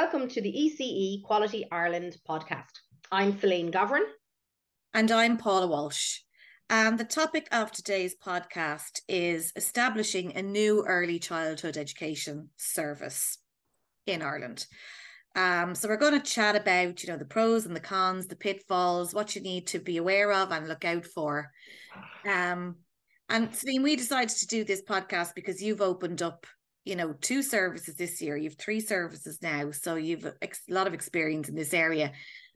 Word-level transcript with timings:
welcome 0.00 0.28
to 0.28 0.40
the 0.40 0.52
ECE 0.52 1.24
Quality 1.24 1.66
Ireland 1.72 2.18
podcast. 2.26 2.70
I'm 3.10 3.36
Celine 3.40 3.72
Govern. 3.72 4.02
And 4.94 5.10
I'm 5.10 5.36
Paula 5.36 5.66
Walsh. 5.66 6.20
And 6.70 6.96
the 6.96 7.04
topic 7.04 7.48
of 7.50 7.72
today's 7.72 8.14
podcast 8.14 9.00
is 9.08 9.52
establishing 9.56 10.36
a 10.36 10.42
new 10.42 10.84
early 10.86 11.18
childhood 11.18 11.76
education 11.76 12.50
service 12.56 13.38
in 14.06 14.22
Ireland. 14.22 14.66
Um, 15.34 15.74
so 15.74 15.88
we're 15.88 15.96
going 15.96 16.20
to 16.20 16.20
chat 16.20 16.54
about, 16.54 17.02
you 17.02 17.10
know, 17.10 17.18
the 17.18 17.24
pros 17.24 17.66
and 17.66 17.74
the 17.74 17.80
cons, 17.80 18.28
the 18.28 18.36
pitfalls, 18.36 19.12
what 19.12 19.34
you 19.34 19.42
need 19.42 19.66
to 19.66 19.80
be 19.80 19.96
aware 19.96 20.32
of 20.32 20.52
and 20.52 20.68
look 20.68 20.84
out 20.84 21.06
for. 21.06 21.50
Um, 22.24 22.76
and 23.28 23.52
Celine, 23.52 23.82
we 23.82 23.96
decided 23.96 24.28
to 24.28 24.46
do 24.46 24.62
this 24.62 24.80
podcast 24.80 25.34
because 25.34 25.60
you've 25.60 25.82
opened 25.82 26.22
up, 26.22 26.46
you 26.88 26.96
know, 26.96 27.12
two 27.20 27.42
services 27.42 27.96
this 27.96 28.22
year. 28.22 28.34
You've 28.34 28.56
three 28.56 28.80
services 28.80 29.40
now, 29.42 29.70
so 29.72 29.96
you've 29.96 30.24
a 30.24 30.34
lot 30.70 30.86
of 30.86 30.94
experience 30.94 31.50
in 31.50 31.54
this 31.54 31.74
area. 31.74 32.06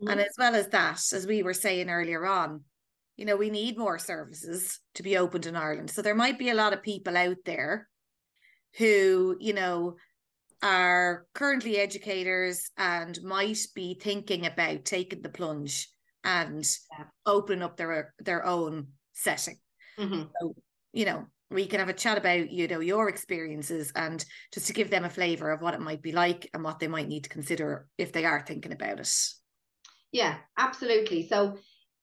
Mm-hmm. 0.00 0.08
And 0.08 0.20
as 0.20 0.34
well 0.38 0.54
as 0.54 0.68
that, 0.68 1.02
as 1.12 1.26
we 1.26 1.42
were 1.42 1.52
saying 1.52 1.90
earlier 1.90 2.26
on, 2.26 2.62
you 3.18 3.26
know, 3.26 3.36
we 3.36 3.50
need 3.50 3.76
more 3.76 3.98
services 3.98 4.80
to 4.94 5.02
be 5.02 5.18
opened 5.18 5.44
in 5.44 5.54
Ireland. 5.54 5.90
So 5.90 6.00
there 6.00 6.14
might 6.14 6.38
be 6.38 6.48
a 6.48 6.54
lot 6.54 6.72
of 6.72 6.82
people 6.82 7.14
out 7.14 7.36
there 7.44 7.90
who, 8.78 9.36
you 9.38 9.52
know, 9.52 9.96
are 10.62 11.26
currently 11.34 11.76
educators 11.76 12.70
and 12.78 13.22
might 13.22 13.58
be 13.74 13.98
thinking 14.00 14.46
about 14.46 14.86
taking 14.86 15.20
the 15.20 15.28
plunge 15.28 15.90
and 16.24 16.64
yeah. 16.98 17.04
opening 17.26 17.62
up 17.62 17.76
their 17.76 18.14
their 18.18 18.46
own 18.46 18.86
setting. 19.12 19.58
Mm-hmm. 19.98 20.22
So, 20.40 20.54
you 20.94 21.04
know, 21.04 21.26
we 21.52 21.66
can 21.66 21.80
have 21.80 21.88
a 21.88 21.94
chat 21.94 22.18
about, 22.18 22.50
you 22.50 22.68
know, 22.68 22.80
your 22.80 23.08
experiences 23.08 23.92
and 23.94 24.24
just 24.52 24.66
to 24.66 24.72
give 24.72 24.90
them 24.90 25.04
a 25.04 25.10
flavor 25.10 25.50
of 25.50 25.60
what 25.60 25.74
it 25.74 25.80
might 25.80 26.02
be 26.02 26.12
like 26.12 26.48
and 26.54 26.64
what 26.64 26.78
they 26.78 26.88
might 26.88 27.08
need 27.08 27.24
to 27.24 27.30
consider 27.30 27.86
if 27.98 28.12
they 28.12 28.24
are 28.24 28.44
thinking 28.46 28.72
about 28.72 29.00
it. 29.00 29.14
Yeah, 30.12 30.36
absolutely. 30.58 31.26
So 31.28 31.58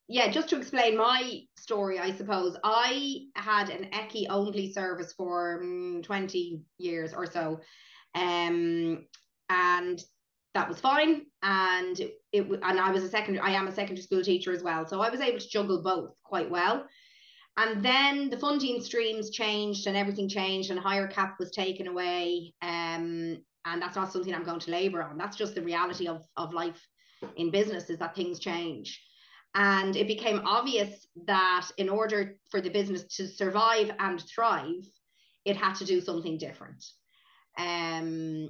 yeah, 0.08 0.28
just 0.28 0.48
to 0.48 0.58
explain 0.58 0.96
my 0.96 1.42
story, 1.56 2.00
I 2.00 2.12
suppose 2.12 2.56
I 2.64 3.26
had 3.36 3.70
an 3.70 3.90
ECCE 3.92 4.26
only 4.28 4.72
service 4.72 5.12
for 5.12 5.60
um, 5.62 6.02
20 6.02 6.62
years 6.78 7.14
or 7.14 7.26
so. 7.26 7.60
Um, 8.16 9.06
and 9.48 10.02
that 10.54 10.68
was 10.68 10.80
fine. 10.80 11.26
And 11.44 12.00
it, 12.32 12.44
and 12.62 12.80
I 12.80 12.90
was 12.90 13.04
a 13.04 13.08
second, 13.08 13.38
I 13.38 13.52
am 13.52 13.68
a 13.68 13.72
secondary 13.72 14.02
school 14.02 14.22
teacher 14.22 14.52
as 14.52 14.64
well. 14.64 14.84
So 14.84 15.00
I 15.00 15.10
was 15.10 15.20
able 15.20 15.38
to 15.38 15.48
juggle 15.48 15.80
both 15.80 16.10
quite 16.24 16.50
well. 16.50 16.86
And 17.60 17.84
then 17.84 18.30
the 18.30 18.38
funding 18.38 18.80
streams 18.80 19.28
changed 19.28 19.86
and 19.86 19.94
everything 19.94 20.30
changed 20.30 20.70
and 20.70 20.80
higher 20.80 21.06
cap 21.06 21.36
was 21.38 21.50
taken 21.50 21.88
away. 21.88 22.54
Um, 22.62 23.36
and 23.66 23.82
that's 23.82 23.96
not 23.96 24.10
something 24.10 24.34
I'm 24.34 24.44
going 24.44 24.60
to 24.60 24.70
labor 24.70 25.02
on. 25.02 25.18
That's 25.18 25.36
just 25.36 25.54
the 25.54 25.60
reality 25.60 26.08
of, 26.08 26.24
of 26.38 26.54
life 26.54 26.80
in 27.36 27.50
business 27.50 27.90
is 27.90 27.98
that 27.98 28.16
things 28.16 28.38
change. 28.38 28.98
And 29.54 29.94
it 29.94 30.06
became 30.06 30.40
obvious 30.46 31.06
that 31.26 31.66
in 31.76 31.90
order 31.90 32.36
for 32.50 32.62
the 32.62 32.70
business 32.70 33.04
to 33.16 33.28
survive 33.28 33.90
and 33.98 34.22
thrive, 34.22 34.86
it 35.44 35.56
had 35.56 35.74
to 35.74 35.84
do 35.84 36.00
something 36.00 36.38
different. 36.38 36.82
Um, 37.58 38.48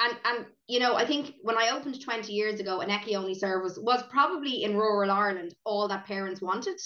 and 0.00 0.16
and 0.24 0.46
you 0.66 0.80
know, 0.80 0.96
I 0.96 1.06
think 1.06 1.34
when 1.42 1.58
I 1.58 1.70
opened 1.70 2.00
20 2.00 2.32
years 2.32 2.58
ago, 2.58 2.80
an 2.80 2.88
ECCE 2.88 3.16
only 3.16 3.34
service 3.34 3.78
was 3.80 4.02
probably 4.10 4.64
in 4.64 4.76
rural 4.76 5.10
Ireland 5.10 5.54
all 5.64 5.86
that 5.88 6.06
parents 6.06 6.40
wanted. 6.40 6.80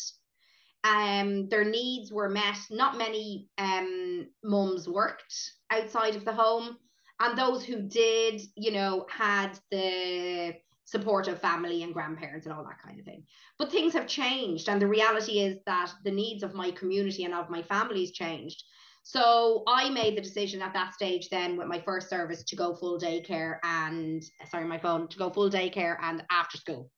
Um, 0.84 1.48
their 1.48 1.64
needs 1.64 2.12
were 2.12 2.28
met. 2.28 2.58
Not 2.70 2.98
many 2.98 3.48
um 3.58 4.27
mums 4.42 4.89
worked 4.89 5.34
outside 5.70 6.16
of 6.16 6.24
the 6.24 6.33
home, 6.33 6.77
and 7.20 7.39
those 7.39 7.64
who 7.64 7.83
did, 7.83 8.40
you 8.56 8.73
know, 8.73 9.06
had 9.08 9.58
the 9.70 10.55
support 10.84 11.29
of 11.29 11.40
family 11.40 11.83
and 11.83 11.95
grandparents 11.95 12.46
and 12.46 12.55
all 12.55 12.64
that 12.64 12.83
kind 12.84 12.98
of 12.98 13.06
thing. 13.06 13.24
But 13.58 13.70
things 13.70 13.95
have 13.95 14.06
changed. 14.06 14.68
And 14.68 14.80
the 14.80 14.86
reality 14.86 15.40
is 15.40 15.58
that 15.67 15.90
the 16.05 16.11
needs 16.11 16.42
of 16.42 16.55
my 16.55 16.70
community 16.73 17.24
and 17.24 17.33
of 17.33 17.48
my 17.48 17.62
family's 17.62 18.12
changed. 18.12 18.62
So 19.05 19.64
I 19.67 19.89
made 19.90 20.17
the 20.17 20.20
decision 20.20 20.62
at 20.62 20.74
that 20.74 20.95
stage 20.95 21.29
then 21.29 21.56
with 21.56 21.67
my 21.67 21.80
first 21.80 22.08
service 22.08 22.45
to 22.45 22.56
go 22.56 22.74
full 22.74 23.01
daycare 23.01 23.58
and 23.64 24.23
sorry, 24.51 24.64
my 24.64 24.79
phone 24.79 25.08
to 25.08 25.18
go 25.18 25.30
full 25.30 25.51
daycare 25.51 25.96
and 26.01 26.24
after 26.30 26.58
school. 26.58 26.90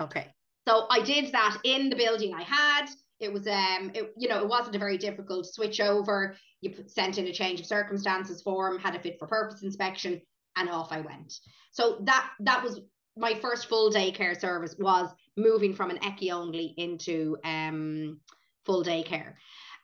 Okay. 0.00 0.26
So 0.66 0.86
I 0.90 1.00
did 1.00 1.32
that 1.32 1.58
in 1.64 1.88
the 1.88 1.96
building 1.96 2.34
I 2.34 2.42
had. 2.42 2.86
It 3.20 3.32
was 3.32 3.46
um 3.46 3.90
it, 3.94 4.12
you 4.16 4.28
know 4.28 4.40
it 4.40 4.48
wasn't 4.48 4.76
a 4.76 4.78
very 4.78 4.98
difficult 4.98 5.46
switch 5.46 5.80
over. 5.80 6.36
You 6.60 6.70
put, 6.70 6.90
sent 6.90 7.18
in 7.18 7.26
a 7.26 7.32
change 7.32 7.60
of 7.60 7.66
circumstances 7.66 8.42
form, 8.42 8.78
had 8.78 8.94
a 8.94 9.00
fit 9.00 9.18
for 9.18 9.26
purpose 9.26 9.62
inspection, 9.62 10.20
and 10.56 10.68
off 10.68 10.92
I 10.92 11.00
went. 11.00 11.34
So 11.72 11.98
that 12.04 12.30
that 12.40 12.62
was 12.62 12.80
my 13.16 13.34
first 13.34 13.66
full 13.66 13.90
daycare 13.90 14.38
service 14.38 14.76
was 14.78 15.10
moving 15.36 15.74
from 15.74 15.90
an 15.90 15.98
ECCE 15.98 16.32
only 16.32 16.74
into 16.76 17.36
um, 17.44 18.20
full 18.64 18.84
daycare. 18.84 19.34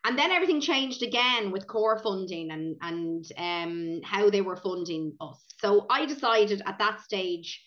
And 0.05 0.17
then 0.17 0.31
everything 0.31 0.61
changed 0.61 1.01
again 1.01 1.51
with 1.51 1.67
core 1.67 1.97
funding 1.97 2.51
and 2.51 2.77
and 2.81 3.25
um, 3.37 4.01
how 4.03 4.29
they 4.29 4.41
were 4.41 4.55
funding 4.55 5.13
us. 5.19 5.43
So 5.59 5.87
I 5.89 6.05
decided 6.05 6.61
at 6.65 6.79
that 6.79 7.01
stage 7.01 7.61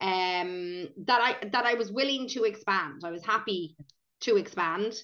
um, 0.00 0.88
that 1.06 1.20
I 1.20 1.48
that 1.52 1.64
I 1.64 1.74
was 1.74 1.90
willing 1.90 2.28
to 2.28 2.44
expand. 2.44 3.02
I 3.04 3.10
was 3.10 3.24
happy 3.24 3.74
to 4.20 4.36
expand. 4.36 4.94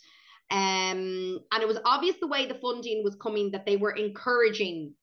Um, 0.50 1.40
and 1.52 1.62
it 1.62 1.68
was 1.68 1.78
obvious 1.84 2.16
the 2.20 2.28
way 2.28 2.46
the 2.46 2.58
funding 2.60 3.02
was 3.02 3.16
coming 3.16 3.50
that 3.52 3.66
they 3.66 3.76
were 3.76 3.92
encouraging 3.92 4.94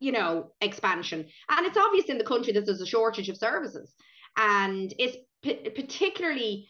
you 0.00 0.10
know 0.12 0.50
expansion 0.60 1.24
and 1.48 1.66
it's 1.66 1.76
obvious 1.76 2.06
in 2.06 2.18
the 2.18 2.24
country 2.24 2.52
that 2.52 2.66
there's 2.66 2.80
a 2.80 2.86
shortage 2.86 3.28
of 3.28 3.36
services 3.36 3.94
and 4.36 4.92
it's 4.98 5.16
p- 5.42 5.70
particularly 5.70 6.68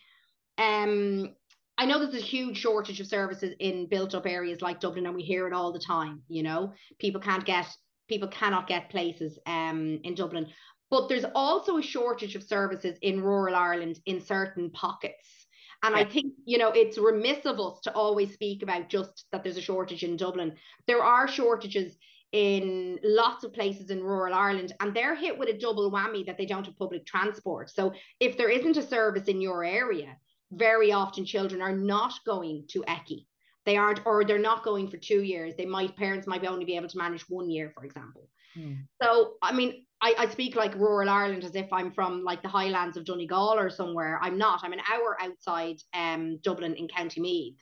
um 0.59 1.35
I 1.79 1.85
know 1.85 1.99
there's 1.99 2.23
a 2.23 2.27
huge 2.27 2.59
shortage 2.59 3.01
of 3.01 3.07
services 3.07 3.55
in 3.59 3.87
built 3.87 4.15
up 4.15 4.27
areas 4.27 4.63
like 4.63 4.81
Dublin, 4.81 5.07
and 5.07 5.15
we 5.15 5.23
hear 5.23 5.47
it 5.47 5.53
all 5.53 5.73
the 5.73 5.79
time. 5.79 6.23
You 6.29 6.43
know, 6.43 6.73
people 6.99 7.21
can't 7.21 7.45
get 7.45 7.67
people 8.09 8.29
cannot 8.29 8.67
get 8.67 8.89
places 8.89 9.39
um 9.47 10.01
in 10.03 10.15
Dublin, 10.15 10.47
but 10.91 11.09
there's 11.09 11.27
also 11.35 11.77
a 11.77 11.83
shortage 11.83 12.35
of 12.35 12.43
services 12.43 12.97
in 13.03 13.23
rural 13.23 13.55
Ireland 13.55 14.01
in 14.07 14.21
certain 14.21 14.71
pockets. 14.71 15.46
And 15.83 15.95
yeah. 15.95 16.03
I 16.03 16.05
think, 16.05 16.33
you 16.45 16.59
know, 16.59 16.71
it's 16.71 16.99
remiss 16.99 17.45
of 17.45 17.61
us 17.61 17.81
to 17.83 17.93
always 17.93 18.33
speak 18.33 18.63
about 18.63 18.89
just 18.89 19.27
that 19.33 19.43
there's 19.43 19.57
a 19.57 19.63
shortage 19.63 20.03
in 20.03 20.17
Dublin. 20.17 20.55
There 20.87 21.03
are 21.03 21.29
shortages 21.29 21.97
in 22.33 22.99
lots 23.03 23.45
of 23.45 23.53
places 23.53 23.91
in 23.91 24.03
rural 24.03 24.35
Ireland, 24.35 24.73
and 24.81 24.95
they're 24.95 25.15
hit 25.15 25.39
with 25.39 25.49
a 25.49 25.59
double 25.59 25.91
whammy 25.91 26.27
that 26.27 26.37
they 26.37 26.47
don't 26.47 26.67
have 26.67 26.79
public 26.79 27.07
transport. 27.07 27.71
So 27.71 27.93
if 28.21 28.37
there 28.37 28.51
isn't 28.51 28.77
a 28.77 28.83
service 28.83 29.29
in 29.29 29.41
your 29.41 29.65
area, 29.65 30.17
very 30.53 30.93
often 30.93 31.25
children 31.25 31.63
are 31.63 31.77
not 31.77 32.13
going 32.25 32.65
to 32.71 32.83
ECCE. 32.83 33.27
They 33.65 33.77
aren't, 33.77 34.07
or 34.07 34.25
they're 34.25 34.39
not 34.39 34.65
going 34.65 34.89
for 34.89 34.97
two 34.97 35.23
years. 35.23 35.55
They 35.57 35.67
might 35.67 35.97
parents 35.97 36.27
might 36.27 36.45
only 36.47 36.65
be 36.65 36.77
able 36.77 36.89
to 36.89 36.99
manage 36.99 37.23
one 37.29 37.51
year, 37.51 37.73
for 37.75 37.85
example. 37.85 38.29
Mm. 38.57 38.87
So 39.03 39.35
I 39.43 39.53
mean, 39.53 39.85
I, 40.01 40.15
I 40.19 40.29
speak 40.29 40.57
like 40.57 40.75
rural 40.75 41.09
Ireland 41.09 41.45
as 41.45 41.55
if 41.55 41.73
I'm 41.73 41.93
from 41.93 42.23
like 42.23 42.43
the 42.43 42.49
Highlands 42.49 42.97
of 42.97 43.05
Donegal 43.05 43.55
or 43.59 43.71
somewhere. 43.71 44.19
I'm 44.23 44.39
not. 44.39 44.61
I'm 44.63 44.73
an 44.73 44.81
hour 44.93 45.17
outside 45.21 45.77
um 45.95 46.39
Dublin 46.43 46.75
in 46.75 46.89
County 46.89 47.21
Meath. 47.21 47.59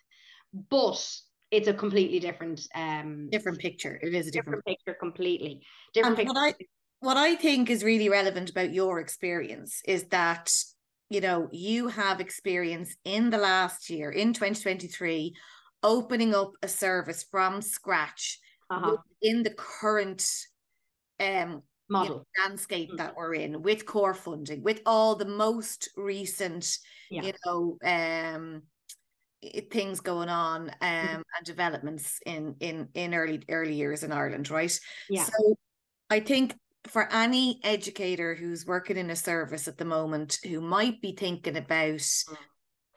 But 0.71 1.05
it's 1.51 1.69
a 1.69 1.75
completely 1.75 2.19
different 2.19 2.67
um 2.75 3.29
different 3.31 3.59
picture. 3.59 3.99
It 4.03 4.15
is 4.15 4.29
a 4.29 4.31
different, 4.31 4.65
different 4.65 4.79
picture 4.79 4.97
completely. 4.99 5.63
Different 5.93 6.19
and 6.19 6.27
picture. 6.29 6.35
What 6.35 6.55
I, 6.61 6.65
what 7.01 7.17
I 7.17 7.35
think 7.37 7.71
is 7.71 7.85
really 7.85 8.09
relevant 8.09 8.51
about 8.51 8.73
your 8.73 9.01
experience 9.01 9.81
is 9.87 10.05
that 10.05 10.53
you 11.11 11.21
know 11.21 11.49
you 11.53 11.89
have 11.89 12.21
experience 12.21 12.97
in 13.05 13.31
the 13.31 13.39
last 13.39 13.91
year 13.91 14.11
in 14.11 14.33
2023 14.33 15.35
opening 15.83 16.35
up 16.35 16.53
a 16.63 16.69
service 16.69 17.25
from 17.31 17.61
scratch 17.61 18.41
uh-huh. 18.71 18.97
in 19.23 19.43
the 19.43 19.51
current 19.51 20.27
um 21.21 21.63
model 21.91 22.09
you 22.09 22.15
know, 22.15 22.25
landscape 22.49 22.89
mm-hmm. 22.89 22.97
that 22.97 23.15
we're 23.17 23.35
in 23.35 23.63
with 23.63 23.85
core 23.85 24.15
funding 24.15 24.63
with 24.63 24.81
all 24.87 25.15
the 25.15 25.25
most 25.25 25.91
recent 25.97 26.79
yeah. 27.11 27.23
you 27.23 27.33
know 27.45 27.79
um 27.85 28.63
things 29.71 30.01
going 30.01 30.29
on 30.29 30.63
um, 30.63 30.75
mm-hmm. 30.81 31.15
and 31.15 31.47
developments 31.47 32.19
in 32.27 32.55
in 32.61 32.89
in 32.95 33.15
early 33.15 33.43
early 33.49 33.75
years 33.75 34.03
in 34.03 34.13
Ireland, 34.13 34.51
right? 34.51 34.79
Yeah. 35.09 35.25
So 35.25 35.57
I 36.11 36.21
think 36.21 36.55
for 36.87 37.11
any 37.13 37.61
educator 37.65 38.35
who's 38.35 38.67
working 38.67 38.97
in 38.97 39.11
a 39.11 39.17
service 39.17 39.69
at 39.69 39.79
the 39.79 39.85
moment 39.85 40.39
who 40.45 40.61
might 40.61 41.01
be 41.01 41.13
thinking 41.13 41.57
about 41.57 42.01
mm. 42.01 42.37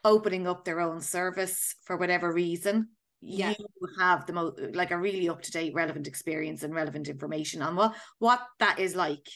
opening 0.03 0.47
up 0.47 0.65
their 0.65 0.81
own 0.81 1.01
service 1.01 1.75
for 1.85 1.97
whatever 1.97 2.31
reason, 2.31 2.89
yeah. 3.27 3.53
you 3.57 3.65
have 3.99 4.25
the 4.25 4.33
most 4.33 4.59
like 4.73 4.91
a 4.91 4.97
really 4.97 5.29
up 5.29 5.41
to 5.41 5.51
date, 5.51 5.73
relevant 5.73 6.07
experience 6.07 6.63
and 6.63 6.73
relevant 6.73 7.07
information 7.07 7.61
on 7.61 7.75
what 7.75 7.95
what 8.19 8.41
that 8.59 8.79
is 8.79 8.95
like 8.95 9.27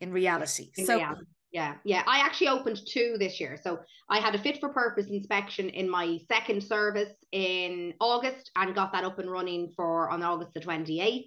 in 0.00 0.12
reality. 0.12 0.70
In 0.76 0.86
so 0.86 0.96
reality. 0.96 1.24
Yeah, 1.52 1.74
yeah. 1.84 2.02
I 2.06 2.18
actually 2.18 2.48
opened 2.48 2.80
two 2.84 3.14
this 3.18 3.38
year. 3.38 3.56
So 3.62 3.78
I 4.10 4.18
had 4.18 4.34
a 4.34 4.38
fit 4.38 4.58
for 4.58 4.70
purpose 4.70 5.06
inspection 5.06 5.68
in 5.68 5.88
my 5.88 6.18
second 6.26 6.64
service 6.64 7.12
in 7.30 7.94
August 8.00 8.50
and 8.56 8.74
got 8.74 8.92
that 8.92 9.04
up 9.04 9.20
and 9.20 9.30
running 9.30 9.72
for 9.76 10.10
on 10.10 10.20
August 10.24 10.52
the 10.52 10.60
28th. 10.60 11.26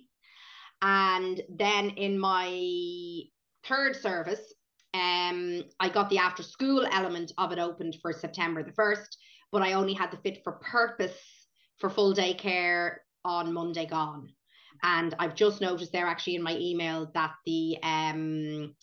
And 0.82 1.42
then 1.50 1.92
in 1.92 2.20
my 2.20 3.22
third 3.66 3.96
service, 3.96 4.54
um, 4.94 5.64
I 5.80 5.88
got 5.90 6.10
the 6.10 6.18
after 6.18 6.44
school 6.44 6.86
element 6.92 7.32
of 7.38 7.54
it 7.54 7.60
opened 7.60 7.96
for 8.02 8.12
September 8.12 8.64
the 8.64 8.74
1st, 8.74 9.08
but 9.54 9.62
I 9.62 9.74
only 9.74 9.94
had 9.94 10.12
the 10.12 10.18
fit 10.18 10.42
for 10.44 10.54
purpose 10.54 11.18
for 11.80 11.90
full 11.90 12.14
day 12.14 12.34
care 12.34 13.02
on 13.24 13.54
Monday 13.54 13.86
gone. 13.86 14.30
And 14.84 15.16
I've 15.20 15.36
just 15.36 15.62
noticed 15.62 15.92
there 15.92 16.06
actually 16.06 16.36
in 16.36 16.44
my 16.44 16.56
email 16.56 17.12
that 17.14 17.34
the 17.46 17.78
um 17.84 18.76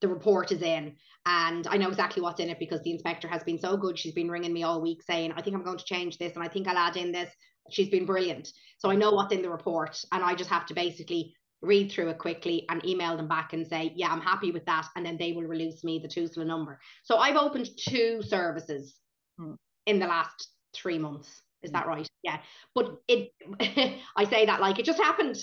the 0.00 0.08
report 0.08 0.52
is 0.52 0.62
in 0.62 0.96
and 1.26 1.66
I 1.66 1.76
know 1.76 1.88
exactly 1.88 2.22
what's 2.22 2.40
in 2.40 2.48
it 2.48 2.58
because 2.58 2.82
the 2.82 2.92
inspector 2.92 3.28
has 3.28 3.42
been 3.44 3.58
so 3.58 3.76
good. 3.76 3.98
She's 3.98 4.14
been 4.14 4.30
ringing 4.30 4.52
me 4.52 4.62
all 4.62 4.80
week 4.80 5.02
saying, 5.02 5.32
I 5.36 5.42
think 5.42 5.54
I'm 5.54 5.62
going 5.62 5.78
to 5.78 5.84
change 5.84 6.16
this 6.16 6.34
and 6.34 6.42
I 6.42 6.48
think 6.48 6.66
I'll 6.66 6.78
add 6.78 6.96
in 6.96 7.12
this. 7.12 7.30
She's 7.70 7.90
been 7.90 8.06
brilliant. 8.06 8.50
So 8.78 8.90
I 8.90 8.96
know 8.96 9.12
what's 9.12 9.34
in 9.34 9.42
the 9.42 9.50
report 9.50 10.02
and 10.12 10.24
I 10.24 10.34
just 10.34 10.48
have 10.50 10.66
to 10.66 10.74
basically 10.74 11.34
read 11.62 11.92
through 11.92 12.08
it 12.08 12.18
quickly 12.18 12.64
and 12.70 12.84
email 12.86 13.16
them 13.16 13.28
back 13.28 13.52
and 13.52 13.66
say, 13.66 13.92
yeah, 13.94 14.10
I'm 14.10 14.22
happy 14.22 14.50
with 14.50 14.64
that. 14.64 14.88
And 14.96 15.04
then 15.04 15.18
they 15.18 15.32
will 15.32 15.42
release 15.42 15.84
me 15.84 15.98
the 15.98 16.08
TUSLA 16.08 16.46
number. 16.46 16.80
So 17.04 17.18
I've 17.18 17.36
opened 17.36 17.68
two 17.78 18.22
services 18.22 18.94
hmm. 19.38 19.52
in 19.84 19.98
the 19.98 20.06
last 20.06 20.48
three 20.74 20.98
months. 20.98 21.42
Is 21.62 21.70
hmm. 21.70 21.74
that 21.74 21.86
right? 21.86 22.08
Yeah. 22.22 22.38
But 22.74 23.00
it, 23.08 23.32
I 24.16 24.24
say 24.24 24.46
that 24.46 24.60
like 24.60 24.78
it 24.78 24.84
just 24.84 25.00
happened. 25.00 25.38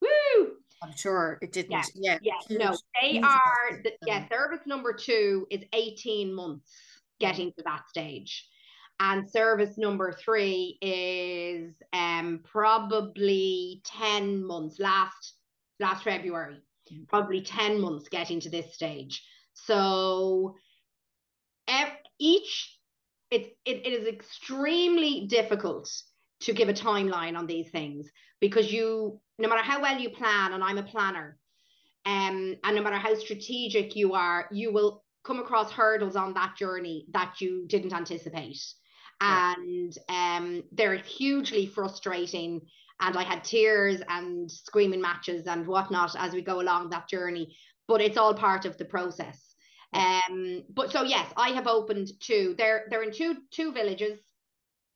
Woo! 0.00 0.52
I'm 0.82 0.96
sure 0.96 1.38
it 1.42 1.52
didn't. 1.52 1.72
Yeah, 1.72 1.84
yeah. 1.94 2.18
yeah. 2.22 2.32
Huge, 2.48 2.60
no, 2.60 2.76
they 3.00 3.20
are. 3.20 3.82
The, 3.82 3.92
yeah, 4.06 4.26
service 4.28 4.60
number 4.66 4.94
two 4.94 5.46
is 5.50 5.62
18 5.74 6.32
months 6.32 6.72
getting 7.20 7.52
to 7.52 7.62
that 7.64 7.82
stage, 7.88 8.48
and 8.98 9.30
service 9.30 9.76
number 9.76 10.12
three 10.12 10.78
is 10.80 11.74
um 11.92 12.40
probably 12.44 13.82
10 13.84 14.42
months. 14.42 14.78
Last 14.78 15.34
last 15.80 16.04
February, 16.04 16.62
mm-hmm. 16.90 17.04
probably 17.08 17.42
10 17.42 17.80
months 17.80 18.08
getting 18.08 18.40
to 18.40 18.50
this 18.50 18.74
stage. 18.74 19.22
So, 19.52 20.54
each 22.18 22.79
it, 23.30 23.56
it, 23.64 23.86
it 23.86 23.92
is 23.92 24.06
extremely 24.08 25.26
difficult 25.28 25.90
to 26.40 26.52
give 26.52 26.68
a 26.68 26.74
timeline 26.74 27.36
on 27.36 27.46
these 27.46 27.70
things 27.70 28.10
because 28.40 28.72
you 28.72 29.20
no 29.38 29.48
matter 29.48 29.62
how 29.62 29.80
well 29.80 29.98
you 29.98 30.10
plan 30.10 30.52
and 30.52 30.64
i'm 30.64 30.78
a 30.78 30.82
planner 30.82 31.36
um, 32.06 32.56
and 32.64 32.76
no 32.76 32.82
matter 32.82 32.96
how 32.96 33.14
strategic 33.14 33.94
you 33.94 34.14
are 34.14 34.48
you 34.50 34.72
will 34.72 35.04
come 35.24 35.38
across 35.38 35.70
hurdles 35.70 36.16
on 36.16 36.32
that 36.34 36.56
journey 36.56 37.06
that 37.12 37.40
you 37.40 37.66
didn't 37.66 37.92
anticipate 37.92 38.58
yeah. 39.20 39.54
and 39.54 39.98
um, 40.08 40.62
they're 40.72 40.96
hugely 40.96 41.66
frustrating 41.66 42.60
and 43.00 43.16
i 43.16 43.22
had 43.22 43.44
tears 43.44 44.00
and 44.08 44.50
screaming 44.50 45.00
matches 45.00 45.46
and 45.46 45.66
whatnot 45.66 46.14
as 46.18 46.32
we 46.32 46.40
go 46.40 46.60
along 46.60 46.88
that 46.88 47.08
journey 47.08 47.54
but 47.86 48.00
it's 48.00 48.16
all 48.16 48.34
part 48.34 48.64
of 48.64 48.78
the 48.78 48.84
process 48.84 49.49
um, 49.92 50.62
but 50.70 50.92
so 50.92 51.02
yes, 51.02 51.26
I 51.36 51.50
have 51.50 51.66
opened 51.66 52.12
two. 52.20 52.54
They're 52.56 52.84
they're 52.90 53.02
in 53.02 53.12
two 53.12 53.36
two 53.50 53.72
villages 53.72 54.18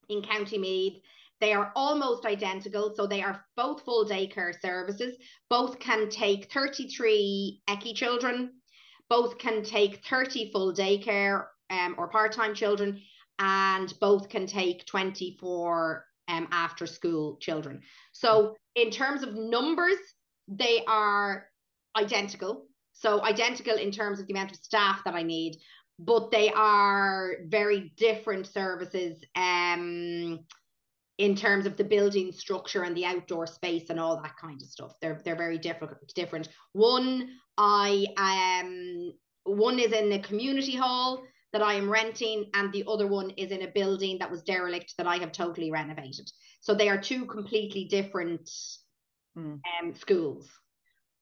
in 0.09 0.21
County 0.21 0.57
Meath. 0.57 1.01
They 1.41 1.53
are 1.53 1.71
almost 1.75 2.25
identical. 2.25 2.93
So 2.95 3.07
they 3.07 3.21
are 3.21 3.43
both 3.57 3.83
full 3.83 4.05
daycare 4.05 4.59
services. 4.61 5.17
Both 5.49 5.79
can 5.79 6.09
take 6.09 6.51
33 6.51 7.61
ECCE 7.69 7.95
children. 7.95 8.53
Both 9.09 9.37
can 9.37 9.63
take 9.63 10.05
30 10.05 10.51
full 10.51 10.73
daycare 10.73 11.47
um, 11.69 11.95
or 11.97 12.07
part-time 12.07 12.55
children. 12.55 13.01
And 13.37 13.93
both 13.99 14.29
can 14.29 14.47
take 14.47 14.85
24 14.85 16.05
um, 16.29 16.47
after 16.51 16.87
school 16.87 17.37
children. 17.41 17.81
So 18.13 18.55
in 18.75 18.89
terms 18.89 19.21
of 19.21 19.35
numbers, 19.35 19.97
they 20.47 20.83
are 20.87 21.47
identical. 21.97 22.65
So 22.95 23.23
identical 23.23 23.75
in 23.75 23.91
terms 23.91 24.19
of 24.19 24.27
the 24.27 24.33
amount 24.33 24.51
of 24.51 24.57
staff 24.57 25.01
that 25.05 25.13
I 25.13 25.21
need, 25.21 25.57
but 25.99 26.31
they 26.31 26.51
are 26.51 27.37
very 27.45 27.93
different 27.97 28.47
services. 28.47 29.23
Um, 29.35 30.39
in 31.17 31.35
terms 31.35 31.65
of 31.65 31.77
the 31.77 31.83
building 31.83 32.31
structure 32.31 32.83
and 32.83 32.95
the 32.95 33.05
outdoor 33.05 33.47
space 33.47 33.89
and 33.89 33.99
all 33.99 34.21
that 34.21 34.35
kind 34.37 34.61
of 34.61 34.67
stuff. 34.67 34.93
They're 35.01 35.21
they're 35.23 35.35
very 35.35 35.57
different 35.57 35.93
different. 36.13 36.49
One 36.73 37.29
I 37.57 38.05
um 38.17 39.13
one 39.43 39.79
is 39.79 39.93
in 39.93 40.09
the 40.09 40.19
community 40.19 40.75
hall 40.75 41.23
that 41.53 41.61
I 41.61 41.75
am 41.75 41.89
renting 41.89 42.49
and 42.53 42.71
the 42.73 42.83
other 42.87 43.07
one 43.07 43.29
is 43.31 43.51
in 43.51 43.61
a 43.61 43.71
building 43.71 44.17
that 44.19 44.29
was 44.29 44.43
derelict 44.43 44.93
that 44.97 45.07
I 45.07 45.17
have 45.17 45.31
totally 45.31 45.71
renovated. 45.71 46.29
So 46.59 46.73
they 46.73 46.89
are 46.89 46.99
two 46.99 47.25
completely 47.25 47.85
different 47.85 48.49
mm. 49.37 49.61
um 49.81 49.93
schools. 49.93 50.49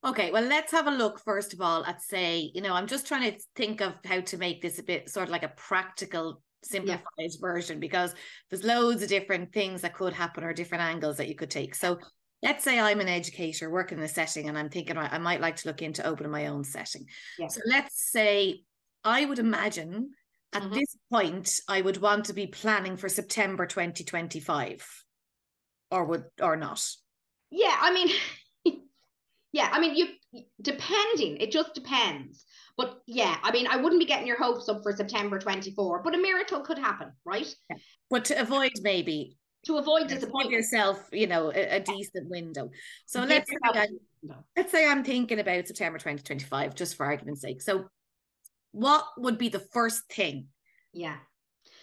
Okay, 0.04 0.30
well, 0.30 0.44
let's 0.44 0.72
have 0.72 0.86
a 0.86 0.90
look 0.90 1.18
first 1.20 1.54
of 1.54 1.60
all 1.60 1.84
at 1.86 2.02
say, 2.02 2.50
you 2.54 2.60
know, 2.60 2.74
I'm 2.74 2.86
just 2.86 3.06
trying 3.06 3.32
to 3.32 3.38
think 3.56 3.80
of 3.80 3.94
how 4.04 4.20
to 4.20 4.36
make 4.36 4.60
this 4.60 4.78
a 4.78 4.82
bit 4.82 5.08
sort 5.08 5.24
of 5.24 5.30
like 5.30 5.44
a 5.44 5.52
practical 5.56 6.42
simplified 6.62 7.02
yeah. 7.18 7.28
version 7.40 7.80
because 7.80 8.14
there's 8.50 8.64
loads 8.64 9.02
of 9.02 9.08
different 9.08 9.52
things 9.52 9.82
that 9.82 9.94
could 9.94 10.12
happen 10.12 10.44
or 10.44 10.52
different 10.52 10.84
angles 10.84 11.16
that 11.16 11.28
you 11.28 11.34
could 11.34 11.50
take. 11.50 11.74
So 11.74 11.98
let's 12.42 12.64
say 12.64 12.78
I'm 12.78 13.00
an 13.00 13.08
educator 13.08 13.70
working 13.70 13.98
in 13.98 14.04
a 14.04 14.08
setting 14.08 14.48
and 14.48 14.58
I'm 14.58 14.68
thinking 14.68 14.98
I 14.98 15.18
might 15.18 15.40
like 15.40 15.56
to 15.56 15.68
look 15.68 15.80
into 15.80 16.06
opening 16.06 16.32
my 16.32 16.48
own 16.48 16.64
setting. 16.64 17.06
Yeah. 17.38 17.48
So 17.48 17.60
let's 17.66 18.10
say 18.10 18.62
I 19.04 19.24
would 19.24 19.38
imagine 19.38 20.10
at 20.52 20.62
mm-hmm. 20.62 20.74
this 20.74 20.96
point 21.10 21.60
I 21.66 21.80
would 21.80 21.96
want 21.96 22.26
to 22.26 22.34
be 22.34 22.46
planning 22.46 22.98
for 22.98 23.08
September 23.08 23.66
2025 23.66 24.86
or 25.90 26.04
would 26.04 26.24
or 26.40 26.56
not. 26.56 26.86
Yeah, 27.50 27.76
I 27.80 27.92
mean 27.92 28.08
yeah, 29.54 29.68
I 29.70 29.80
mean 29.80 29.94
you 29.94 30.08
depending, 30.60 31.36
it 31.36 31.52
just 31.52 31.74
depends. 31.74 32.44
But 32.76 33.00
yeah, 33.06 33.36
I 33.40 33.52
mean, 33.52 33.68
I 33.68 33.76
wouldn't 33.76 34.00
be 34.00 34.04
getting 34.04 34.26
your 34.26 34.36
hopes 34.36 34.68
up 34.68 34.82
for 34.82 34.92
September 34.92 35.38
24, 35.38 36.02
but 36.02 36.12
a 36.12 36.18
miracle 36.18 36.60
could 36.62 36.76
happen, 36.76 37.12
right? 37.24 37.46
But 38.10 38.24
to 38.26 38.40
avoid 38.40 38.72
maybe 38.82 39.36
to 39.66 39.78
avoid 39.78 40.08
disappointing 40.08 40.50
yourself, 40.50 41.08
you 41.12 41.28
know, 41.28 41.52
a, 41.54 41.76
a 41.76 41.80
decent 41.80 42.28
window. 42.28 42.68
So 43.06 43.22
let's 43.22 43.48
say, 43.48 43.56
I, 43.62 43.86
let's 44.56 44.72
say 44.72 44.90
I'm 44.90 45.04
thinking 45.04 45.38
about 45.38 45.68
September 45.68 45.98
2025, 45.98 46.74
just 46.74 46.96
for 46.96 47.06
argument's 47.06 47.40
sake. 47.40 47.62
So 47.62 47.86
what 48.72 49.04
would 49.16 49.38
be 49.38 49.50
the 49.50 49.64
first 49.72 50.02
thing? 50.10 50.48
Yeah. 50.92 51.16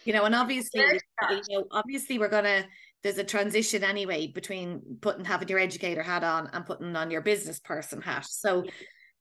You 0.04 0.12
know, 0.12 0.24
and 0.24 0.34
obviously, 0.34 0.82
you 0.82 1.42
know, 1.48 1.64
obviously 1.70 2.18
we're 2.18 2.28
gonna 2.28 2.66
there's 3.02 3.18
a 3.18 3.24
transition 3.24 3.82
anyway 3.82 4.28
between 4.28 4.80
putting 5.00 5.24
having 5.24 5.48
your 5.48 5.58
educator 5.58 6.02
hat 6.02 6.24
on 6.24 6.48
and 6.52 6.64
putting 6.64 6.94
on 6.96 7.10
your 7.10 7.20
business 7.20 7.58
person 7.60 8.00
hat. 8.00 8.26
So 8.26 8.64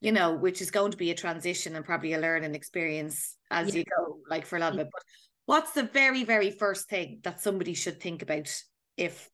you 0.01 0.11
know, 0.11 0.33
which 0.33 0.61
is 0.61 0.71
going 0.71 0.91
to 0.91 0.97
be 0.97 1.11
a 1.11 1.15
transition 1.15 1.75
and 1.75 1.85
probably 1.85 2.13
a 2.13 2.19
learning 2.19 2.55
experience 2.55 3.37
as 3.51 3.69
yeah. 3.69 3.79
you 3.79 3.83
go, 3.85 4.17
like 4.29 4.47
for 4.47 4.57
a 4.57 4.59
lot 4.59 4.73
of 4.73 4.79
it. 4.79 4.89
But 4.91 5.03
what's 5.45 5.73
the 5.73 5.83
very, 5.83 6.23
very 6.23 6.49
first 6.49 6.89
thing 6.89 7.19
that 7.23 7.39
somebody 7.39 7.75
should 7.75 8.01
think 8.01 8.23
about 8.23 8.51
if 8.97 9.29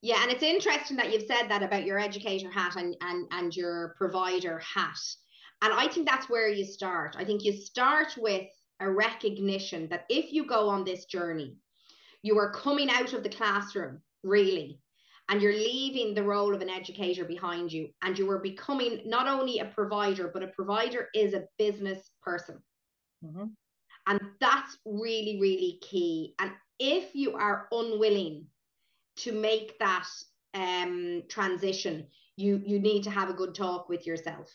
yeah, 0.00 0.22
and 0.22 0.30
it's 0.30 0.44
interesting 0.44 0.96
that 0.98 1.12
you've 1.12 1.26
said 1.26 1.48
that 1.48 1.64
about 1.64 1.84
your 1.84 1.98
educator 1.98 2.50
hat 2.50 2.76
and 2.76 2.94
and 3.00 3.26
and 3.32 3.56
your 3.56 3.94
provider 3.98 4.60
hat. 4.60 4.98
And 5.60 5.72
I 5.72 5.88
think 5.88 6.08
that's 6.08 6.30
where 6.30 6.48
you 6.48 6.64
start. 6.64 7.16
I 7.18 7.24
think 7.24 7.44
you 7.44 7.52
start 7.52 8.14
with 8.16 8.46
a 8.78 8.88
recognition 8.88 9.88
that 9.88 10.04
if 10.08 10.32
you 10.32 10.46
go 10.46 10.68
on 10.68 10.84
this 10.84 11.06
journey, 11.06 11.56
you 12.22 12.38
are 12.38 12.52
coming 12.52 12.90
out 12.90 13.12
of 13.12 13.22
the 13.22 13.28
classroom, 13.28 14.00
really, 14.22 14.80
and 15.28 15.42
you're 15.42 15.52
leaving 15.52 16.14
the 16.14 16.22
role 16.22 16.54
of 16.54 16.62
an 16.62 16.70
educator 16.70 17.24
behind 17.24 17.72
you 17.72 17.88
and 18.02 18.18
you 18.18 18.30
are 18.30 18.38
becoming 18.38 19.02
not 19.04 19.28
only 19.28 19.58
a 19.58 19.66
provider 19.66 20.30
but 20.32 20.42
a 20.42 20.48
provider 20.48 21.08
is 21.14 21.34
a 21.34 21.44
business 21.58 22.10
person. 22.22 22.62
Mm-hmm. 23.24 23.46
and 24.06 24.20
that's 24.40 24.78
really 24.84 25.38
really 25.40 25.80
key. 25.82 26.34
And 26.38 26.52
if 26.78 27.14
you 27.14 27.34
are 27.34 27.66
unwilling 27.72 28.46
to 29.16 29.32
make 29.32 29.78
that 29.80 30.06
um 30.54 31.24
transition 31.28 32.06
you 32.36 32.62
you 32.64 32.78
need 32.78 33.02
to 33.02 33.10
have 33.10 33.28
a 33.28 33.34
good 33.34 33.54
talk 33.54 33.88
with 33.88 34.06
yourself 34.06 34.50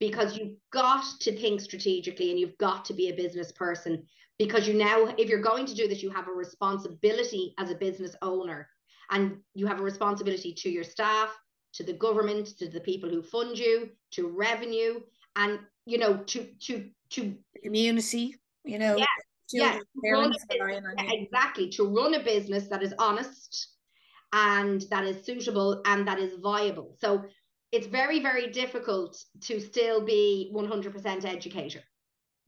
because 0.00 0.36
you've 0.36 0.56
got 0.72 1.04
to 1.20 1.36
think 1.36 1.60
strategically 1.60 2.30
and 2.30 2.38
you've 2.38 2.58
got 2.58 2.84
to 2.86 2.94
be 2.94 3.08
a 3.08 3.16
business 3.16 3.52
person. 3.52 4.04
Because 4.38 4.68
you 4.68 4.74
now 4.74 5.06
if 5.16 5.28
you're 5.28 5.40
going 5.40 5.66
to 5.66 5.74
do 5.74 5.88
this 5.88 6.02
you 6.02 6.10
have 6.10 6.28
a 6.28 6.32
responsibility 6.32 7.54
as 7.58 7.70
a 7.70 7.74
business 7.74 8.14
owner. 8.22 8.68
And 9.10 9.38
you 9.54 9.66
have 9.66 9.80
a 9.80 9.84
responsibility 9.84 10.52
to 10.54 10.70
your 10.70 10.84
staff 10.84 11.30
to 11.74 11.84
the 11.84 11.92
government 11.92 12.58
to 12.58 12.68
the 12.68 12.80
people 12.80 13.08
who 13.08 13.22
fund 13.22 13.58
you 13.58 13.90
to 14.12 14.28
revenue 14.28 15.00
and 15.36 15.58
you 15.84 15.98
know 15.98 16.16
to 16.24 16.46
to 16.60 16.88
to 17.10 17.36
community 17.62 18.34
you 18.64 18.78
know 18.78 18.96
yeah, 18.96 19.04
yeah, 19.52 19.78
business, 20.02 20.44
exactly 20.98 21.68
to 21.68 21.84
run 21.84 22.14
a 22.14 22.22
business 22.22 22.66
that 22.68 22.82
is 22.82 22.94
honest 22.98 23.76
and 24.32 24.82
that 24.90 25.04
is 25.04 25.24
suitable 25.24 25.80
and 25.86 26.06
that 26.06 26.18
is 26.18 26.34
viable. 26.42 26.94
So 26.98 27.24
it's 27.72 27.86
very 27.86 28.20
very 28.20 28.48
difficult 28.48 29.22
to 29.42 29.60
still 29.60 30.04
be 30.04 30.50
100% 30.54 31.24
educator 31.24 31.82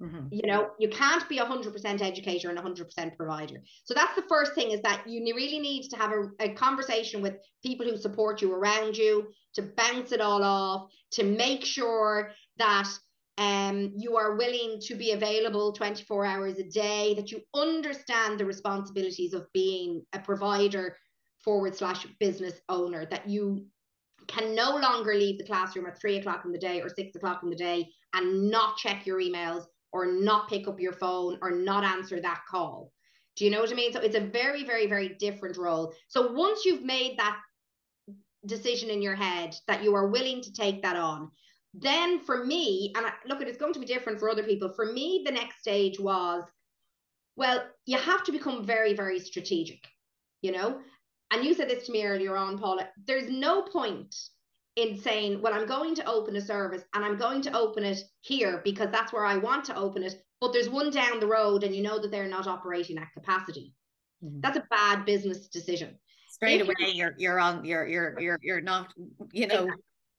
Mm-hmm. 0.02 0.28
You 0.30 0.46
know, 0.46 0.70
you 0.78 0.88
can't 0.88 1.28
be 1.28 1.38
a 1.38 1.44
100% 1.44 2.00
educator 2.00 2.50
and 2.50 2.58
a 2.58 2.62
100% 2.62 3.16
provider. 3.16 3.56
So 3.84 3.94
that's 3.94 4.14
the 4.14 4.26
first 4.28 4.54
thing 4.54 4.70
is 4.70 4.80
that 4.82 5.02
you 5.08 5.20
really 5.34 5.58
need 5.58 5.88
to 5.88 5.96
have 5.96 6.12
a, 6.12 6.28
a 6.38 6.54
conversation 6.54 7.20
with 7.20 7.34
people 7.64 7.84
who 7.84 7.96
support 7.96 8.40
you 8.40 8.54
around 8.54 8.96
you 8.96 9.32
to 9.54 9.62
bounce 9.62 10.12
it 10.12 10.20
all 10.20 10.44
off, 10.44 10.90
to 11.12 11.24
make 11.24 11.64
sure 11.64 12.30
that 12.58 12.88
um, 13.38 13.92
you 13.96 14.16
are 14.16 14.36
willing 14.36 14.80
to 14.82 14.94
be 14.94 15.12
available 15.12 15.72
24 15.72 16.24
hours 16.24 16.58
a 16.58 16.64
day, 16.64 17.14
that 17.14 17.32
you 17.32 17.40
understand 17.54 18.38
the 18.38 18.44
responsibilities 18.44 19.32
of 19.32 19.52
being 19.52 20.02
a 20.12 20.20
provider 20.20 20.96
forward 21.44 21.74
slash 21.74 22.06
business 22.20 22.54
owner, 22.68 23.04
that 23.06 23.28
you 23.28 23.66
can 24.28 24.54
no 24.54 24.76
longer 24.76 25.14
leave 25.14 25.38
the 25.38 25.44
classroom 25.44 25.86
at 25.86 26.00
three 26.00 26.16
o'clock 26.18 26.44
in 26.44 26.52
the 26.52 26.58
day 26.58 26.80
or 26.80 26.88
six 26.88 27.16
o'clock 27.16 27.42
in 27.42 27.50
the 27.50 27.56
day 27.56 27.88
and 28.14 28.50
not 28.50 28.76
check 28.76 29.06
your 29.06 29.20
emails 29.20 29.64
or 29.92 30.06
not 30.06 30.48
pick 30.48 30.68
up 30.68 30.78
your 30.78 30.92
phone 30.92 31.38
or 31.42 31.50
not 31.50 31.82
answer 31.82 32.20
that 32.20 32.42
call. 32.48 32.92
Do 33.36 33.44
you 33.44 33.50
know 33.50 33.60
what 33.60 33.72
I 33.72 33.74
mean? 33.74 33.92
So 33.92 34.00
it's 34.00 34.16
a 34.16 34.20
very, 34.20 34.64
very, 34.64 34.86
very 34.86 35.10
different 35.18 35.56
role. 35.56 35.94
So 36.08 36.32
once 36.32 36.64
you've 36.64 36.82
made 36.82 37.18
that 37.18 37.38
decision 38.46 38.90
in 38.90 39.00
your 39.00 39.14
head 39.14 39.54
that 39.66 39.82
you 39.82 39.94
are 39.94 40.08
willing 40.08 40.42
to 40.42 40.52
take 40.52 40.82
that 40.82 40.96
on, 40.96 41.30
then 41.74 42.20
for 42.20 42.44
me, 42.44 42.92
and 42.96 43.06
I, 43.06 43.12
look, 43.26 43.40
it's 43.40 43.58
going 43.58 43.74
to 43.74 43.80
be 43.80 43.86
different 43.86 44.18
for 44.18 44.28
other 44.28 44.42
people. 44.42 44.68
For 44.68 44.92
me, 44.92 45.22
the 45.24 45.32
next 45.32 45.60
stage 45.60 45.98
was, 45.98 46.44
well, 47.36 47.64
you 47.86 47.96
have 47.96 48.24
to 48.24 48.32
become 48.32 48.66
very, 48.66 48.94
very 48.94 49.20
strategic, 49.20 49.86
you 50.42 50.52
know? 50.52 50.80
And 51.30 51.44
you 51.44 51.54
said 51.54 51.68
this 51.68 51.86
to 51.86 51.92
me 51.92 52.04
earlier 52.04 52.36
on, 52.36 52.58
Paula. 52.58 52.88
There's 53.06 53.30
no 53.30 53.62
point 53.62 54.14
in 54.76 54.98
saying, 54.98 55.42
well, 55.42 55.52
I'm 55.52 55.66
going 55.66 55.94
to 55.96 56.06
open 56.06 56.36
a 56.36 56.40
service 56.40 56.84
and 56.94 57.04
I'm 57.04 57.16
going 57.16 57.42
to 57.42 57.56
open 57.56 57.84
it 57.84 58.02
here 58.20 58.60
because 58.64 58.90
that's 58.90 59.12
where 59.12 59.24
I 59.24 59.36
want 59.36 59.64
to 59.66 59.76
open 59.76 60.02
it. 60.02 60.22
But 60.40 60.52
there's 60.52 60.68
one 60.68 60.90
down 60.90 61.20
the 61.20 61.26
road 61.26 61.64
and 61.64 61.74
you 61.74 61.82
know 61.82 61.98
that 61.98 62.10
they're 62.10 62.28
not 62.28 62.46
operating 62.46 62.96
at 62.96 63.12
capacity. 63.12 63.74
Mm-hmm. 64.24 64.40
That's 64.40 64.56
a 64.56 64.64
bad 64.70 65.04
business 65.04 65.48
decision. 65.48 65.98
Straight 66.30 66.60
if 66.60 66.68
away, 66.68 66.92
you're 66.92 67.14
you're 67.18 67.40
on 67.40 67.64
you're 67.64 67.86
you're 67.86 68.20
you're 68.20 68.38
you're 68.42 68.60
not 68.60 68.92
you 69.32 69.46
know 69.46 69.68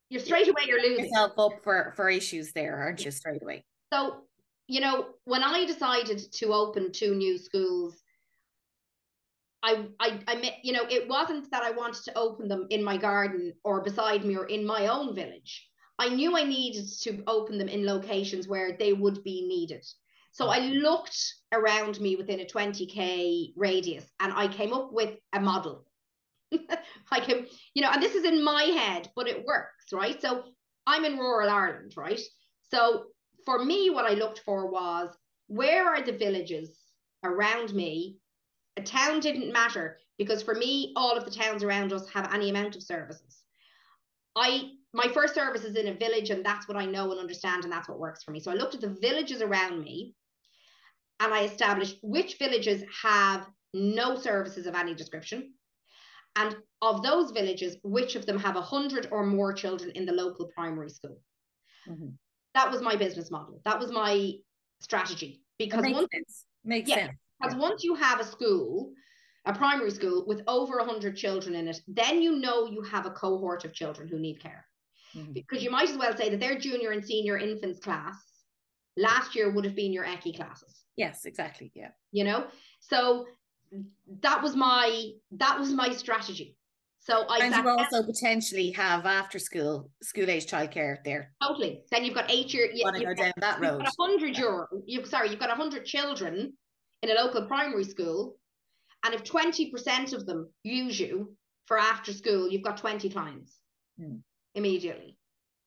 you're 0.10 0.22
straight 0.22 0.50
away 0.50 0.63
you're 0.66 0.82
losing 0.82 1.06
yourself 1.06 1.34
up 1.38 1.51
for 1.63 1.94
for 1.96 2.10
issues 2.10 2.51
there, 2.51 2.78
aren't 2.78 3.06
you? 3.06 3.12
Straight 3.12 3.42
away. 3.42 3.63
So 3.94 4.24
you 4.68 4.82
know 4.82 5.08
when 5.25 5.44
I 5.44 5.66
decided 5.66 6.20
to 6.34 6.48
open 6.48 6.92
two 6.92 7.16
new 7.16 7.38
schools 7.38 8.01
I, 9.62 9.88
I, 10.00 10.20
I 10.28 10.36
met, 10.36 10.60
you 10.63 10.74
know, 10.74 10.86
it 10.89 11.08
wasn't 11.08 11.51
that 11.51 11.63
I 11.63 11.72
wanted 11.72 12.04
to 12.06 12.18
open 12.18 12.48
them 12.48 12.68
in 12.70 12.84
my 12.84 12.98
garden 12.98 13.54
or 13.63 13.82
beside 13.82 14.24
me 14.24 14.38
or 14.38 14.46
in 14.46 14.66
my 14.66 14.88
own 14.88 15.13
village. 15.16 15.68
I 15.98 16.10
knew 16.10 16.38
I 16.38 16.44
needed 16.44 16.88
to 17.01 17.24
open 17.28 17.58
them 17.58 17.68
in 17.68 17.86
locations 17.86 18.48
where 18.48 18.78
they 18.78 18.94
would 18.94 19.22
be 19.24 19.46
needed. 19.48 19.86
So 20.32 20.48
I 20.48 20.60
looked 20.60 21.18
around 21.51 22.00
me 22.00 22.16
within 22.16 22.39
a 22.39 22.46
20k 22.46 23.54
radius 23.58 24.06
and 24.20 24.32
I 24.32 24.48
came 24.48 24.74
up 24.74 24.94
with 24.94 25.18
a 25.34 25.42
model. 25.42 25.86
I 27.12 27.20
can, 27.20 27.39
um, 27.39 27.48
you 27.74 27.82
know, 27.82 27.92
and 27.92 28.01
this 28.01 28.16
is 28.16 28.24
in 28.24 28.44
my 28.44 28.63
head, 28.63 29.10
but 29.16 29.28
it 29.28 29.46
works, 29.46 29.92
right? 29.92 30.20
So 30.22 30.44
I'm 30.88 31.04
in 31.04 31.18
rural 31.18 31.50
Ireland, 31.50 31.94
right? 31.98 32.22
So 32.72 33.06
for 33.46 33.63
me, 33.63 33.89
what 33.89 34.06
I 34.06 34.13
looked 34.13 34.39
for 34.46 34.72
was 34.72 35.10
where 35.48 35.88
are 35.88 36.01
the 36.01 36.18
villages 36.18 36.78
around 37.24 37.74
me 37.74 38.18
a 38.78 38.82
town 38.82 39.20
didn't 39.20 39.52
matter 39.52 39.98
because 40.18 40.42
for 40.42 40.56
me, 40.56 40.94
all 40.96 41.18
of 41.18 41.26
the 41.26 41.32
towns 41.32 41.64
around 41.64 41.94
us 41.94 42.10
have 42.10 42.34
any 42.34 42.50
amount 42.50 42.76
of 42.76 42.84
services. 42.84 43.44
I 44.36 44.72
my 44.94 45.08
first 45.14 45.36
service 45.36 45.64
is 45.64 45.76
in 45.76 45.88
a 45.88 45.94
village, 45.94 46.32
and 46.32 46.44
that's 46.44 46.68
what 46.68 46.78
I 46.78 46.86
know 46.86 47.12
and 47.12 47.20
understand, 47.20 47.64
and 47.64 47.72
that's 47.72 47.88
what 47.88 48.00
works 48.00 48.24
for 48.24 48.32
me. 48.32 48.40
So 48.40 48.52
I 48.52 48.56
looked 48.56 48.74
at 48.74 48.82
the 48.82 48.98
villages 49.02 49.42
around 49.42 49.84
me 49.84 50.16
and 51.20 51.34
I 51.34 51.44
established 51.44 51.98
which 52.02 52.38
villages 52.38 52.84
have 53.04 53.48
no 53.74 54.16
services 54.16 54.66
of 54.66 54.76
any 54.76 54.96
description. 54.96 55.54
And 56.36 56.56
of 56.82 57.04
those 57.04 57.32
villages, 57.32 57.78
which 57.84 58.16
of 58.16 58.26
them 58.26 58.40
have 58.40 58.56
a 58.56 58.62
hundred 58.62 59.10
or 59.12 59.26
more 59.26 59.52
children 59.54 59.92
in 59.92 60.06
the 60.06 60.14
local 60.14 60.48
primary 60.48 60.90
school? 60.90 61.20
Mm-hmm. 61.88 62.10
That 62.56 62.72
was 62.72 62.82
my 62.82 62.96
business 62.96 63.30
model. 63.30 63.62
That 63.66 63.80
was 63.80 63.92
my 63.92 64.34
strategy. 64.80 65.42
Because 65.58 65.82
makes 65.82 66.00
sense. 66.00 66.46
Makes 66.64 66.90
yeah, 66.90 66.96
sense. 66.96 67.18
Because 67.39 67.55
once 67.55 67.84
you 67.84 67.96
have 67.96 68.19
a 68.19 68.25
school, 68.25 68.91
a 69.46 69.53
primary 69.53 69.91
school 69.91 70.25
with 70.27 70.41
over 70.48 70.77
100 70.77 71.15
children 71.15 71.55
in 71.55 71.67
it, 71.67 71.79
then 71.88 72.22
you 72.22 72.36
know 72.36 72.65
you 72.65 72.81
have 72.81 73.05
a 73.05 73.12
cohort 73.12 73.65
of 73.65 73.74
children 73.74 74.08
who 74.08 74.19
need 74.19 74.41
care. 74.41 74.65
Mm-hmm. 75.15 75.34
Because 75.34 75.63
you 75.63 75.72
might 75.72 75.89
as 75.89 75.98
well 75.98 76.15
say 76.15 76.29
that 76.29 76.39
their 76.39 76.60
junior 76.60 76.91
and 76.91 77.03
senior 77.03 77.38
infants 77.38 77.79
class 77.79 78.15
last 78.98 79.36
year 79.36 79.51
would 79.51 79.65
have 79.65 79.75
been 79.75 79.93
your 79.93 80.05
ECCE 80.05 80.36
classes. 80.36 80.84
Yes, 80.98 81.25
exactly. 81.25 81.72
Yeah. 81.74 81.89
You 82.12 82.25
know, 82.25 82.48
so 82.79 83.25
that 84.22 84.43
was 84.43 84.55
my 84.55 85.12
that 85.31 85.58
was 85.58 85.72
my 85.72 85.91
strategy. 85.91 86.58
So 87.00 87.25
I 87.29 87.39
and 87.46 87.55
you 87.55 87.67
also 87.67 88.03
potentially 88.03 88.72
have 88.72 89.05
after 89.05 89.39
school 89.39 89.89
school 90.03 90.29
age 90.29 90.46
childcare 90.46 90.98
there. 91.05 91.31
Totally. 91.41 91.81
Then 91.89 92.03
you've 92.03 92.13
got 92.13 92.29
eight 92.29 92.53
year. 92.53 92.69
You, 92.72 92.84
want 92.84 92.98
to 92.98 93.05
go 93.05 93.13
down 93.13 93.31
that 93.38 93.62
road? 93.62 93.77
You've 93.77 93.79
got 93.79 93.93
a 93.98 94.01
hundred 94.01 94.38
euro. 94.38 94.67
You 94.86 95.05
sorry, 95.05 95.29
you've 95.29 95.39
got 95.39 95.50
a 95.50 95.55
hundred 95.55 95.86
children 95.86 96.53
in 97.01 97.10
a 97.10 97.13
local 97.13 97.46
primary 97.46 97.84
school, 97.84 98.38
and 99.06 99.13
if 99.13 99.24
20% 99.24 100.13
of 100.13 100.25
them 100.25 100.50
use 100.63 101.00
you 101.00 101.36
for 101.65 101.77
after 101.77 102.12
school, 102.12 102.50
you've 102.50 102.63
got 102.63 102.77
20 102.77 103.10
clients 103.10 103.58
hmm. 103.98 104.18
immediately. 104.56 105.18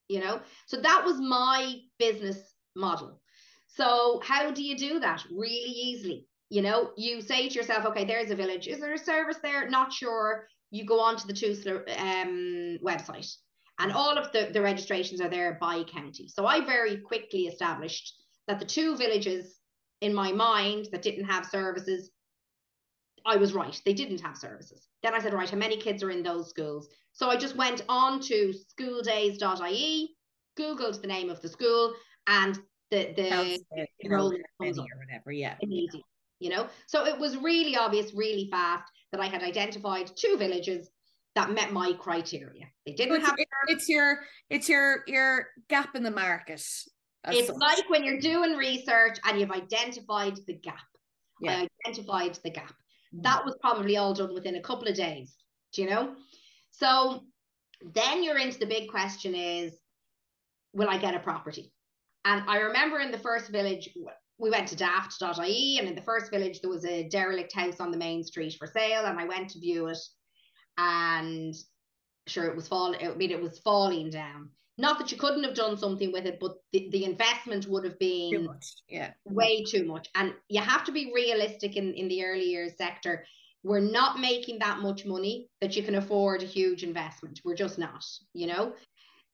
You 0.08 0.20
know, 0.20 0.40
so 0.66 0.76
that 0.78 1.04
was 1.04 1.16
my 1.20 1.76
business 1.98 2.38
model. 2.76 3.20
So, 3.68 4.20
how 4.22 4.50
do 4.50 4.62
you 4.62 4.76
do 4.76 5.00
that? 5.00 5.24
Really 5.30 5.70
easily. 5.70 6.26
You 6.50 6.60
know, 6.60 6.90
you 6.98 7.22
say 7.22 7.48
to 7.48 7.54
yourself, 7.54 7.86
okay, 7.86 8.04
there's 8.04 8.30
a 8.30 8.34
village. 8.34 8.68
Is 8.68 8.80
there 8.80 8.92
a 8.92 8.98
service 8.98 9.38
there? 9.42 9.66
Not 9.70 9.90
sure. 9.92 10.46
You 10.70 10.84
go 10.84 11.00
on 11.00 11.16
to 11.16 11.26
the 11.26 11.32
TUSLA 11.32 11.84
um, 11.98 12.78
website, 12.84 13.32
and 13.78 13.92
all 13.92 14.18
of 14.18 14.30
the, 14.32 14.50
the 14.52 14.60
registrations 14.60 15.22
are 15.22 15.30
there 15.30 15.56
by 15.58 15.84
county. 15.84 16.28
So, 16.28 16.44
I 16.44 16.62
very 16.62 16.98
quickly 16.98 17.46
established 17.46 18.12
that 18.48 18.58
the 18.58 18.66
two 18.66 18.96
villages 18.96 19.61
in 20.02 20.12
my 20.12 20.32
mind 20.32 20.88
that 20.92 21.00
didn't 21.00 21.24
have 21.24 21.46
services, 21.46 22.10
I 23.24 23.36
was 23.36 23.54
right. 23.54 23.80
They 23.86 23.94
didn't 23.94 24.20
have 24.20 24.36
services. 24.36 24.88
Then 25.02 25.14
I 25.14 25.20
said, 25.20 25.32
right, 25.32 25.48
how 25.48 25.56
many 25.56 25.76
kids 25.76 26.02
are 26.02 26.10
in 26.10 26.22
those 26.22 26.50
schools? 26.50 26.88
So 27.12 27.30
I 27.30 27.36
just 27.36 27.56
went 27.56 27.82
on 27.88 28.20
to 28.22 28.52
schooldays.ie, 28.52 30.16
Googled 30.58 31.00
the 31.00 31.06
name 31.06 31.30
of 31.30 31.40
the 31.40 31.48
school, 31.48 31.94
and 32.26 32.58
the 32.90 33.12
the 33.16 33.58
enrollment 34.04 34.42
or 34.58 34.66
whatever, 34.66 35.30
yeah. 35.30 35.54
Immediately, 35.60 36.04
you 36.40 36.50
know. 36.50 36.66
So 36.86 37.06
it 37.06 37.18
was 37.18 37.36
really 37.36 37.76
obvious, 37.76 38.12
really 38.12 38.48
fast 38.50 38.90
that 39.12 39.20
I 39.20 39.26
had 39.26 39.42
identified 39.42 40.10
two 40.16 40.36
villages 40.36 40.90
that 41.36 41.50
met 41.52 41.72
my 41.72 41.92
criteria. 41.92 42.66
They 42.86 42.92
didn't 42.92 43.16
it's, 43.16 43.26
have. 43.26 43.36
It's 43.68 43.88
your 43.88 44.20
it's 44.50 44.68
your 44.68 45.04
your 45.06 45.46
gap 45.68 45.94
in 45.94 46.02
the 46.02 46.10
market 46.10 46.62
it's 47.28 47.48
such. 47.48 47.56
like 47.60 47.88
when 47.88 48.04
you're 48.04 48.20
doing 48.20 48.56
research 48.56 49.18
and 49.24 49.38
you've 49.38 49.50
identified 49.50 50.38
the 50.46 50.54
gap. 50.54 50.76
Yeah. 51.40 51.52
I 51.52 51.68
identified 51.86 52.38
the 52.42 52.50
gap. 52.50 52.74
Mm. 53.14 53.22
That 53.22 53.44
was 53.44 53.56
probably 53.60 53.96
all 53.96 54.14
done 54.14 54.34
within 54.34 54.56
a 54.56 54.62
couple 54.62 54.88
of 54.88 54.94
days. 54.94 55.34
Do 55.72 55.82
you 55.82 55.90
know? 55.90 56.14
So 56.70 57.24
then 57.94 58.22
you're 58.22 58.38
into 58.38 58.58
the 58.58 58.66
big 58.66 58.88
question 58.88 59.34
is, 59.34 59.74
will 60.72 60.88
I 60.88 60.98
get 60.98 61.14
a 61.14 61.20
property? 61.20 61.72
And 62.24 62.42
I 62.48 62.58
remember 62.58 63.00
in 63.00 63.10
the 63.10 63.18
first 63.18 63.50
village, 63.50 63.88
we 64.38 64.50
went 64.50 64.68
to 64.68 64.76
daft.ie, 64.76 65.78
and 65.78 65.88
in 65.88 65.94
the 65.94 66.02
first 66.02 66.30
village, 66.30 66.60
there 66.60 66.70
was 66.70 66.84
a 66.84 67.08
derelict 67.08 67.52
house 67.52 67.80
on 67.80 67.90
the 67.90 67.98
main 67.98 68.22
street 68.24 68.56
for 68.58 68.66
sale, 68.66 69.04
and 69.04 69.18
I 69.18 69.24
went 69.24 69.50
to 69.50 69.60
view 69.60 69.88
it. 69.88 69.98
And 70.78 71.54
sure, 72.26 72.46
it 72.46 72.56
was 72.56 72.68
falling, 72.68 73.04
I 73.04 73.14
mean, 73.14 73.30
it 73.30 73.42
was 73.42 73.58
falling 73.60 74.10
down 74.10 74.50
not 74.78 74.98
that 74.98 75.12
you 75.12 75.18
couldn't 75.18 75.44
have 75.44 75.54
done 75.54 75.76
something 75.76 76.12
with 76.12 76.24
it, 76.26 76.38
but 76.40 76.52
the, 76.72 76.88
the 76.92 77.04
investment 77.04 77.66
would 77.68 77.84
have 77.84 77.98
been 77.98 78.30
too 78.30 78.44
much. 78.44 78.74
Yeah. 78.88 79.10
way 79.26 79.64
too 79.64 79.84
much. 79.84 80.08
And 80.14 80.34
you 80.48 80.60
have 80.60 80.84
to 80.84 80.92
be 80.92 81.12
realistic 81.14 81.76
in, 81.76 81.92
in 81.94 82.08
the 82.08 82.24
early 82.24 82.44
years 82.44 82.72
sector. 82.76 83.24
We're 83.62 83.80
not 83.80 84.18
making 84.18 84.58
that 84.60 84.80
much 84.80 85.04
money 85.04 85.48
that 85.60 85.76
you 85.76 85.82
can 85.82 85.94
afford 85.94 86.42
a 86.42 86.46
huge 86.46 86.82
investment. 86.82 87.40
We're 87.44 87.54
just 87.54 87.78
not, 87.78 88.04
you 88.34 88.46
know? 88.46 88.72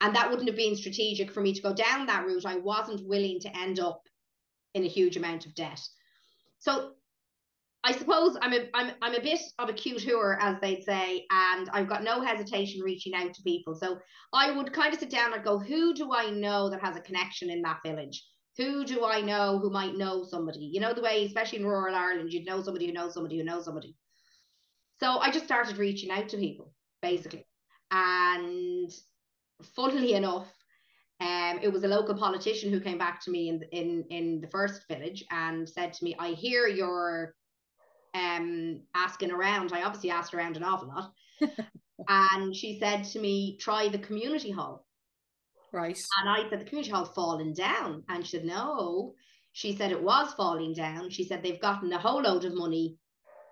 And 0.01 0.15
that 0.15 0.29
wouldn't 0.29 0.49
have 0.49 0.57
been 0.57 0.77
strategic 0.77 1.31
for 1.31 1.41
me 1.41 1.55
to 1.55 1.63
go 1.63 1.73
down 1.73 2.07
that 2.07 2.27
route. 2.27 2.45
I 2.45 2.57
wasn't 2.57 3.09
willing 3.09 3.41
to 3.41 3.57
end 3.57 3.81
up 3.81 4.03
in 4.75 4.85
a 4.85 4.89
huge 4.89 5.17
amount 5.17 5.47
of 5.47 5.55
debt. 5.55 5.81
So 6.59 6.93
I 7.85 7.93
suppose 7.93 8.37
I'm 8.43 8.53
a 8.53 8.69
I'm 8.75 8.93
I'm 9.03 9.15
a 9.15 9.21
bit 9.21 9.41
of 9.59 9.69
a 9.69 9.73
cute 9.73 10.07
as 10.09 10.57
they'd 10.61 10.83
say, 10.83 11.27
and 11.31 11.71
I've 11.73 11.89
got 11.89 12.03
no 12.03 12.21
hesitation 12.21 12.83
reaching 12.83 13.15
out 13.15 13.33
to 13.35 13.43
people. 13.43 13.75
So 13.75 13.99
I 14.33 14.51
would 14.51 14.73
kind 14.73 14.93
of 14.93 14.99
sit 14.99 15.11
down 15.11 15.33
and 15.33 15.45
go, 15.45 15.59
who 15.59 15.95
do 15.95 16.13
I 16.13 16.31
know 16.31 16.69
that 16.71 16.83
has 16.83 16.97
a 16.97 17.01
connection 17.01 17.51
in 17.51 17.63
that 17.63 17.79
village? 17.87 18.25
Who 18.57 18.85
do 18.85 19.05
I 19.05 19.21
know 19.21 19.61
who 19.61 19.71
might 19.71 19.95
know 19.95 20.25
somebody? 20.25 20.69
You 20.73 20.81
know 20.81 20.93
the 20.93 21.03
way, 21.03 21.25
especially 21.25 21.61
in 21.61 21.67
rural 21.67 21.95
Ireland, 21.95 22.33
you'd 22.33 22.47
know 22.47 22.61
somebody 22.61 22.87
who 22.87 22.93
knows 22.93 23.15
somebody 23.15 23.39
who 23.39 23.45
knows 23.45 23.65
somebody. 23.65 23.95
So 24.99 25.19
I 25.19 25.31
just 25.31 25.45
started 25.45 25.79
reaching 25.79 26.11
out 26.11 26.29
to 26.31 26.37
people, 26.37 26.73
basically. 27.01 27.47
And 27.93 28.91
funnily 29.77 30.15
enough, 30.15 30.49
um, 31.21 31.61
it 31.63 31.73
was 31.73 31.85
a 31.85 31.89
local 31.89 32.17
politician 32.17 32.73
who 32.73 32.81
came 32.81 32.99
back 32.99 33.23
to 33.25 33.31
me 33.31 33.49
in 33.49 33.63
in 33.71 34.05
in 34.11 34.41
the 34.41 34.49
first 34.49 34.83
village 34.89 35.25
and 35.31 35.69
said 35.69 35.93
to 35.93 36.05
me, 36.05 36.17
"I 36.19 36.31
hear 36.31 36.67
you're 36.67 37.35
um, 38.15 38.81
asking 38.95 39.31
around. 39.31 39.73
I 39.73 39.83
obviously 39.83 40.11
asked 40.11 40.35
around 40.35 40.57
an 40.57 40.65
awful 40.65 40.89
lot. 40.89 41.13
and 42.09 42.55
she 42.55 42.79
said 42.79 43.05
to 43.05 43.19
me, 43.19 43.57
try 43.59 43.89
the 43.89 43.99
community 43.99 44.51
hall. 44.51 44.87
Right. 45.73 45.99
And 46.21 46.29
I 46.29 46.49
said, 46.49 46.61
the 46.61 46.65
community 46.65 46.91
hall 46.91 47.05
fallen 47.05 47.53
down. 47.53 48.05
And 48.09 48.27
she 48.27 48.39
said, 48.39 48.47
no. 48.47 49.15
She 49.53 49.77
said 49.77 49.91
it 49.91 50.03
was 50.03 50.33
falling 50.35 50.73
down. 50.73 51.11
She 51.11 51.25
said 51.25 51.43
they've 51.43 51.61
gotten 51.61 51.93
a 51.93 51.99
whole 51.99 52.23
load 52.23 52.45
of 52.45 52.55
money 52.55 52.97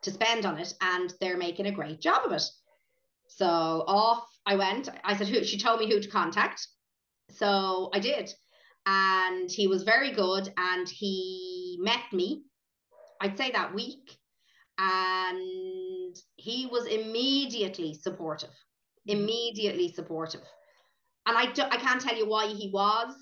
to 0.02 0.10
spend 0.10 0.46
on 0.46 0.58
it 0.58 0.72
and 0.80 1.12
they're 1.20 1.36
making 1.36 1.66
a 1.66 1.72
great 1.72 2.00
job 2.00 2.24
of 2.24 2.32
it. 2.32 2.44
So 3.28 3.46
off 3.46 4.24
I 4.46 4.54
went. 4.54 4.88
I 5.04 5.16
said, 5.16 5.28
who? 5.28 5.42
She 5.42 5.58
told 5.58 5.80
me 5.80 5.90
who 5.90 6.00
to 6.00 6.08
contact. 6.08 6.68
So 7.30 7.90
I 7.92 7.98
did. 7.98 8.32
And 8.86 9.50
he 9.50 9.66
was 9.66 9.82
very 9.82 10.12
good 10.12 10.52
and 10.56 10.88
he 10.88 11.78
met 11.80 12.12
me, 12.12 12.44
I'd 13.20 13.36
say 13.36 13.50
that 13.50 13.74
week. 13.74 14.16
And 14.78 16.16
he 16.36 16.66
was 16.66 16.86
immediately 16.86 17.94
supportive, 17.94 18.50
immediately 19.06 19.92
supportive. 19.92 20.42
And 21.26 21.36
I, 21.36 21.52
do, 21.52 21.62
I 21.62 21.76
can't 21.76 22.00
tell 22.00 22.16
you 22.16 22.28
why 22.28 22.46
he 22.48 22.70
was. 22.72 23.14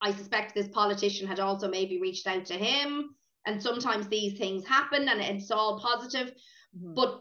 I 0.00 0.12
suspect 0.12 0.54
this 0.54 0.68
politician 0.68 1.26
had 1.26 1.40
also 1.40 1.68
maybe 1.68 2.00
reached 2.00 2.26
out 2.26 2.44
to 2.46 2.54
him. 2.54 3.14
And 3.46 3.62
sometimes 3.62 4.08
these 4.08 4.38
things 4.38 4.66
happen 4.66 5.08
and 5.08 5.20
it's 5.20 5.50
all 5.50 5.80
positive. 5.80 6.32
Mm-hmm. 6.76 6.94
But 6.94 7.20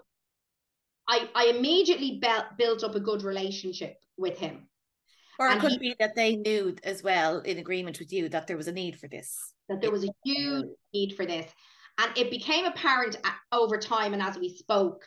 I, 1.08 1.30
I 1.36 1.46
immediately 1.48 2.20
be- 2.22 2.56
built 2.58 2.84
up 2.84 2.96
a 2.96 3.00
good 3.00 3.24
relationship 3.24 3.98
with 4.18 4.38
him. 4.38 4.70
Or 5.40 5.48
it 5.50 5.60
could 5.60 5.72
he, 5.72 5.78
be 5.80 5.96
that 6.00 6.16
they 6.16 6.36
knew 6.36 6.76
as 6.84 7.04
well, 7.04 7.40
in 7.40 7.58
agreement 7.58 8.00
with 8.00 8.14
you, 8.14 8.30
that 8.30 8.48
there 8.48 8.56
was 8.56 8.68
a 8.68 8.72
need 8.72 9.00
for 9.00 9.08
this. 9.08 9.54
That 9.68 9.82
there 9.82 9.92
was 9.92 10.06
a 10.06 10.14
huge 10.24 10.68
need 10.94 11.16
for 11.16 11.26
this. 11.26 11.52
And 12.00 12.18
it 12.18 12.32
became 12.32 12.66
apparent 12.66 13.18
over 13.52 13.78
time 13.78 14.14
and 14.14 14.22
as 14.22 14.38
we 14.38 14.50
spoke 14.50 15.06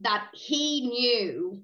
that 0.00 0.28
he 0.34 0.86
knew 0.86 1.62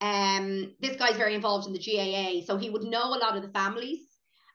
um, 0.00 0.72
this 0.80 0.96
guy's 0.96 1.16
very 1.16 1.34
involved 1.34 1.66
in 1.66 1.72
the 1.72 1.78
GAA, 1.78 2.44
so 2.44 2.56
he 2.56 2.70
would 2.70 2.84
know 2.84 3.14
a 3.14 3.18
lot 3.18 3.36
of 3.36 3.42
the 3.42 3.48
families. 3.48 4.00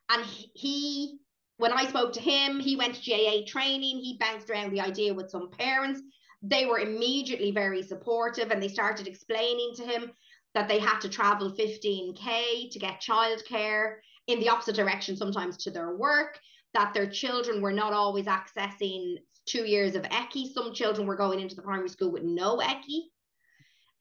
And 0.09 0.25
he, 0.25 1.19
when 1.57 1.71
I 1.71 1.87
spoke 1.87 2.13
to 2.13 2.19
him, 2.21 2.59
he 2.59 2.75
went 2.75 2.95
to 2.95 3.09
GAA 3.09 3.45
training, 3.47 3.97
he 3.97 4.17
bounced 4.19 4.49
around 4.49 4.71
the 4.71 4.81
idea 4.81 5.13
with 5.13 5.31
some 5.31 5.49
parents. 5.51 6.01
They 6.41 6.65
were 6.65 6.79
immediately 6.79 7.51
very 7.51 7.83
supportive 7.83 8.51
and 8.51 8.61
they 8.61 8.67
started 8.67 9.07
explaining 9.07 9.73
to 9.75 9.83
him 9.83 10.11
that 10.53 10.67
they 10.67 10.79
had 10.79 10.99
to 10.99 11.09
travel 11.09 11.51
15K 11.51 12.71
to 12.71 12.79
get 12.79 13.01
childcare 13.01 13.95
in 14.27 14.39
the 14.39 14.49
opposite 14.49 14.75
direction, 14.75 15.15
sometimes 15.15 15.57
to 15.57 15.71
their 15.71 15.95
work, 15.95 16.39
that 16.73 16.93
their 16.93 17.07
children 17.07 17.61
were 17.61 17.73
not 17.73 17.93
always 17.93 18.25
accessing 18.25 19.15
two 19.45 19.65
years 19.65 19.95
of 19.95 20.03
ECCE. 20.03 20.53
Some 20.53 20.73
children 20.73 21.07
were 21.07 21.15
going 21.15 21.39
into 21.39 21.55
the 21.55 21.61
primary 21.61 21.89
school 21.89 22.11
with 22.11 22.23
no 22.23 22.57
ECCE. 22.57 23.01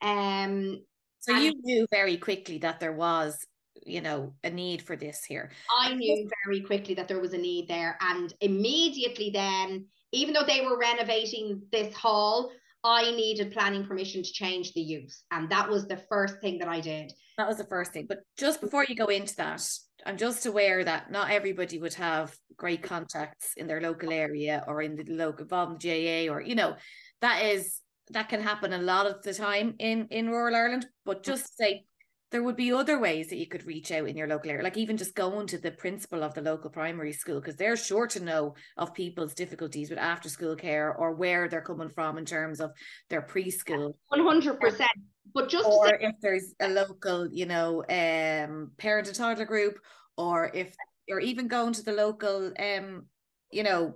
Um, 0.01 0.81
so 1.19 1.35
you 1.37 1.53
knew 1.63 1.85
very 1.91 2.17
quickly 2.17 2.57
that 2.59 2.79
there 2.79 2.93
was, 2.93 3.37
you 3.85 4.01
know, 4.01 4.33
a 4.43 4.49
need 4.49 4.81
for 4.81 4.95
this 4.95 5.23
here. 5.23 5.51
I 5.79 5.93
knew 5.93 6.27
very 6.45 6.61
quickly 6.61 6.95
that 6.95 7.07
there 7.07 7.19
was 7.19 7.33
a 7.33 7.37
need 7.37 7.67
there. 7.67 7.97
And 8.01 8.33
immediately 8.41 9.29
then, 9.31 9.85
even 10.11 10.33
though 10.33 10.45
they 10.45 10.61
were 10.61 10.79
renovating 10.79 11.61
this 11.71 11.93
hall, 11.93 12.51
I 12.83 13.11
needed 13.11 13.51
planning 13.51 13.85
permission 13.85 14.23
to 14.23 14.33
change 14.33 14.73
the 14.73 14.81
use. 14.81 15.23
And 15.31 15.49
that 15.51 15.69
was 15.69 15.87
the 15.87 16.01
first 16.09 16.41
thing 16.41 16.57
that 16.59 16.67
I 16.67 16.79
did. 16.79 17.13
That 17.37 17.47
was 17.47 17.57
the 17.57 17.65
first 17.65 17.93
thing. 17.93 18.07
But 18.07 18.19
just 18.37 18.59
before 18.59 18.85
you 18.87 18.95
go 18.95 19.05
into 19.05 19.35
that, 19.35 19.63
I'm 20.05 20.17
just 20.17 20.45
aware 20.45 20.83
that 20.83 21.11
not 21.11 21.31
everybody 21.31 21.79
would 21.79 21.93
have 21.95 22.35
great 22.57 22.83
contacts 22.83 23.53
in 23.57 23.67
their 23.67 23.81
local 23.81 24.11
area 24.11 24.63
or 24.67 24.81
in 24.81 24.95
the 24.95 25.05
local 25.05 25.45
in 25.45 25.77
GAA 25.77 26.31
or, 26.31 26.41
you 26.41 26.55
know, 26.55 26.75
that 27.21 27.45
is 27.45 27.79
that 28.09 28.29
can 28.29 28.41
happen 28.41 28.73
a 28.73 28.77
lot 28.77 29.05
of 29.05 29.21
the 29.23 29.33
time 29.33 29.75
in 29.79 30.07
in 30.09 30.29
rural 30.29 30.55
Ireland. 30.55 30.87
But 31.05 31.21
mm. 31.21 31.25
just 31.25 31.57
say 31.57 31.85
there 32.31 32.43
would 32.43 32.55
be 32.55 32.71
other 32.71 32.97
ways 32.97 33.27
that 33.27 33.37
you 33.37 33.47
could 33.47 33.65
reach 33.65 33.91
out 33.91 34.07
in 34.07 34.15
your 34.15 34.27
local 34.27 34.49
area, 34.49 34.63
like 34.63 34.77
even 34.77 34.95
just 34.95 35.15
going 35.15 35.47
to 35.47 35.57
the 35.57 35.71
principal 35.71 36.23
of 36.23 36.33
the 36.33 36.41
local 36.41 36.69
primary 36.69 37.11
school, 37.11 37.41
because 37.41 37.57
they're 37.57 37.75
sure 37.75 38.07
to 38.07 38.23
know 38.23 38.55
of 38.77 38.93
people's 38.93 39.33
difficulties 39.33 39.89
with 39.89 39.99
after 39.99 40.29
school 40.29 40.55
care 40.55 40.93
or 40.93 41.13
where 41.13 41.49
they're 41.49 41.61
coming 41.61 41.89
from 41.89 42.17
in 42.17 42.23
terms 42.25 42.61
of 42.61 42.71
their 43.09 43.21
preschool. 43.21 43.95
One 44.07 44.25
hundred 44.25 44.59
percent. 44.61 44.89
But 45.33 45.49
just 45.49 45.67
or 45.67 45.87
say- 45.87 45.97
if 46.01 46.15
there's 46.21 46.53
a 46.59 46.69
local, 46.69 47.27
you 47.31 47.45
know, 47.45 47.83
um, 47.89 48.71
parent 48.77 49.07
and 49.07 49.15
toddler 49.15 49.45
group, 49.45 49.79
or 50.17 50.51
if 50.53 50.75
or 51.09 51.19
even 51.19 51.47
going 51.47 51.73
to 51.73 51.83
the 51.83 51.93
local, 51.93 52.53
um, 52.59 53.05
you 53.51 53.63
know, 53.63 53.95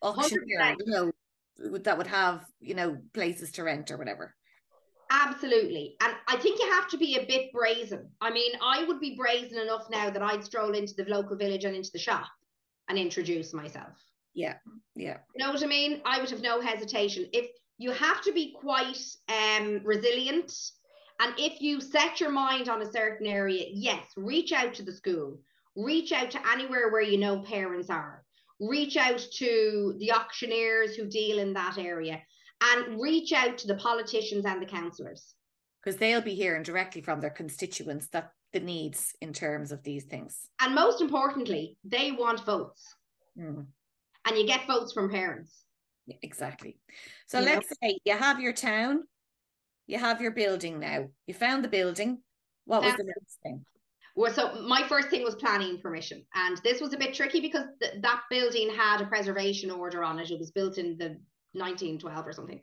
auctioneer, 0.00 0.76
you 0.78 0.86
know, 0.86 1.12
that 1.58 1.98
would 1.98 2.06
have 2.06 2.44
you 2.60 2.74
know 2.74 2.98
places 3.12 3.52
to 3.52 3.64
rent 3.64 3.90
or 3.90 3.96
whatever. 3.96 4.34
Absolutely. 5.10 5.96
And 6.00 6.14
i 6.26 6.36
think 6.36 6.58
you 6.58 6.70
have 6.70 6.88
to 6.88 6.96
be 6.96 7.16
a 7.16 7.26
bit 7.26 7.52
brazen. 7.52 8.10
I 8.20 8.30
mean 8.30 8.52
i 8.62 8.84
would 8.84 8.98
be 9.00 9.14
brazen 9.14 9.58
enough 9.58 9.86
now 9.90 10.08
that 10.10 10.22
i'd 10.22 10.44
stroll 10.44 10.72
into 10.72 10.94
the 10.94 11.04
local 11.04 11.36
village 11.36 11.64
and 11.64 11.76
into 11.76 11.90
the 11.92 11.98
shop 11.98 12.28
and 12.88 12.98
introduce 12.98 13.52
myself. 13.52 13.92
Yeah 14.34 14.54
yeah. 14.96 15.18
You 15.36 15.44
know 15.44 15.52
what 15.52 15.62
i 15.62 15.66
mean? 15.66 16.00
I 16.04 16.20
would 16.20 16.30
have 16.30 16.40
no 16.40 16.60
hesitation. 16.60 17.26
If 17.32 17.50
you 17.82 17.90
have 17.90 18.22
to 18.22 18.32
be 18.32 18.54
quite 18.58 19.02
um 19.28 19.80
resilient. 19.84 20.52
And 21.20 21.34
if 21.38 21.60
you 21.60 21.80
set 21.80 22.20
your 22.20 22.30
mind 22.30 22.68
on 22.68 22.82
a 22.82 22.92
certain 22.92 23.26
area 23.26 23.64
yes 23.72 24.04
reach 24.16 24.52
out 24.52 24.74
to 24.74 24.82
the 24.82 24.92
school. 24.92 25.38
Reach 25.74 26.12
out 26.12 26.30
to 26.32 26.50
anywhere 26.50 26.90
where 26.90 27.02
you 27.02 27.18
know 27.18 27.40
parents 27.40 27.90
are. 27.90 28.24
Reach 28.60 28.96
out 28.96 29.20
to 29.38 29.94
the 29.98 30.12
auctioneers 30.12 30.94
who 30.94 31.06
deal 31.06 31.38
in 31.38 31.52
that 31.54 31.78
area. 31.78 32.22
And 32.62 33.00
reach 33.00 33.32
out 33.32 33.58
to 33.58 33.66
the 33.66 33.74
politicians 33.74 34.44
and 34.44 34.62
the 34.62 34.66
councillors. 34.66 35.34
Because 35.82 35.98
they'll 35.98 36.20
be 36.20 36.34
hearing 36.34 36.62
directly 36.62 37.00
from 37.00 37.20
their 37.20 37.30
constituents 37.30 38.06
that 38.08 38.30
the 38.52 38.60
needs 38.60 39.14
in 39.20 39.32
terms 39.32 39.72
of 39.72 39.82
these 39.82 40.04
things. 40.04 40.48
And 40.60 40.74
most 40.74 41.00
importantly 41.00 41.76
they 41.84 42.12
want 42.12 42.44
votes. 42.44 42.82
Mm. 43.38 43.64
and 44.26 44.38
you 44.38 44.46
get 44.46 44.66
votes 44.66 44.92
from 44.92 45.10
parents 45.10 45.64
exactly 46.22 46.76
so 47.26 47.38
you 47.38 47.44
let's 47.44 47.70
know? 47.70 47.76
say 47.88 47.98
you 48.04 48.16
have 48.16 48.40
your 48.40 48.52
town 48.52 49.02
you 49.86 49.98
have 49.98 50.20
your 50.20 50.32
building 50.32 50.78
now 50.78 51.06
you 51.26 51.34
found 51.34 51.64
the 51.64 51.68
building 51.68 52.20
what 52.64 52.82
was 52.82 52.94
the 52.96 53.04
next 53.04 53.38
thing 53.42 53.64
well, 54.14 54.32
so 54.32 54.60
my 54.62 54.82
first 54.88 55.08
thing 55.08 55.22
was 55.22 55.34
planning 55.36 55.80
permission, 55.80 56.24
and 56.34 56.58
this 56.58 56.80
was 56.80 56.92
a 56.92 56.98
bit 56.98 57.14
tricky 57.14 57.40
because 57.40 57.64
th- 57.80 58.02
that 58.02 58.22
building 58.28 58.70
had 58.70 59.00
a 59.00 59.06
preservation 59.06 59.70
order 59.70 60.04
on 60.04 60.18
it. 60.18 60.30
It 60.30 60.38
was 60.38 60.50
built 60.50 60.76
in 60.76 60.98
the 60.98 61.16
1912 61.52 62.26
or 62.26 62.32
something. 62.32 62.60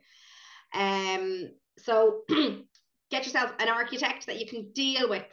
Um, 0.72 1.50
so 1.78 2.20
get 3.10 3.24
yourself 3.24 3.52
an 3.58 3.68
architect 3.68 4.26
that 4.26 4.38
you 4.38 4.46
can 4.46 4.70
deal 4.72 5.08
with. 5.08 5.26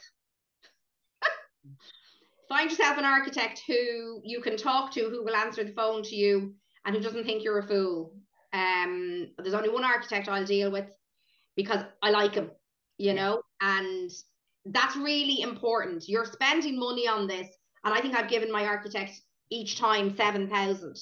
Find 2.49 2.71
yourself 2.71 2.97
an 2.97 3.05
architect 3.05 3.61
who 3.67 4.21
you 4.23 4.41
can 4.41 4.57
talk 4.57 4.91
to, 4.93 5.09
who 5.09 5.23
will 5.23 5.35
answer 5.35 5.63
the 5.63 5.73
phone 5.73 6.01
to 6.03 6.15
you, 6.15 6.55
and 6.87 6.95
who 6.95 7.01
doesn't 7.01 7.25
think 7.25 7.43
you're 7.43 7.59
a 7.59 7.67
fool. 7.67 8.15
Um, 8.53 9.27
there's 9.37 9.53
only 9.53 9.69
one 9.69 9.83
architect 9.83 10.29
I'll 10.29 10.45
deal 10.45 10.71
with 10.71 10.87
because 11.55 11.83
I 12.01 12.11
like 12.11 12.33
him, 12.33 12.49
you 12.97 13.13
know, 13.13 13.41
and 13.61 14.09
that's 14.65 14.95
really 14.95 15.41
important. 15.41 16.07
You're 16.07 16.25
spending 16.25 16.79
money 16.79 17.07
on 17.07 17.27
this, 17.27 17.47
and 17.83 17.93
I 17.93 17.99
think 17.99 18.15
I've 18.15 18.29
given 18.29 18.51
my 18.51 18.65
architect 18.65 19.11
each 19.51 19.77
time 19.77 20.15
seven 20.15 20.49
thousand. 20.49 20.97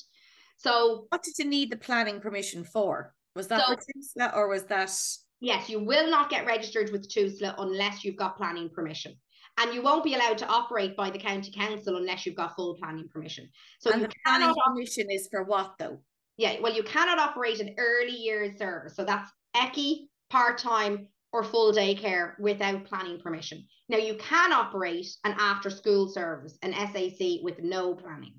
So, 0.58 1.06
what 1.10 1.21
did 1.21 1.36
you 1.38 1.45
need 1.45 1.71
the 1.71 1.78
planning 1.78 2.19
permission 2.19 2.63
for? 2.63 3.13
Was 3.36 3.48
that 3.50 3.65
so, 3.67 3.76
for 3.76 3.82
TUSLA 3.82 4.36
or 4.36 4.48
was 4.48 4.63
that? 4.63 4.91
Yes, 5.39 5.69
you 5.69 5.80
will 5.80 6.10
not 6.10 6.32
get 6.32 6.48
registered 6.48 6.91
with 6.91 7.10
TUSLA 7.10 7.56
unless 7.60 8.04
you've 8.04 8.15
got 8.15 8.38
planning 8.38 8.69
permission. 8.69 9.15
And 9.58 9.74
you 9.74 9.82
won't 9.82 10.04
be 10.04 10.15
allowed 10.15 10.38
to 10.39 10.48
operate 10.48 10.98
by 10.98 11.10
the 11.10 11.20
county 11.20 11.52
council 11.52 11.96
unless 11.96 12.26
you've 12.26 12.36
got 12.36 12.56
full 12.56 12.76
planning 12.76 13.08
permission. 13.08 13.50
So 13.80 13.91
and 13.91 14.04
the 14.04 14.12
planning 14.26 14.54
permission 14.65 15.10
is 15.10 15.30
for 15.32 15.44
what 15.44 15.76
though? 15.80 16.02
Yeah, 16.38 16.58
well, 16.62 16.74
you 16.74 16.84
cannot 16.84 17.20
operate 17.20 17.62
an 17.62 17.76
early 17.78 18.15
years 18.15 18.58
service. 18.58 18.96
So 18.96 19.06
that's 19.06 19.32
ECCE, 19.56 20.08
part-time, 20.30 21.08
or 21.32 21.44
full 21.44 21.72
day 21.72 21.96
care 21.96 22.36
without 22.39 22.86
planning 22.86 23.20
permission. 23.20 23.65
Now, 23.89 23.98
you 23.98 24.15
can 24.15 24.54
operate 24.54 25.08
an 25.26 25.36
after 25.38 25.70
school 25.70 26.08
service, 26.08 26.58
an 26.62 26.74
SAC, 26.74 27.44
with 27.44 27.60
no 27.60 27.94
planning. 27.94 28.36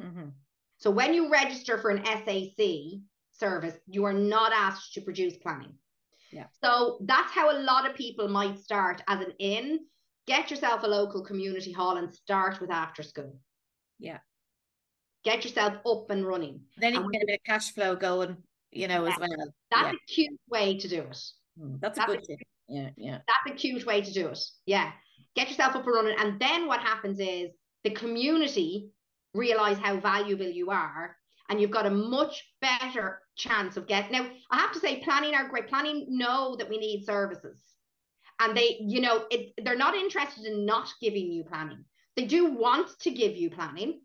Mm-hmm. 0.00 0.28
So, 0.78 0.90
when 0.90 1.14
you 1.14 1.30
register 1.30 1.78
for 1.78 1.90
an 1.90 2.04
SAC 2.04 2.66
service, 3.32 3.74
you 3.86 4.04
are 4.04 4.12
not 4.12 4.52
asked 4.54 4.94
to 4.94 5.00
produce 5.00 5.36
planning. 5.38 5.72
Yeah. 6.32 6.46
So, 6.62 6.98
that's 7.02 7.32
how 7.32 7.50
a 7.50 7.58
lot 7.60 7.88
of 7.88 7.96
people 7.96 8.28
might 8.28 8.58
start 8.58 9.02
as 9.08 9.20
an 9.20 9.32
in. 9.38 9.80
Get 10.26 10.50
yourself 10.50 10.82
a 10.84 10.86
local 10.86 11.24
community 11.24 11.72
hall 11.72 11.96
and 11.96 12.12
start 12.12 12.60
with 12.60 12.70
after 12.70 13.02
school. 13.02 13.40
Yeah. 13.98 14.18
Get 15.24 15.44
yourself 15.44 15.74
up 15.86 16.10
and 16.10 16.26
running. 16.26 16.60
Then 16.78 16.94
you 16.94 17.00
can 17.00 17.10
get 17.10 17.22
a 17.22 17.26
bit 17.26 17.40
of 17.40 17.44
cash 17.44 17.72
flow 17.74 17.96
going, 17.96 18.36
you 18.70 18.88
know, 18.88 19.04
yeah. 19.04 19.12
as 19.12 19.18
well. 19.18 19.54
That's 19.70 19.86
yeah. 19.86 19.92
a 19.92 20.12
cute 20.12 20.40
way 20.48 20.78
to 20.78 20.88
do 20.88 21.00
it. 21.00 21.22
Mm, 21.60 21.80
that's 21.80 21.98
a 21.98 22.06
good 22.06 22.24
thing. 22.24 22.38
Yeah, 22.68 22.90
yeah. 22.96 23.18
That's 23.26 23.54
a 23.54 23.54
cute 23.54 23.84
way 23.84 24.00
to 24.00 24.12
do 24.12 24.28
it. 24.28 24.38
Yeah. 24.66 24.92
Get 25.34 25.48
yourself 25.48 25.74
up 25.76 25.84
and 25.84 25.94
running. 25.94 26.16
And 26.18 26.40
then 26.40 26.66
what 26.66 26.80
happens 26.80 27.18
is 27.18 27.50
the 27.84 27.90
community 27.90 28.90
realize 29.34 29.78
how 29.78 29.98
valuable 29.98 30.48
you 30.48 30.70
are 30.70 31.16
and 31.50 31.60
you've 31.60 31.70
got 31.70 31.84
a 31.84 31.90
much 31.90 32.48
better 32.62 33.20
chance 33.36 33.76
of 33.76 33.86
getting 33.86 34.12
now 34.12 34.26
i 34.50 34.56
have 34.56 34.72
to 34.72 34.80
say 34.80 35.00
planning 35.00 35.34
are 35.34 35.48
great 35.48 35.68
planning 35.68 36.06
know 36.08 36.56
that 36.56 36.70
we 36.70 36.78
need 36.78 37.04
services 37.04 37.60
and 38.40 38.56
they, 38.56 38.78
you 38.80 39.02
know, 39.02 39.24
it, 39.30 39.52
they're 39.62 39.76
not 39.76 39.94
interested 39.94 40.46
in 40.46 40.64
not 40.64 40.88
giving 41.00 41.30
you 41.30 41.44
planning. 41.44 41.84
They 42.16 42.24
do 42.24 42.54
want 42.54 42.98
to 43.00 43.10
give 43.10 43.36
you 43.36 43.50
planning, 43.50 44.00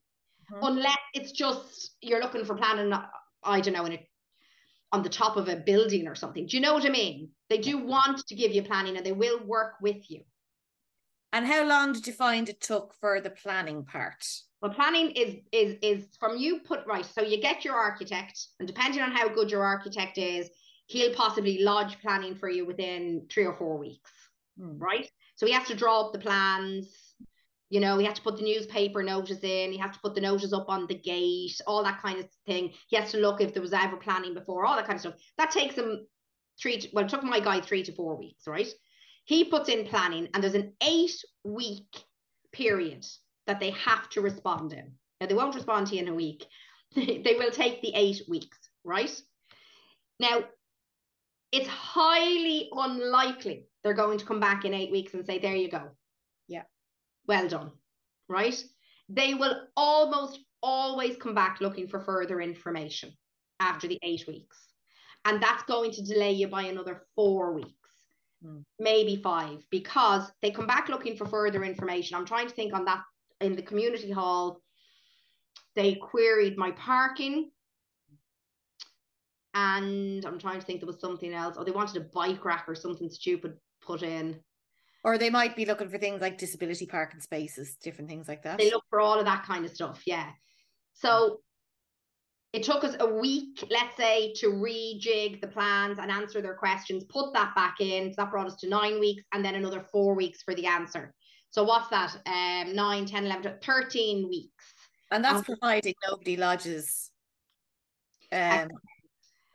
mm-hmm. 0.51 0.65
unless 0.65 0.97
it's 1.13 1.31
just 1.31 1.95
you're 2.01 2.21
looking 2.21 2.45
for 2.45 2.55
planning. 2.55 2.93
I 3.43 3.61
don't 3.61 3.73
know 3.73 3.85
in 3.85 3.93
a 3.93 4.07
on 4.91 5.03
the 5.03 5.09
top 5.09 5.37
of 5.37 5.47
a 5.47 5.55
building 5.55 6.07
or 6.07 6.15
something. 6.15 6.45
Do 6.45 6.57
you 6.57 6.61
know 6.61 6.73
what 6.73 6.85
I 6.85 6.89
mean? 6.89 7.29
They 7.49 7.57
do 7.57 7.77
want 7.77 8.27
to 8.27 8.35
give 8.35 8.51
you 8.51 8.61
planning 8.61 8.97
and 8.97 9.05
they 9.05 9.11
will 9.11 9.43
work 9.43 9.75
with 9.81 10.09
you. 10.09 10.21
And 11.33 11.45
how 11.45 11.65
long 11.65 11.93
did 11.93 12.07
you 12.07 12.13
find 12.13 12.47
it 12.47 12.61
took 12.61 12.93
for 13.01 13.19
the 13.19 13.29
planning 13.29 13.83
part? 13.83 14.25
Well, 14.65 14.73
planning 14.73 15.11
is 15.11 15.35
is 15.51 15.77
is 15.83 16.07
from 16.19 16.37
you 16.37 16.61
put 16.61 16.87
right. 16.87 17.05
So 17.05 17.21
you 17.21 17.39
get 17.39 17.63
your 17.63 17.75
architect, 17.75 18.47
and 18.59 18.67
depending 18.67 18.99
on 18.99 19.11
how 19.11 19.29
good 19.29 19.51
your 19.51 19.63
architect 19.63 20.17
is, 20.17 20.49
he'll 20.87 21.13
possibly 21.13 21.59
lodge 21.61 21.99
planning 22.01 22.33
for 22.33 22.49
you 22.49 22.65
within 22.65 23.27
three 23.31 23.45
or 23.45 23.53
four 23.53 23.77
weeks. 23.77 24.09
Hmm. 24.59 24.79
Right. 24.79 25.07
So 25.35 25.45
he 25.45 25.51
has 25.51 25.67
to 25.67 25.75
draw 25.75 26.01
up 26.07 26.13
the 26.13 26.17
plans, 26.17 27.13
you 27.69 27.79
know, 27.79 27.99
he 27.99 28.07
has 28.07 28.15
to 28.15 28.23
put 28.23 28.37
the 28.37 28.43
newspaper 28.43 29.03
notice 29.03 29.43
in, 29.43 29.71
he 29.71 29.77
has 29.77 29.91
to 29.91 29.99
put 29.99 30.15
the 30.15 30.21
notice 30.21 30.51
up 30.51 30.67
on 30.67 30.87
the 30.87 30.97
gate, 30.97 31.61
all 31.67 31.83
that 31.83 32.01
kind 32.01 32.19
of 32.19 32.27
thing. 32.47 32.73
He 32.87 32.95
has 32.95 33.11
to 33.11 33.19
look 33.19 33.41
if 33.41 33.53
there 33.53 33.61
was 33.61 33.71
ever 33.71 33.97
planning 33.97 34.33
before, 34.33 34.65
all 34.65 34.77
that 34.77 34.87
kind 34.87 34.95
of 34.95 35.01
stuff. 35.01 35.21
That 35.37 35.51
takes 35.51 35.75
him 35.75 36.07
three, 36.59 36.79
to, 36.79 36.89
well, 36.91 37.05
it 37.05 37.09
took 37.09 37.23
my 37.23 37.39
guy 37.39 37.61
three 37.61 37.83
to 37.83 37.91
four 37.93 38.17
weeks, 38.17 38.47
right? 38.47 38.73
He 39.25 39.43
puts 39.43 39.69
in 39.69 39.85
planning, 39.85 40.27
and 40.33 40.41
there's 40.41 40.55
an 40.55 40.73
eight 40.81 41.23
week 41.43 42.03
period 42.51 43.05
that 43.47 43.59
they 43.59 43.71
have 43.71 44.09
to 44.09 44.21
respond 44.21 44.73
in. 44.73 44.91
Now, 45.19 45.27
they 45.27 45.33
won't 45.33 45.55
respond 45.55 45.87
to 45.87 45.95
you 45.95 46.01
in 46.01 46.07
a 46.07 46.13
week, 46.13 46.45
they 46.95 47.35
will 47.37 47.51
take 47.51 47.81
the 47.81 47.93
eight 47.95 48.21
weeks, 48.27 48.57
right? 48.83 49.21
Now, 50.19 50.43
it's 51.51 51.67
highly 51.67 52.69
unlikely 52.73 53.67
they're 53.83 53.93
going 53.93 54.17
to 54.17 54.25
come 54.25 54.39
back 54.39 54.65
in 54.65 54.73
eight 54.73 54.91
weeks 54.91 55.13
and 55.13 55.25
say, 55.25 55.39
There 55.39 55.55
you 55.55 55.69
go 55.69 55.89
Yeah. 56.47 56.63
well 57.27 57.47
done, 57.47 57.71
right? 58.27 58.61
They 59.09 59.33
will 59.33 59.67
almost 59.77 60.39
always 60.61 61.15
come 61.17 61.35
back 61.35 61.61
looking 61.61 61.87
for 61.87 61.99
further 61.99 62.41
information 62.41 63.13
after 63.59 63.87
the 63.87 63.99
eight 64.03 64.25
weeks. 64.27 64.57
And 65.23 65.41
that's 65.41 65.63
going 65.63 65.91
to 65.91 66.03
delay 66.03 66.31
you 66.33 66.47
by 66.47 66.63
another 66.63 67.03
four 67.15 67.53
weeks, 67.53 67.89
mm. 68.45 68.63
maybe 68.79 69.15
five, 69.17 69.63
because 69.71 70.31
they 70.41 70.51
come 70.51 70.67
back 70.67 70.89
looking 70.89 71.15
for 71.15 71.25
further 71.25 71.63
information. 71.63 72.17
I'm 72.17 72.25
trying 72.25 72.47
to 72.47 72.53
think 72.53 72.73
on 72.73 72.85
that 72.85 73.03
in 73.41 73.55
the 73.55 73.61
community 73.61 74.11
hall. 74.11 74.61
They 75.75 75.95
queried 75.95 76.57
my 76.57 76.71
parking. 76.71 77.51
And 79.53 80.25
I'm 80.25 80.39
trying 80.39 80.59
to 80.59 80.65
think 80.65 80.81
there 80.81 80.87
was 80.87 80.99
something 80.99 81.33
else. 81.33 81.57
Or 81.57 81.61
oh, 81.61 81.63
they 81.63 81.71
wanted 81.71 81.97
a 81.97 82.05
bike 82.13 82.43
rack 82.43 82.65
or 82.67 82.75
something 82.75 83.09
stupid 83.09 83.53
put 83.81 84.03
in 84.03 84.39
or 85.05 85.19
they 85.19 85.29
might 85.29 85.55
be 85.55 85.65
looking 85.65 85.87
for 85.87 85.99
things 85.99 86.19
like 86.19 86.39
disability 86.39 86.87
parking 86.87 87.19
spaces, 87.19 87.75
different 87.75 88.09
things 88.09 88.27
like 88.27 88.41
that. 88.41 88.57
They 88.57 88.71
look 88.71 88.83
for 88.89 88.99
all 88.99 89.19
of 89.19 89.25
that 89.25 89.43
kind 89.43 89.63
of 89.63 89.69
stuff, 89.69 90.01
yeah. 90.07 90.31
So 90.93 91.41
it 92.53 92.63
took 92.63 92.83
us 92.83 92.95
a 92.99 93.05
week, 93.05 93.63
let's 93.69 93.95
say, 93.95 94.33
to 94.37 94.47
rejig 94.47 95.41
the 95.41 95.47
plans 95.47 95.99
and 95.99 96.09
answer 96.09 96.41
their 96.41 96.55
questions, 96.55 97.03
put 97.03 97.33
that 97.33 97.53
back 97.53 97.75
in. 97.81 98.11
So 98.13 98.23
that 98.23 98.31
brought 98.31 98.47
us 98.47 98.55
to 98.61 98.67
nine 98.67 98.99
weeks 98.99 99.23
and 99.31 99.45
then 99.45 99.53
another 99.53 99.85
four 99.91 100.15
weeks 100.15 100.41
for 100.41 100.55
the 100.55 100.65
answer. 100.65 101.13
So 101.55 101.63
what's 101.63 101.87
that? 101.87 102.13
Um, 102.25 102.75
9, 102.75 103.05
10, 103.05 103.25
11, 103.27 103.59
13 103.63 104.27
weeks. 104.27 104.73
And 105.09 105.23
that's 105.23 105.37
um, 105.37 105.43
providing 105.45 105.93
nobody 106.05 106.35
lodges 106.35 107.11
um, 108.33 108.67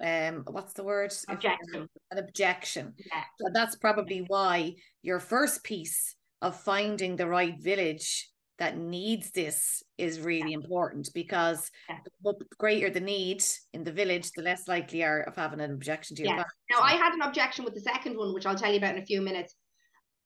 um 0.02 0.44
what's 0.46 0.72
the 0.72 0.82
word 0.82 1.12
objection 1.28 1.86
an 2.10 2.18
objection 2.18 2.94
yeah. 3.12 3.22
so 3.38 3.50
that's 3.52 3.76
probably 3.76 4.24
why 4.28 4.72
your 5.02 5.18
first 5.18 5.62
piece 5.62 6.16
of 6.40 6.58
finding 6.58 7.16
the 7.16 7.26
right 7.26 7.60
village 7.60 8.30
that 8.58 8.78
needs 8.78 9.30
this 9.32 9.82
is 9.98 10.20
really 10.20 10.52
yeah. 10.52 10.56
important 10.56 11.10
because 11.12 11.70
yeah. 11.88 11.96
the 12.22 12.34
greater 12.58 12.90
the 12.90 13.00
need 13.00 13.42
in 13.72 13.82
the 13.84 13.90
village, 13.90 14.30
the 14.32 14.42
less 14.42 14.68
likely 14.68 15.02
are 15.02 15.22
of 15.22 15.34
having 15.34 15.60
an 15.60 15.72
objection 15.72 16.14
to 16.14 16.22
your 16.22 16.36
yeah. 16.36 16.44
Now, 16.70 16.80
I 16.80 16.92
had 16.92 17.14
an 17.14 17.22
objection 17.22 17.64
with 17.64 17.72
the 17.72 17.80
second 17.80 18.18
one, 18.18 18.34
which 18.34 18.44
I'll 18.44 18.54
tell 18.54 18.70
you 18.70 18.76
about 18.76 18.96
in 18.96 19.02
a 19.02 19.06
few 19.06 19.22
minutes. 19.22 19.54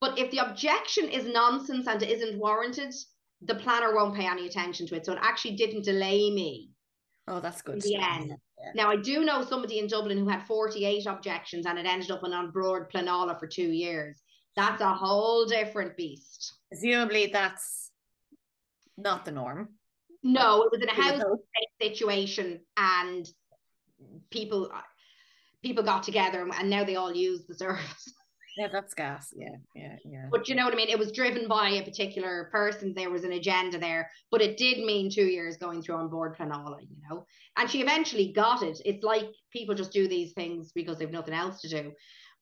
But 0.04 0.18
if 0.18 0.30
the 0.30 0.46
objection 0.46 1.08
is 1.08 1.24
nonsense 1.24 1.86
and 1.86 2.02
isn't 2.02 2.38
warranted, 2.38 2.94
the 3.40 3.54
planner 3.54 3.94
won't 3.94 4.14
pay 4.14 4.26
any 4.26 4.46
attention 4.46 4.86
to 4.88 4.96
it. 4.96 5.06
So 5.06 5.14
it 5.14 5.18
actually 5.22 5.56
didn't 5.56 5.86
delay 5.86 6.30
me. 6.30 6.68
Oh, 7.26 7.40
that's 7.40 7.62
good. 7.62 7.80
The 7.80 7.96
end. 7.96 8.34
Yeah. 8.58 8.72
Now, 8.74 8.90
I 8.90 8.96
do 8.96 9.24
know 9.24 9.42
somebody 9.42 9.78
in 9.78 9.86
Dublin 9.86 10.18
who 10.18 10.28
had 10.28 10.46
48 10.46 11.06
objections 11.06 11.64
and 11.64 11.78
it 11.78 11.86
ended 11.86 12.10
up 12.10 12.20
in 12.22 12.34
An 12.34 12.50
Bord 12.50 12.92
Pleanála 12.92 13.40
for 13.40 13.46
two 13.46 13.70
years. 13.70 14.20
That's 14.56 14.82
a 14.82 14.92
whole 14.92 15.46
different 15.46 15.96
beast. 15.96 16.52
Presumably, 16.68 17.30
that's 17.32 17.90
not 18.98 19.24
the 19.24 19.32
norm. 19.32 19.70
No, 20.22 20.64
it 20.64 20.70
was 20.70 20.82
in 20.82 20.88
a 20.90 21.02
house 21.02 21.22
situation, 21.80 22.60
and 22.76 23.26
people 24.30 24.70
people 25.62 25.82
got 25.82 26.02
together, 26.02 26.46
and 26.58 26.68
now 26.70 26.84
they 26.84 26.96
all 26.96 27.14
use 27.14 27.46
the 27.46 27.54
service. 27.64 28.12
Yeah, 28.56 28.68
that's 28.70 28.94
gas. 28.94 29.32
Yeah, 29.36 29.56
yeah, 29.74 29.96
yeah. 30.04 30.26
But 30.30 30.48
you 30.48 30.54
know 30.54 30.64
what 30.64 30.72
I 30.72 30.76
mean? 30.76 30.88
It 30.88 30.98
was 30.98 31.10
driven 31.10 31.48
by 31.48 31.70
a 31.70 31.82
particular 31.82 32.48
person. 32.52 32.94
There 32.94 33.10
was 33.10 33.24
an 33.24 33.32
agenda 33.32 33.78
there, 33.78 34.08
but 34.30 34.40
it 34.40 34.56
did 34.56 34.84
mean 34.84 35.10
two 35.10 35.26
years 35.26 35.56
going 35.56 35.82
through 35.82 35.98
An 35.98 36.08
Bord 36.08 36.36
Pleanála, 36.36 36.80
you 36.82 36.96
know. 37.08 37.26
And 37.56 37.68
she 37.68 37.80
eventually 37.80 38.32
got 38.32 38.62
it. 38.62 38.80
It's 38.84 39.02
like 39.02 39.26
people 39.52 39.74
just 39.74 39.92
do 39.92 40.06
these 40.06 40.32
things 40.34 40.70
because 40.72 40.98
they've 40.98 41.10
nothing 41.10 41.34
else 41.34 41.60
to 41.62 41.68
do. 41.68 41.92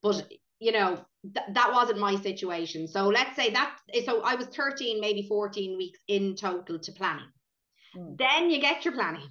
But 0.03 0.31
you 0.63 0.71
know, 0.71 1.05
th- 1.35 1.47
that 1.55 1.73
wasn't 1.73 1.99
my 1.99 2.15
situation. 2.17 2.87
So 2.87 3.09
let's 3.09 3.35
say 3.35 3.51
that, 3.51 3.77
so 4.05 4.23
I 4.23 4.37
was 4.37 4.47
13, 4.47 5.01
maybe 5.01 5.27
14 5.27 5.77
weeks 5.77 5.99
in 6.07 6.37
total 6.37 6.79
to 6.79 6.93
planning. 6.93 7.27
Mm. 7.97 8.17
Then 8.17 8.49
you 8.49 8.61
get 8.61 8.85
your 8.85 8.95
planning, 8.95 9.29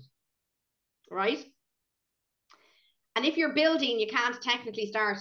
right? 1.09 1.41
And 3.15 3.25
if 3.25 3.37
you're 3.37 3.53
building, 3.53 3.97
you 3.97 4.07
can't 4.07 4.41
technically 4.41 4.87
start 4.87 5.19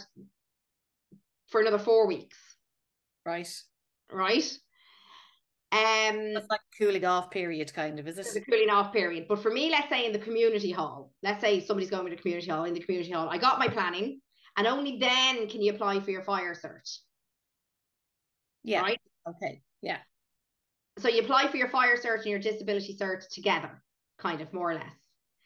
for 1.50 1.60
another 1.60 1.78
four 1.78 2.06
weeks. 2.06 2.36
Right. 3.26 3.48
Right. 4.10 4.50
Um, 5.72 6.34
That's 6.34 6.50
like 6.50 6.60
cooling 6.78 7.04
off 7.04 7.30
period, 7.30 7.72
kind 7.72 8.00
of, 8.00 8.08
is 8.08 8.18
it? 8.18 8.22
It's 8.22 8.36
a 8.36 8.40
cooling 8.40 8.70
off 8.70 8.92
period. 8.92 9.26
But 9.28 9.40
for 9.40 9.50
me, 9.50 9.70
let's 9.70 9.88
say 9.88 10.04
in 10.04 10.12
the 10.12 10.18
community 10.18 10.72
hall, 10.72 11.12
let's 11.22 11.40
say 11.40 11.60
somebody's 11.60 11.90
going 11.90 12.04
to 12.06 12.10
the 12.10 12.20
community 12.20 12.50
hall, 12.50 12.64
in 12.64 12.74
the 12.74 12.80
community 12.80 13.12
hall, 13.12 13.28
I 13.30 13.38
got 13.38 13.58
my 13.58 13.68
planning 13.68 14.20
and 14.56 14.66
only 14.66 14.98
then 14.98 15.48
can 15.48 15.62
you 15.62 15.72
apply 15.72 16.00
for 16.00 16.10
your 16.10 16.22
fire 16.22 16.54
cert. 16.54 16.98
Yeah. 18.64 18.80
Right? 18.80 19.00
Okay. 19.28 19.62
Yeah. 19.80 19.98
So 20.98 21.08
you 21.08 21.22
apply 21.22 21.48
for 21.48 21.56
your 21.56 21.68
fire 21.68 21.96
cert 21.96 22.16
and 22.16 22.26
your 22.26 22.40
disability 22.40 22.96
cert 23.00 23.28
together, 23.28 23.82
kind 24.18 24.40
of 24.40 24.52
more 24.52 24.72
or 24.72 24.74
less. 24.74 24.92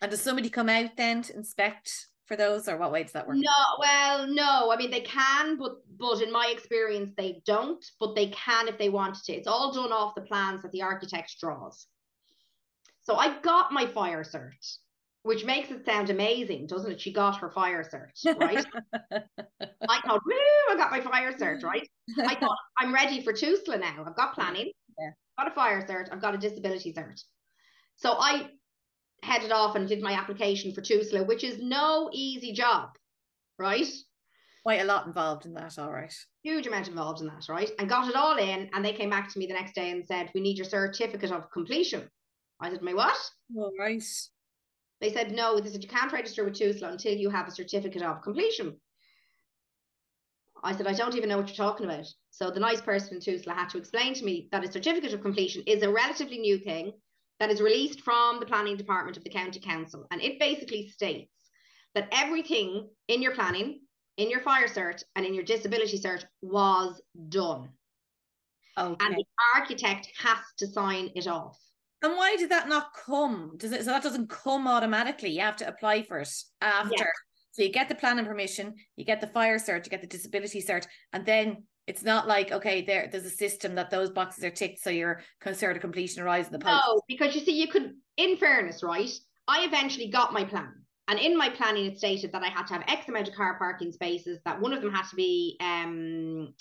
And 0.01 0.11
does 0.11 0.23
somebody 0.23 0.49
come 0.49 0.69
out 0.69 0.97
then 0.97 1.23
to 1.23 1.37
inspect 1.37 2.09
for 2.27 2.37
those, 2.37 2.69
or 2.69 2.77
what 2.77 2.93
way 2.93 3.03
does 3.03 3.13
that 3.13 3.27
work? 3.27 3.37
No, 3.37 3.51
well, 3.79 4.27
no. 4.27 4.71
I 4.73 4.77
mean, 4.77 4.91
they 4.91 5.01
can, 5.01 5.57
but 5.57 5.77
but 5.99 6.23
in 6.23 6.33
my 6.33 6.51
experience, 6.53 7.13
they 7.17 7.43
don't. 7.47 7.85
But 8.01 8.15
they 8.15 8.29
can 8.29 8.69
if 8.69 8.79
they 8.79 8.89
wanted 8.89 9.23
to. 9.25 9.33
It's 9.33 9.49
all 9.49 9.73
done 9.73 9.93
off 9.93 10.15
the 10.15 10.23
plans 10.23 10.63
that 10.63 10.73
the 10.73 10.83
architect 10.83 11.37
draws. 11.41 11.87
So 13.03 13.17
I 13.17 13.39
got 13.41 13.73
my 13.73 13.87
fire 13.87 14.25
cert 14.25 14.79
which 15.25 15.45
makes 15.45 15.71
it 15.71 15.85
sound 15.87 16.11
amazing, 16.11 16.67
doesn't 16.67 16.93
it? 16.93 17.01
She 17.01 17.11
got 17.11 17.39
her 17.39 17.51
fire 17.51 17.83
cert, 17.83 18.39
right? 18.39 18.65
I 18.93 20.01
thought, 20.07 20.21
woo, 20.27 20.35
I 20.71 20.77
got 20.77 20.91
my 20.91 21.01
fire 21.01 21.33
cert, 21.33 21.63
right? 21.65 21.89
I 22.19 22.35
thought, 22.41 22.59
I'm 22.79 22.93
ready 22.93 23.23
for 23.23 23.33
TUSLA 23.33 23.81
now. 23.81 24.05
I've 24.07 24.17
got 24.17 24.35
planning, 24.35 24.71
yeah. 24.99 25.11
got 25.39 25.51
a 25.51 25.55
fire 25.55 25.81
cert, 25.87 26.13
I've 26.13 26.21
got 26.21 26.35
a 26.35 26.39
disability 26.39 26.93
cert. 26.93 27.23
So 27.97 28.17
I 28.19 28.51
headed 29.22 29.53
off 29.53 29.77
and 29.77 29.88
did 29.88 30.03
my 30.03 30.12
application 30.12 30.72
for 30.72 30.81
TUSLA, 30.81 31.27
which 31.27 31.44
is 31.44 31.59
no 31.61 32.11
easy 32.12 32.53
job, 32.53 32.90
right? 33.59 33.87
Quite 34.62 34.81
a 34.81 34.85
lot 34.85 35.07
involved 35.07 35.46
in 35.46 35.55
that, 35.55 35.79
all 35.79 35.92
right. 35.92 36.14
Huge 36.42 36.66
amount 36.66 36.88
involved 36.88 37.20
in 37.20 37.27
that, 37.27 37.48
right? 37.48 37.70
And 37.79 37.88
got 37.88 38.09
it 38.09 38.16
all 38.16 38.37
in, 38.37 38.70
and 38.72 38.85
they 38.85 38.92
came 38.92 39.11
back 39.11 39.33
to 39.33 39.38
me 39.38 39.46
the 39.46 39.55
next 39.55 39.74
day 39.74 39.90
and 39.90 40.07
said, 40.07 40.31
We 40.35 40.40
need 40.40 40.57
your 40.57 40.66
certificate 40.66 41.33
of 41.33 41.50
completion. 41.50 42.09
I 42.61 42.70
said, 42.70 42.83
My 42.83 42.94
what? 42.94 43.16
All 43.57 43.72
right. 43.79 44.03
They 45.00 45.12
said, 45.12 45.33
no, 45.33 45.61
they 45.61 45.68
said, 45.68 45.83
you 45.83 45.88
can't 45.88 46.12
register 46.12 46.44
with 46.44 46.55
TUSLA 46.55 46.92
until 46.92 47.14
you 47.14 47.29
have 47.29 47.46
a 47.46 47.50
certificate 47.50 48.00
of 48.00 48.22
completion. 48.22 48.81
I 50.62 50.74
said, 50.74 50.87
I 50.87 50.94
don't 50.94 51.14
even 51.14 51.29
know 51.29 51.37
what 51.37 51.48
you're 51.48 51.57
talking 51.57 51.85
about. 51.85 52.07
So 52.31 52.50
the 52.50 52.61
nice 52.61 52.81
person 52.81 53.16
in 53.16 53.20
TUSLA 53.20 53.55
had 53.55 53.68
to 53.70 53.79
explain 53.79 54.14
to 54.14 54.24
me 54.24 54.48
that 54.50 54.64
a 54.64 54.72
certificate 54.72 55.12
of 55.12 55.20
completion 55.20 55.62
is 55.66 55.83
a 55.83 55.92
relatively 55.92 56.38
new 56.38 56.57
thing 56.57 56.92
that 57.40 57.51
is 57.51 57.61
released 57.61 58.01
from 58.01 58.40
the 58.40 58.47
planning 58.47 58.77
department 58.77 59.16
of 59.16 59.25
the 59.25 59.31
county 59.31 59.61
council. 59.61 60.07
And 60.11 60.20
it 60.23 60.38
basically 60.38 60.88
states 60.88 61.31
that 61.94 62.09
everything 62.12 62.88
in 63.09 63.23
your 63.23 63.35
planning, 63.35 63.81
in 64.16 64.31
your 64.31 64.40
fire 64.40 64.68
cert, 64.68 65.03
and 65.16 65.27
in 65.27 65.35
your 65.35 65.44
disability 65.44 65.99
cert 65.99 66.25
was 66.42 67.01
done. 67.29 67.68
Okay. 68.77 69.07
And 69.07 69.14
the 69.16 69.25
architect 69.55 70.09
has 70.18 70.38
to 70.59 70.66
sign 70.66 71.11
it 71.14 71.27
off. 71.27 71.59
And 72.03 72.16
why 72.16 72.37
did 72.37 72.51
that 72.51 72.68
not 72.68 72.92
come? 73.07 73.55
Does 73.57 73.73
it 73.73 73.85
so 73.85 73.90
that 73.90 74.03
doesn't 74.03 74.29
come 74.29 74.68
automatically? 74.68 75.31
You 75.31 75.40
have 75.40 75.57
to 75.57 75.68
apply 75.68 76.03
for 76.03 76.18
it 76.18 76.29
after. 76.61 77.07
So 77.53 77.62
you 77.62 77.70
get 77.70 77.88
the 77.88 77.94
planning 77.94 78.27
permission, 78.27 78.75
you 78.97 79.05
get 79.05 79.20
the 79.20 79.29
fire 79.29 79.59
cert, 79.59 79.85
you 79.85 79.90
get 79.90 80.01
the 80.01 80.09
disability 80.09 80.61
cert, 80.61 80.87
and 81.12 81.25
then 81.25 81.64
It's 81.87 82.03
not 82.03 82.27
like 82.27 82.51
okay, 82.51 82.83
there 82.83 83.09
there's 83.11 83.27
a 83.27 83.31
system 83.31 83.75
that 83.75 83.90
those 83.90 84.11
boxes 84.11 84.44
are 84.44 84.51
ticked, 84.51 84.81
so 84.81 84.90
your 84.90 85.23
concern 85.40 85.77
of 85.77 85.83
completion 85.83 86.23
arrives 86.23 86.49
in 86.49 86.53
the 86.53 86.59
post. 86.59 86.83
No, 86.87 87.03
because 87.09 87.35
you 87.35 87.42
see, 87.42 87.61
you 87.61 87.68
could, 87.68 87.92
in 88.16 88.37
fairness, 88.37 88.83
right? 88.83 89.11
I 89.47 89.64
eventually 89.64 90.09
got 90.09 90.33
my 90.33 90.44
plan. 90.44 90.73
And 91.07 91.18
in 91.18 91.37
my 91.37 91.51
planning, 91.51 91.85
it 91.85 91.99
stated 91.99 92.33
that 92.33 92.42
I 92.42 92.49
had 92.49 92.66
to 92.68 92.75
have 92.75 92.85
X 92.88 93.09
amount 93.09 93.29
of 93.29 93.35
car 93.35 93.59
parking 93.59 93.92
spaces, 93.92 94.38
that 94.47 94.59
one 94.59 94.73
of 94.73 94.81
them 94.81 94.90
had 94.90 95.07
to 95.11 95.16
be 95.16 95.59
um, 95.61 96.55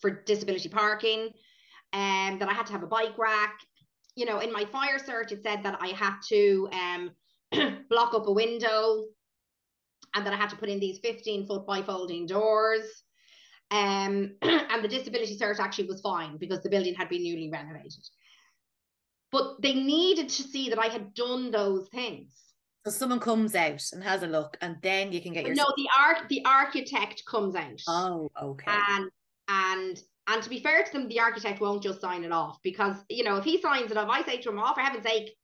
for 0.00 0.22
disability 0.22 0.70
parking, 0.70 1.28
and 1.92 2.34
um, 2.34 2.38
that 2.38 2.48
I 2.48 2.54
had 2.54 2.64
to 2.66 2.72
have 2.72 2.82
a 2.82 2.86
bike 2.86 3.18
rack. 3.18 3.58
You 4.14 4.24
know, 4.24 4.38
in 4.38 4.52
my 4.52 4.64
fire 4.64 4.98
cert, 4.98 5.32
it 5.32 5.42
said 5.42 5.62
that 5.64 5.78
I 5.82 5.88
had 5.88 6.16
to 6.28 6.68
um, 6.72 7.10
block 7.90 8.14
up 8.14 8.26
a 8.26 8.32
window 8.32 9.04
and 10.14 10.26
that 10.26 10.32
I 10.32 10.36
had 10.36 10.50
to 10.50 10.56
put 10.56 10.68
in 10.68 10.80
these 10.80 10.98
15 11.00 11.46
foot 11.46 11.66
bifolding 11.66 12.26
doors. 12.26 13.04
Um, 13.70 14.34
and 14.42 14.82
the 14.84 14.88
disability 14.88 15.38
cert 15.38 15.60
actually 15.60 15.86
was 15.86 16.00
fine 16.00 16.36
because 16.38 16.62
the 16.62 16.70
building 16.70 16.94
had 16.94 17.08
been 17.08 17.22
newly 17.22 17.50
renovated. 17.50 18.08
But 19.32 19.62
they 19.62 19.74
needed 19.74 20.28
to 20.28 20.42
see 20.42 20.70
that 20.70 20.78
I 20.78 20.86
had 20.86 21.14
done 21.14 21.50
those 21.50 21.88
things. 21.88 22.34
So 22.84 22.90
someone 22.90 23.20
comes 23.20 23.54
out 23.54 23.82
and 23.92 24.02
has 24.02 24.22
a 24.22 24.26
look, 24.26 24.56
and 24.60 24.76
then 24.82 25.12
you 25.12 25.20
can 25.20 25.34
get 25.34 25.44
your. 25.44 25.54
No, 25.54 25.66
the 25.76 25.88
arch 25.98 26.28
the 26.28 26.44
architect 26.44 27.22
comes 27.26 27.54
out. 27.54 27.80
Oh, 27.86 28.30
okay. 28.42 28.72
And 28.88 29.10
and 29.48 30.02
and 30.26 30.42
to 30.42 30.48
be 30.48 30.60
fair 30.60 30.82
to 30.82 30.92
them, 30.92 31.08
the 31.08 31.20
architect 31.20 31.60
won't 31.60 31.82
just 31.82 32.00
sign 32.00 32.24
it 32.24 32.32
off 32.32 32.58
because 32.62 32.96
you 33.08 33.22
know 33.22 33.36
if 33.36 33.44
he 33.44 33.60
signs 33.60 33.90
it 33.90 33.98
off, 33.98 34.08
I 34.08 34.22
say 34.22 34.38
to 34.38 34.48
him, 34.48 34.58
"Oh, 34.58 34.72
for 34.72 34.80
heaven's 34.80 35.04
sake, 35.04 35.36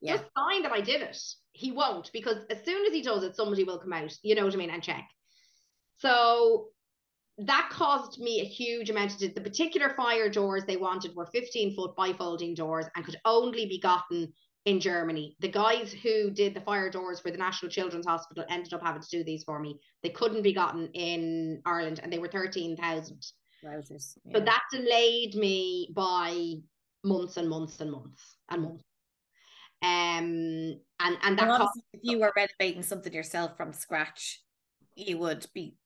yeah. 0.00 0.16
just 0.16 0.26
sign 0.36 0.62
that 0.62 0.72
I 0.72 0.80
did 0.80 1.02
it." 1.02 1.18
He 1.52 1.72
won't 1.72 2.12
because 2.12 2.44
as 2.48 2.64
soon 2.64 2.86
as 2.86 2.92
he 2.92 3.02
does 3.02 3.24
it, 3.24 3.34
somebody 3.34 3.64
will 3.64 3.78
come 3.78 3.92
out. 3.92 4.16
You 4.22 4.36
know 4.36 4.44
what 4.44 4.54
I 4.54 4.58
mean, 4.58 4.70
and 4.70 4.82
check. 4.82 5.08
So 5.96 6.68
that 7.38 7.68
caused 7.70 8.18
me 8.18 8.40
a 8.40 8.44
huge 8.44 8.90
amount 8.90 9.22
of 9.22 9.34
the 9.34 9.40
particular 9.40 9.90
fire 9.90 10.28
doors 10.28 10.64
they 10.64 10.76
wanted 10.76 11.14
were 11.14 11.26
15 11.26 11.74
foot 11.74 11.96
bifolding 11.96 12.54
doors 12.54 12.86
and 12.96 13.04
could 13.04 13.16
only 13.24 13.66
be 13.66 13.78
gotten 13.78 14.32
in 14.64 14.80
Germany. 14.80 15.36
The 15.38 15.48
guys 15.48 15.92
who 15.92 16.30
did 16.30 16.54
the 16.54 16.60
fire 16.60 16.90
doors 16.90 17.20
for 17.20 17.30
the 17.30 17.38
National 17.38 17.70
Children's 17.70 18.06
Hospital 18.06 18.44
ended 18.50 18.74
up 18.74 18.82
having 18.82 19.02
to 19.02 19.08
do 19.08 19.22
these 19.22 19.44
for 19.44 19.60
me. 19.60 19.78
They 20.02 20.08
couldn't 20.08 20.42
be 20.42 20.52
gotten 20.52 20.88
in 20.94 21.62
Ireland 21.64 22.00
and 22.02 22.12
they 22.12 22.18
were 22.18 22.28
13,000. 22.28 23.24
Yeah. 23.62 23.80
So 24.32 24.40
that 24.44 24.62
delayed 24.72 25.34
me 25.34 25.90
by 25.94 26.54
months 27.04 27.36
and 27.36 27.48
months 27.48 27.80
and 27.80 27.90
months 27.92 28.36
and 28.48 28.62
months. 28.62 28.84
Um 29.80 30.80
and 31.00 31.16
and 31.22 31.38
that 31.38 31.46
well, 31.46 31.70
if 31.92 32.00
you 32.02 32.18
were 32.18 32.32
renovating 32.34 32.82
something 32.82 33.12
yourself 33.12 33.56
from 33.56 33.72
scratch, 33.72 34.42
you 34.96 35.18
would 35.18 35.46
be 35.54 35.76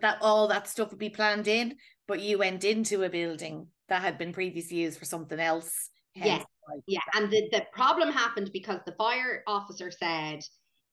that 0.00 0.18
all 0.20 0.48
that 0.48 0.68
stuff 0.68 0.90
would 0.90 0.98
be 0.98 1.10
planned 1.10 1.48
in, 1.48 1.76
but 2.06 2.20
you 2.20 2.38
went 2.38 2.64
into 2.64 3.02
a 3.02 3.10
building 3.10 3.66
that 3.88 4.02
had 4.02 4.18
been 4.18 4.32
previously 4.32 4.78
used 4.78 4.98
for 4.98 5.04
something 5.04 5.40
else. 5.40 5.90
Yeah, 6.14 6.42
yeah. 6.86 7.00
And 7.14 7.30
the, 7.30 7.48
the 7.52 7.64
problem 7.72 8.12
happened 8.12 8.50
because 8.52 8.80
the 8.84 8.92
fire 8.92 9.42
officer 9.46 9.90
said, 9.90 10.40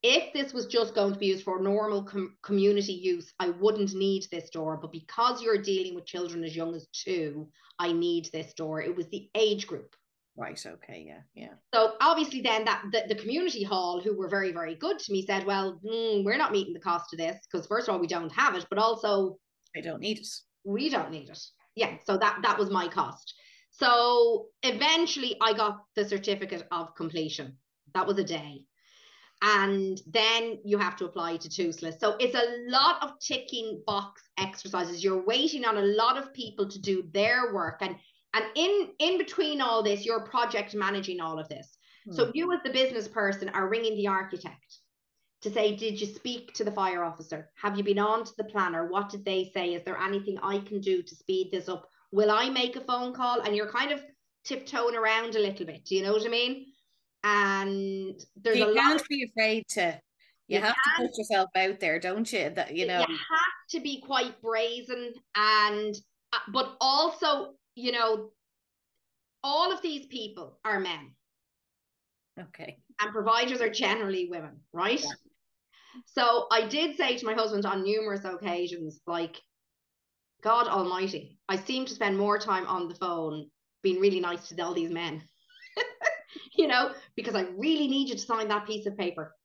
if 0.04 0.32
this 0.34 0.54
was 0.54 0.67
just 0.67 0.93
going 0.93 1.13
to 1.13 1.19
be 1.19 1.28
used 1.28 1.43
for 1.43 1.62
normal 1.62 2.04
com- 2.04 2.38
community 2.43 2.93
use, 2.93 3.34
I 3.39 3.50
wouldn't 3.50 3.93
need 3.93 4.28
this 4.32 4.50
door. 4.50 4.78
But 4.78 4.91
because 4.91 5.41
you're 5.41 5.62
dealing 5.62 5.95
with 5.95 6.06
children 6.06 6.43
as 6.43 6.56
young 6.56 6.76
as 6.76 6.88
two, 6.93 7.50
I 7.80 7.91
need 7.91 8.30
this 8.32 8.54
door. 8.54 8.82
It 8.82 8.95
was 8.95 9.08
the 9.10 9.30
age 9.36 9.67
group. 9.67 9.95
Right. 10.38 10.63
Okay. 10.63 11.04
Yeah. 11.08 11.21
Yeah. 11.34 11.54
So 11.73 11.93
obviously, 12.00 12.41
then 12.41 12.63
that 12.65 12.84
the, 12.91 13.06
the 13.08 13.19
community 13.19 13.63
hall, 13.63 14.00
who 14.00 14.15
were 14.15 14.30
very 14.30 14.52
very 14.52 14.76
good 14.76 15.00
to 15.00 15.12
me, 15.12 15.26
said, 15.26 15.45
"Well, 15.45 15.80
mm, 15.84 16.23
we're 16.23 16.38
not 16.38 16.52
meeting 16.52 16.73
the 16.73 16.80
cost 16.80 17.12
of 17.12 17.17
this 17.17 17.38
because 17.52 17.65
first 17.65 17.88
of 17.88 17.93
all, 17.93 18.00
we 18.00 18.08
don't 18.08 18.32
have 18.32 18.56
it, 18.56 18.65
but 18.69 18.78
also 18.78 19.39
they 19.73 19.82
don't 19.82 20.00
need 20.00 20.19
it. 20.19 20.28
We 20.63 20.89
don't 20.89 21.10
need 21.10 21.30
it. 21.30 21.39
Yeah. 21.76 21.97
So 22.06 22.17
that 22.17 22.39
that 22.43 22.60
was 22.60 22.69
my 22.69 22.88
cost. 22.88 23.34
So 23.71 24.47
eventually, 24.62 25.38
I 25.41 25.54
got 25.54 25.80
the 25.95 26.06
certificate 26.08 26.67
of 26.71 26.93
completion. 26.95 27.58
That 27.95 28.06
was 28.06 28.19
a 28.19 28.23
day. 28.23 28.65
And 29.41 30.02
then 30.08 30.60
you 30.65 30.80
have 30.80 30.95
to 30.97 31.06
apply 31.06 31.38
to 31.38 31.50
TUSLA. 31.50 32.00
So 32.00 32.15
it's 32.19 32.36
a 32.36 32.71
lot 32.71 33.04
of 33.04 33.19
ticking 33.19 33.84
box 33.86 34.23
exercises. 34.38 35.04
You're 35.04 35.23
waiting 35.26 35.63
on 35.63 35.78
a 35.78 35.84
lot 35.84 36.17
of 36.17 36.34
people 36.34 36.67
to 36.67 36.80
do 36.80 37.04
their 37.13 37.54
work. 37.54 37.78
And 37.82 37.95
and 38.38 38.45
in 38.56 38.89
in 39.00 39.17
between 39.17 39.62
all 39.62 39.84
this, 39.84 40.06
you're 40.06 40.21
project 40.21 40.76
managing 40.76 41.19
all 41.19 41.39
of 41.39 41.50
this. 41.50 41.78
Hmm. 42.06 42.13
So 42.13 42.32
you 42.34 42.52
as 42.54 42.60
the 42.63 42.69
business 42.69 43.08
person 43.08 43.50
are 43.50 43.69
ringing 43.69 43.95
the 43.95 44.08
architect 44.08 44.80
to 45.41 45.52
say, 45.52 45.76
did 45.76 46.00
you 46.00 46.08
speak 46.08 46.54
to 46.54 46.63
the 46.63 46.71
fire 46.71 47.04
officer? 47.04 47.50
Have 47.62 47.78
you 47.78 47.84
been 47.84 48.00
on 48.00 48.23
to 48.26 48.32
the 48.38 48.43
planner? 48.45 48.88
What 48.88 49.10
did 49.10 49.23
they 49.23 49.52
say? 49.54 49.73
Is 49.73 49.84
there 49.84 49.97
anything 49.97 50.38
I 50.41 50.60
can 50.60 50.82
do 50.82 51.04
to 51.04 51.15
speed 51.15 51.50
this 51.52 51.69
up? 51.69 51.88
Will 52.12 52.32
I 52.32 52.50
make 52.50 52.76
a 52.76 52.82
phone 52.82 53.13
call? 53.13 53.41
And 53.41 53.56
you're 53.56 53.71
kind 53.71 53.91
of 53.91 54.02
tiptoeing 54.45 54.95
around 54.95 55.36
a 55.36 55.39
little 55.39 55.65
bit. 55.65 55.86
Do 55.86 55.95
you 55.95 56.04
know 56.04 56.13
what 56.13 56.26
I 56.26 56.30
mean? 56.30 56.65
And 57.23 58.19
there's 58.36 58.58
you 58.58 58.71
a 58.71 58.73
can't 58.73 59.00
lot 59.00 59.08
be 59.10 59.30
afraid 59.30 59.65
to 59.71 60.00
you, 60.47 60.58
you 60.58 60.63
have 60.63 60.76
to 60.76 60.91
put 60.97 61.17
yourself 61.17 61.50
out 61.56 61.80
there, 61.80 62.00
don't 62.00 62.32
you? 62.32 62.50
That 62.52 62.76
you 62.76 62.88
know 62.88 63.00
you 63.00 63.15
have 63.15 63.69
to 63.71 63.80
be 63.82 64.02
quite 64.02 64.41
brazen 64.41 65.13
and 65.36 65.95
uh, 66.32 66.38
but 66.54 66.78
also 66.80 67.56
you 67.78 67.92
know, 67.92 68.32
all 69.44 69.72
of 69.72 69.84
these 69.84 70.08
people 70.08 70.58
are 70.66 70.80
men. 70.80 71.12
Okay. 72.40 72.80
And 73.00 73.12
providers 73.12 73.62
are 73.62 73.70
generally 73.70 74.28
women, 74.30 74.62
right? 74.74 75.00
Yeah. 75.00 75.12
So 76.06 76.48
I 76.52 76.68
did 76.68 76.98
say 76.98 77.18
to 77.18 77.26
my 77.26 77.34
husband 77.34 77.68
on 77.68 77.84
numerous 77.84 78.26
occasions, 78.26 79.00
like, 79.06 79.38
God 80.44 80.68
Almighty, 80.68 81.38
I 81.48 81.58
seem 81.58 81.86
to 81.86 81.94
spend 81.94 82.18
more 82.18 82.40
time 82.40 82.66
on 82.66 82.88
the 82.88 82.96
phone 82.96 83.48
being 83.84 84.00
really 84.00 84.20
nice 84.20 84.50
to 84.50 84.63
all 84.63 84.74
these 84.74 84.92
men, 84.92 85.22
you 86.58 86.68
know, 86.68 86.94
because 87.16 87.36
I 87.36 87.42
really 87.58 87.88
need 87.88 88.10
you 88.10 88.16
to 88.16 88.22
sign 88.22 88.48
that 88.48 88.66
piece 88.66 88.88
of 88.88 88.98
paper. 88.98 89.36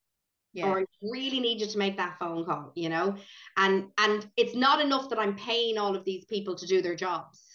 Yeah. 0.55 0.69
Or 0.69 0.81
I 0.81 0.85
really 1.03 1.41
need 1.41 1.61
you 1.61 1.67
to 1.67 1.79
make 1.79 1.97
that 1.99 2.19
phone 2.19 2.45
call, 2.45 2.73
you 2.75 2.91
know, 2.91 3.17
and 3.57 3.89
and 3.97 4.29
it's 4.37 4.55
not 4.55 4.83
enough 4.83 5.09
that 5.09 5.19
I'm 5.19 5.35
paying 5.35 5.79
all 5.79 5.97
of 5.97 6.05
these 6.05 6.27
people 6.27 6.55
to 6.57 6.67
do 6.67 6.83
their 6.83 6.95
jobs 6.95 7.52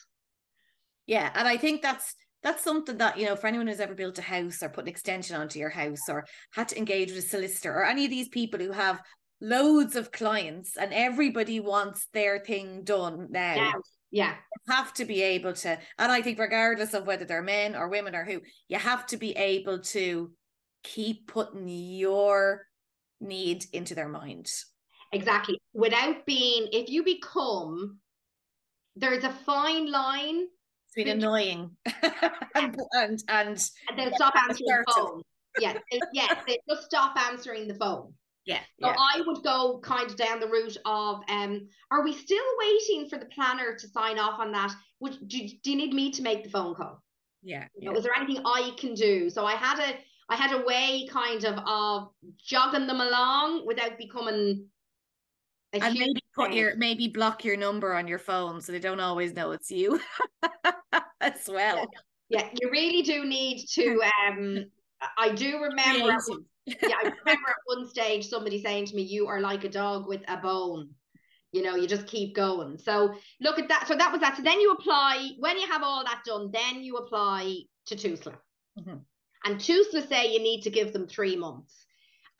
yeah, 1.08 1.32
and 1.34 1.48
I 1.48 1.58
think 1.58 1.82
that's 1.82 2.14
that's 2.44 2.64
something 2.64 2.98
that 2.98 3.18
you 3.18 3.26
know 3.26 3.36
for 3.36 3.48
anyone 3.48 3.68
who's 3.68 3.80
ever 3.80 3.96
built 3.96 4.20
a 4.20 4.22
house 4.22 4.62
or 4.62 4.70
put 4.70 4.84
an 4.84 4.90
extension 4.90 5.36
onto 5.36 5.58
your 5.60 5.70
house 5.70 6.08
or 6.08 6.26
had 6.54 6.68
to 6.70 6.78
engage 6.78 7.10
with 7.10 7.26
a 7.26 7.28
solicitor 7.28 7.74
or 7.74 7.86
any 7.86 8.06
of 8.06 8.12
these 8.12 8.30
people 8.30 8.60
who 8.60 8.72
have 8.72 9.02
loads 9.42 9.96
of 9.96 10.12
clients 10.12 10.78
and 10.78 10.94
everybody 10.94 11.60
wants 11.60 12.08
their 12.14 12.40
thing 12.40 12.84
done 12.84 13.28
now. 13.30 13.56
Yeah. 13.56 13.72
Yeah. 14.10 14.36
Have 14.70 14.94
to 14.96 15.06
be 15.06 15.22
able 15.22 15.54
to, 15.54 15.78
and 15.98 16.12
I 16.12 16.22
think 16.22 16.40
regardless 16.40 16.94
of 16.94 17.06
whether 17.06 17.26
they're 17.26 17.42
men 17.42 17.76
or 17.76 17.90
women 17.90 18.16
or 18.16 18.24
who, 18.24 18.42
you 18.70 18.80
have 18.80 19.06
to 19.08 19.18
be 19.18 19.32
able 19.32 19.80
to 19.80 20.32
keep 20.84 21.28
putting 21.28 21.68
your 21.68 22.64
need 23.20 23.66
into 23.74 23.96
their 23.96 24.08
mind. 24.08 24.50
Exactly. 25.12 25.60
Without 25.74 26.26
being, 26.26 26.68
if 26.72 26.90
you 26.90 27.04
become, 27.04 28.00
there's 28.96 29.24
a 29.24 29.30
fine 29.30 29.92
line 29.92 30.46
been 30.98 31.18
annoying 31.18 31.72
and, 32.56 32.78
and 32.94 33.24
and 33.30 33.60
then 33.96 34.14
stop 34.16 34.34
answering 34.36 34.68
the 34.68 34.94
phone. 34.96 35.22
Yeah, 35.60 35.78
yeah, 36.14 36.28
they 36.46 36.60
just 36.70 36.84
stop 36.84 37.18
answering 37.18 37.68
the 37.68 37.76
phone. 37.76 38.14
Yeah. 38.46 38.60
So 38.82 38.88
yeah. 38.88 38.96
I 38.98 39.22
would 39.26 39.44
go 39.44 39.80
kind 39.84 40.10
of 40.10 40.16
down 40.16 40.40
the 40.40 40.48
route 40.48 40.78
of 40.86 41.22
um, 41.28 41.68
are 41.92 42.04
we 42.04 42.14
still 42.14 42.44
waiting 42.60 43.10
for 43.10 43.18
the 43.18 43.26
planner 43.26 43.76
to 43.76 43.88
sign 43.90 44.18
off 44.18 44.40
on 44.40 44.52
that? 44.54 44.74
Would 45.02 45.28
do, 45.28 45.40
do 45.64 45.72
you 45.72 45.76
need 45.76 45.94
me 45.94 46.12
to 46.12 46.22
make 46.22 46.44
the 46.44 46.50
phone 46.50 46.74
call? 46.74 47.04
Yeah. 47.44 47.66
You 47.78 47.92
know, 47.92 47.98
is 47.98 48.04
there 48.04 48.16
anything 48.16 48.42
I 48.46 48.72
can 48.78 48.94
do? 48.94 49.30
So 49.30 49.46
I 49.46 49.54
had 49.54 49.80
a 49.80 49.98
I 50.30 50.36
had 50.36 50.54
a 50.54 50.66
way 50.66 51.08
kind 51.12 51.44
of 51.44 51.60
of 51.66 52.10
jogging 52.38 52.88
them 52.88 53.02
along 53.02 53.66
without 53.66 53.98
becoming 53.98 54.68
and 55.74 55.94
maybe 55.94 56.22
put 56.38 56.54
your 56.54 56.76
maybe 56.76 57.08
block 57.08 57.44
your 57.44 57.58
number 57.58 57.94
on 57.94 58.08
your 58.08 58.20
phone 58.20 58.62
so 58.62 58.72
they 58.72 58.80
don't 58.80 59.00
always 59.00 59.34
know 59.34 59.52
it's 59.52 59.72
you 59.72 60.00
as 61.22 61.48
well. 61.48 61.88
Yeah. 62.30 62.42
yeah, 62.42 62.50
you 62.62 62.70
really 62.72 63.02
do 63.02 63.26
need 63.26 63.66
to. 63.74 64.02
Um, 64.28 64.66
I 65.16 65.30
do 65.30 65.62
remember. 65.62 66.18
yeah, 66.66 66.76
I 66.82 67.04
remember 67.04 67.50
at 67.50 67.56
one 67.66 67.88
stage 67.88 68.28
somebody 68.28 68.62
saying 68.62 68.88
to 68.88 68.96
me, 68.96 69.04
"You 69.04 69.28
are 69.28 69.40
like 69.40 69.64
a 69.64 69.70
dog 69.70 70.08
with 70.08 70.22
a 70.28 70.38
bone." 70.38 70.90
You 71.52 71.62
know, 71.62 71.76
you 71.76 71.88
just 71.88 72.08
keep 72.08 72.36
going. 72.36 72.78
So 72.78 73.14
look 73.40 73.60
at 73.60 73.70
that. 73.70 73.88
So 73.88 73.96
that 73.96 74.12
was 74.12 74.22
that. 74.22 74.38
So 74.38 74.44
then 74.44 74.60
you 74.60 74.72
apply 74.72 75.32
when 75.38 75.58
you 75.60 75.68
have 75.68 75.84
all 75.84 76.04
that 76.04 76.24
done. 76.26 76.50
Then 76.52 76.84
you 76.84 76.98
apply 76.98 77.60
to 77.86 77.96
TUSLA, 77.96 78.36
mm-hmm. 78.80 78.98
and 79.46 79.60
TUSLA 79.60 80.08
say 80.10 80.34
you 80.34 80.40
need 80.40 80.64
to 80.64 80.72
give 80.72 80.94
them 80.94 81.08
three 81.08 81.36
months. 81.36 81.86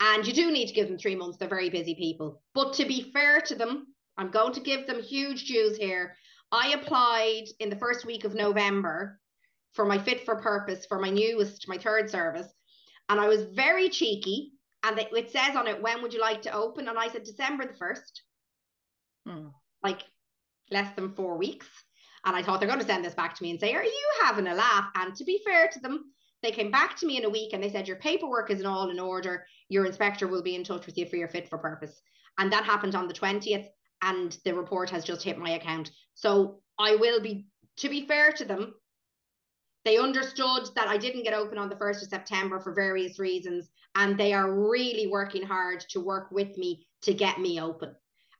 And 0.00 0.26
you 0.26 0.32
do 0.32 0.50
need 0.52 0.66
to 0.68 0.74
give 0.74 0.88
them 0.88 0.98
three 0.98 1.16
months. 1.16 1.38
They're 1.38 1.48
very 1.48 1.70
busy 1.70 1.94
people. 1.94 2.40
But 2.54 2.74
to 2.74 2.84
be 2.84 3.10
fair 3.12 3.40
to 3.42 3.54
them, 3.54 3.87
I'm 4.18 4.30
going 4.30 4.52
to 4.54 4.60
give 4.60 4.86
them 4.86 5.00
huge 5.00 5.46
dues 5.46 5.76
here. 5.76 6.16
I 6.50 6.72
applied 6.72 7.44
in 7.60 7.70
the 7.70 7.76
first 7.76 8.04
week 8.04 8.24
of 8.24 8.34
November 8.34 9.20
for 9.72 9.84
my 9.84 9.98
fit 9.98 10.24
for 10.24 10.36
purpose 10.36 10.86
for 10.86 10.98
my 10.98 11.10
newest, 11.10 11.68
my 11.68 11.78
third 11.78 12.10
service. 12.10 12.48
And 13.08 13.20
I 13.20 13.28
was 13.28 13.44
very 13.44 13.88
cheeky. 13.88 14.52
And 14.82 14.98
it 14.98 15.30
says 15.30 15.56
on 15.56 15.66
it, 15.66 15.80
when 15.82 16.02
would 16.02 16.12
you 16.12 16.20
like 16.20 16.42
to 16.42 16.52
open? 16.52 16.88
And 16.88 16.98
I 16.98 17.08
said, 17.08 17.24
December 17.24 17.66
the 17.66 17.74
1st. 17.74 18.12
Hmm. 19.26 19.48
Like 19.82 20.02
less 20.70 20.94
than 20.94 21.14
four 21.14 21.36
weeks. 21.36 21.66
And 22.24 22.34
I 22.36 22.42
thought 22.42 22.60
they're 22.60 22.68
going 22.68 22.80
to 22.80 22.86
send 22.86 23.04
this 23.04 23.14
back 23.14 23.34
to 23.36 23.42
me 23.42 23.50
and 23.50 23.60
say, 23.60 23.74
Are 23.74 23.84
you 23.84 24.10
having 24.22 24.46
a 24.46 24.54
laugh? 24.54 24.86
And 24.94 25.14
to 25.16 25.24
be 25.24 25.40
fair 25.44 25.68
to 25.72 25.80
them, 25.80 26.12
they 26.42 26.50
came 26.50 26.70
back 26.70 26.96
to 26.98 27.06
me 27.06 27.16
in 27.16 27.24
a 27.24 27.30
week 27.30 27.52
and 27.52 27.62
they 27.62 27.70
said, 27.70 27.88
Your 27.88 27.96
paperwork 27.98 28.50
is 28.50 28.64
all 28.64 28.90
in 28.90 29.00
order. 29.00 29.46
Your 29.68 29.86
inspector 29.86 30.26
will 30.26 30.42
be 30.42 30.54
in 30.54 30.64
touch 30.64 30.86
with 30.86 30.98
you 30.98 31.06
for 31.06 31.16
your 31.16 31.28
fit 31.28 31.48
for 31.48 31.58
purpose. 31.58 32.00
And 32.38 32.52
that 32.52 32.64
happened 32.64 32.94
on 32.94 33.08
the 33.08 33.14
20th. 33.14 33.66
And 34.02 34.36
the 34.44 34.54
report 34.54 34.90
has 34.90 35.04
just 35.04 35.22
hit 35.22 35.38
my 35.38 35.50
account. 35.50 35.90
So 36.14 36.60
I 36.78 36.96
will 36.96 37.20
be, 37.20 37.46
to 37.78 37.88
be 37.88 38.06
fair 38.06 38.32
to 38.32 38.44
them, 38.44 38.74
they 39.84 39.98
understood 39.98 40.68
that 40.74 40.88
I 40.88 40.96
didn't 40.96 41.24
get 41.24 41.34
open 41.34 41.58
on 41.58 41.68
the 41.68 41.76
1st 41.76 42.02
of 42.02 42.08
September 42.08 42.60
for 42.60 42.74
various 42.74 43.18
reasons. 43.18 43.68
And 43.94 44.18
they 44.18 44.32
are 44.32 44.52
really 44.52 45.06
working 45.06 45.42
hard 45.42 45.80
to 45.90 46.00
work 46.00 46.30
with 46.30 46.56
me 46.56 46.86
to 47.02 47.14
get 47.14 47.40
me 47.40 47.60
open. 47.60 47.94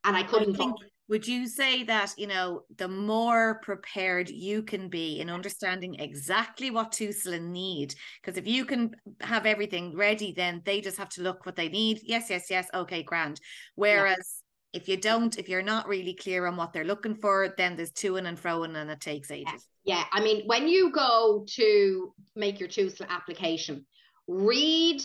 And 0.05 0.17
I 0.17 0.23
couldn't 0.23 0.55
I 0.55 0.59
think, 0.59 0.77
would 1.09 1.27
you 1.27 1.47
say 1.47 1.85
that 1.85 2.15
you 2.17 2.27
know 2.27 2.63
the 2.77 2.89
more 2.89 3.61
prepared 3.63 4.29
you 4.29 4.63
can 4.63 4.89
be 4.89 5.21
in 5.21 5.31
understanding 5.31 5.95
exactly 5.95 6.71
what 6.71 6.93
Tusla 6.93 7.41
need 7.41 7.95
because 8.21 8.39
if 8.39 8.47
you 8.47 8.65
can 8.65 8.95
have 9.21 9.47
everything 9.47 9.97
ready 9.97 10.33
then 10.33 10.63
they 10.65 10.81
just 10.81 10.99
have 10.99 11.09
to 11.11 11.23
look 11.23 11.47
what 11.47 11.57
they 11.57 11.69
need 11.69 12.01
yes 12.03 12.31
yes 12.31 12.47
yes 12.51 12.69
okay 12.75 13.03
grand 13.03 13.41
whereas 13.75 14.17
yeah. 14.17 14.48
If 14.73 14.89
you 14.89 14.97
don't 14.97 15.39
if 15.39 15.49
you're 15.49 15.63
not 15.63 15.89
really 15.89 16.15
clear 16.15 16.47
on 16.47 16.57
what 16.57 16.73
they're 16.73 16.85
looking 16.85 17.15
for 17.15 17.55
then 17.57 17.77
there's 17.77 17.91
to 17.93 18.17
and 18.17 18.41
froing 18.41 18.77
and 18.77 18.91
it 18.91 19.01
takes 19.01 19.31
ages 19.31 19.67
yeah. 19.85 19.97
yeah 19.97 20.05
i 20.13 20.23
mean 20.23 20.47
when 20.47 20.69
you 20.69 20.91
go 20.93 21.45
to 21.49 22.13
make 22.37 22.61
your 22.61 22.69
Tusla 22.69 23.09
application 23.09 23.85
read 24.27 25.01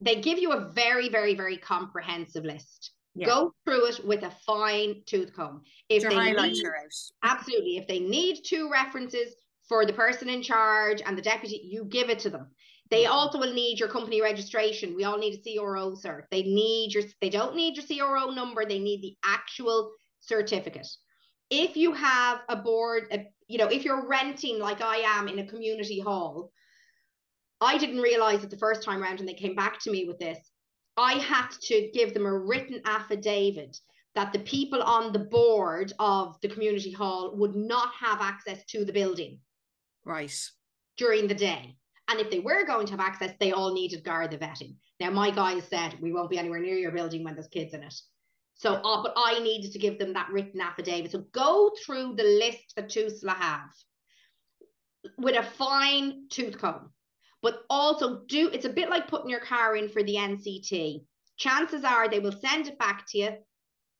they 0.00 0.20
give 0.20 0.38
you 0.38 0.52
a 0.52 0.70
very 0.72 1.08
very 1.08 1.34
very 1.34 1.56
comprehensive 1.56 2.44
list 2.44 2.92
yeah. 3.16 3.26
Go 3.26 3.54
through 3.64 3.86
it 3.86 4.04
with 4.04 4.22
a 4.24 4.30
fine 4.46 5.02
tooth 5.06 5.32
comb. 5.34 5.62
If 5.88 6.02
they 6.02 6.32
need, 6.32 6.62
absolutely, 7.22 7.78
if 7.78 7.88
they 7.88 7.98
need 7.98 8.42
two 8.44 8.70
references 8.70 9.34
for 9.68 9.86
the 9.86 9.92
person 9.94 10.28
in 10.28 10.42
charge 10.42 11.00
and 11.04 11.16
the 11.16 11.22
deputy, 11.22 11.62
you 11.64 11.86
give 11.86 12.10
it 12.10 12.18
to 12.20 12.30
them. 12.30 12.48
They 12.90 13.06
also 13.06 13.38
will 13.38 13.52
need 13.52 13.80
your 13.80 13.88
company 13.88 14.22
registration. 14.22 14.94
We 14.94 15.04
all 15.04 15.18
need 15.18 15.34
a 15.34 15.58
CRO 15.58 15.92
cert. 15.92 16.24
They 16.30 16.42
need 16.42 16.94
your. 16.94 17.02
They 17.20 17.30
don't 17.30 17.56
need 17.56 17.76
your 17.76 17.86
CRO 17.86 18.30
number. 18.30 18.64
They 18.64 18.78
need 18.78 19.02
the 19.02 19.16
actual 19.24 19.92
certificate. 20.20 20.88
If 21.50 21.76
you 21.76 21.92
have 21.92 22.40
a 22.48 22.56
board, 22.56 23.06
a, 23.12 23.26
you 23.48 23.58
know, 23.58 23.68
if 23.68 23.84
you're 23.84 24.06
renting 24.06 24.58
like 24.58 24.80
I 24.80 24.96
am 24.96 25.28
in 25.28 25.38
a 25.38 25.46
community 25.46 26.00
hall, 26.00 26.50
I 27.60 27.78
didn't 27.78 28.00
realize 28.00 28.44
it 28.44 28.50
the 28.50 28.58
first 28.58 28.82
time 28.82 29.02
around, 29.02 29.20
and 29.20 29.28
they 29.28 29.34
came 29.34 29.54
back 29.54 29.80
to 29.80 29.90
me 29.90 30.04
with 30.04 30.18
this. 30.18 30.38
I 30.96 31.14
had 31.14 31.48
to 31.62 31.90
give 31.92 32.14
them 32.14 32.26
a 32.26 32.38
written 32.38 32.80
affidavit 32.84 33.78
that 34.14 34.32
the 34.32 34.38
people 34.40 34.82
on 34.82 35.12
the 35.12 35.18
board 35.18 35.92
of 35.98 36.36
the 36.40 36.48
community 36.48 36.90
hall 36.90 37.36
would 37.36 37.54
not 37.54 37.90
have 37.98 38.20
access 38.20 38.64
to 38.66 38.84
the 38.84 38.92
building. 38.92 39.40
Right. 40.04 40.32
During 40.96 41.28
the 41.28 41.34
day. 41.34 41.76
And 42.08 42.20
if 42.20 42.30
they 42.30 42.38
were 42.38 42.64
going 42.64 42.86
to 42.86 42.92
have 42.92 43.00
access, 43.00 43.32
they 43.40 43.52
all 43.52 43.72
needed 43.72 44.04
Garda 44.04 44.38
vetting. 44.38 44.76
Now, 45.00 45.10
my 45.10 45.30
guys 45.30 45.64
said, 45.68 45.96
we 46.00 46.12
won't 46.12 46.30
be 46.30 46.38
anywhere 46.38 46.60
near 46.60 46.76
your 46.76 46.92
building 46.92 47.24
when 47.24 47.34
there's 47.34 47.48
kids 47.48 47.74
in 47.74 47.82
it. 47.82 47.94
So, 48.54 48.74
uh, 48.74 49.02
but 49.02 49.12
I 49.16 49.40
needed 49.40 49.72
to 49.72 49.78
give 49.78 49.98
them 49.98 50.12
that 50.14 50.30
written 50.30 50.60
affidavit. 50.60 51.12
So 51.12 51.24
go 51.32 51.72
through 51.84 52.14
the 52.16 52.22
list 52.22 52.74
that 52.76 52.88
TUSLA 52.88 53.34
have 53.34 53.70
with 55.18 55.36
a 55.36 55.42
fine 55.42 56.28
tooth 56.30 56.58
comb 56.58 56.90
but 57.46 57.62
also 57.70 58.22
do 58.26 58.48
it's 58.48 58.64
a 58.64 58.70
bit 58.70 58.90
like 58.90 59.06
putting 59.06 59.30
your 59.30 59.38
car 59.38 59.76
in 59.76 59.88
for 59.88 60.02
the 60.02 60.16
NCT. 60.16 61.04
Chances 61.36 61.84
are 61.84 62.08
they 62.08 62.18
will 62.18 62.32
send 62.32 62.66
it 62.66 62.76
back 62.76 63.04
to 63.10 63.18
you 63.18 63.28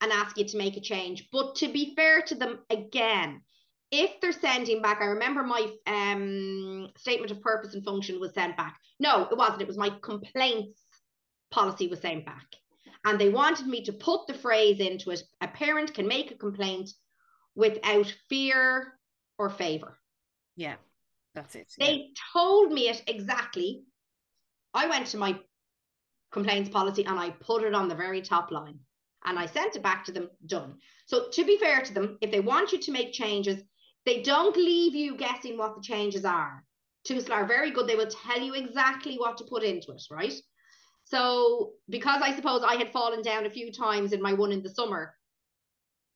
and 0.01 0.11
ask 0.11 0.37
you 0.37 0.43
to 0.43 0.57
make 0.57 0.75
a 0.75 0.81
change. 0.81 1.29
But 1.31 1.55
to 1.55 1.69
be 1.69 1.93
fair 1.95 2.21
to 2.23 2.35
them, 2.35 2.59
again, 2.69 3.41
if 3.91 4.19
they're 4.21 4.31
sending 4.31 4.81
back, 4.81 5.01
I 5.01 5.05
remember 5.05 5.43
my 5.43 5.71
um, 5.85 6.89
statement 6.97 7.31
of 7.31 7.41
purpose 7.41 7.73
and 7.73 7.83
function 7.83 8.19
was 8.19 8.33
sent 8.33 8.57
back. 8.57 8.77
No, 8.99 9.27
it 9.29 9.37
wasn't. 9.37 9.61
It 9.61 9.67
was 9.67 9.77
my 9.77 9.91
complaints 10.01 10.81
policy 11.51 11.87
was 11.87 12.01
sent 12.01 12.25
back. 12.25 12.45
And 13.05 13.19
they 13.19 13.29
wanted 13.29 13.67
me 13.67 13.83
to 13.85 13.93
put 13.93 14.27
the 14.27 14.33
phrase 14.33 14.79
into 14.79 15.11
it 15.11 15.23
a 15.39 15.47
parent 15.47 15.93
can 15.93 16.07
make 16.07 16.31
a 16.31 16.35
complaint 16.35 16.89
without 17.55 18.13
fear 18.27 18.93
or 19.37 19.49
favor. 19.49 19.97
Yeah. 20.55 20.75
That's 21.33 21.55
it. 21.55 21.71
They 21.77 21.93
yeah. 21.93 22.07
told 22.33 22.71
me 22.71 22.89
it 22.89 23.03
exactly. 23.07 23.83
I 24.73 24.87
went 24.87 25.07
to 25.07 25.17
my 25.17 25.39
complaints 26.31 26.69
policy 26.69 27.05
and 27.05 27.17
I 27.17 27.29
put 27.29 27.63
it 27.63 27.73
on 27.73 27.87
the 27.87 27.95
very 27.95 28.21
top 28.21 28.51
line 28.51 28.79
and 29.25 29.37
I 29.37 29.45
sent 29.45 29.75
it 29.75 29.83
back 29.83 30.03
to 30.05 30.11
them, 30.11 30.29
done. 30.45 30.75
So, 31.05 31.29
to 31.31 31.45
be 31.45 31.57
fair 31.57 31.81
to 31.81 31.93
them, 31.93 32.17
if 32.21 32.31
they 32.31 32.39
want 32.39 32.71
you 32.71 32.79
to 32.79 32.91
make 32.91 33.13
changes, 33.13 33.61
they 34.07 34.21
don't 34.21 34.55
leave 34.55 34.95
you 34.95 35.17
guessing 35.17 35.57
what 35.57 35.75
the 35.75 35.81
changes 35.81 36.23
are. 36.23 36.63
TUSLA 37.05 37.35
are 37.35 37.45
very 37.45 37.71
good. 37.71 37.87
They 37.87 37.97
will 37.97 38.07
tell 38.07 38.41
you 38.41 38.53
exactly 38.53 39.17
what 39.17 39.35
to 39.37 39.43
put 39.43 39.63
into 39.63 39.91
it, 39.91 40.01
right? 40.09 40.33
So, 41.03 41.73
because 41.89 42.21
I 42.21 42.33
suppose 42.33 42.63
I 42.63 42.75
had 42.75 42.93
fallen 42.93 43.21
down 43.21 43.45
a 43.45 43.49
few 43.49 43.69
times 43.69 44.13
in 44.13 44.21
my 44.21 44.31
one 44.31 44.53
in 44.53 44.63
the 44.63 44.69
summer, 44.69 45.13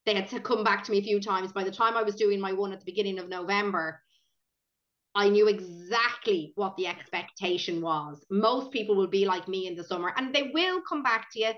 they 0.05 0.15
had 0.15 0.29
to 0.29 0.39
come 0.39 0.63
back 0.63 0.85
to 0.85 0.91
me 0.91 0.99
a 0.99 1.03
few 1.03 1.19
times. 1.19 1.51
By 1.51 1.65
the 1.65 1.71
time 1.71 1.97
I 1.97 2.03
was 2.03 2.15
doing 2.15 2.39
my 2.39 2.53
one 2.53 2.71
at 2.71 2.79
the 2.79 2.85
beginning 2.85 3.19
of 3.19 3.27
November, 3.27 4.01
I 5.13 5.27
knew 5.27 5.49
exactly 5.49 6.53
what 6.55 6.77
the 6.77 6.87
expectation 6.87 7.81
was. 7.81 8.25
Most 8.29 8.71
people 8.71 8.95
will 8.95 9.07
be 9.07 9.25
like 9.25 9.49
me 9.49 9.67
in 9.67 9.75
the 9.75 9.83
summer 9.83 10.13
and 10.15 10.33
they 10.33 10.51
will 10.53 10.81
come 10.87 11.03
back 11.03 11.27
to 11.33 11.39
you. 11.41 11.51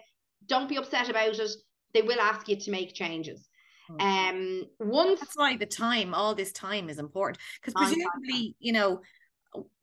Don't 0.48 0.68
be 0.68 0.78
upset 0.78 1.10
about 1.10 1.38
it. 1.38 1.52
They 1.94 2.02
will 2.02 2.20
ask 2.20 2.50
you 2.50 2.56
to 2.56 2.72
make 2.72 2.96
changes. 2.96 3.48
Hmm. 3.88 4.00
Um, 4.00 4.64
once 4.80 5.20
that's 5.20 5.38
why 5.38 5.58
the 5.58 5.66
time, 5.66 6.14
all 6.14 6.36
this 6.36 6.52
time 6.52 6.90
is 6.90 7.00
important 7.00 7.40
because 7.62 7.74
presumably, 7.74 8.56
you 8.60 8.74
know, 8.74 9.02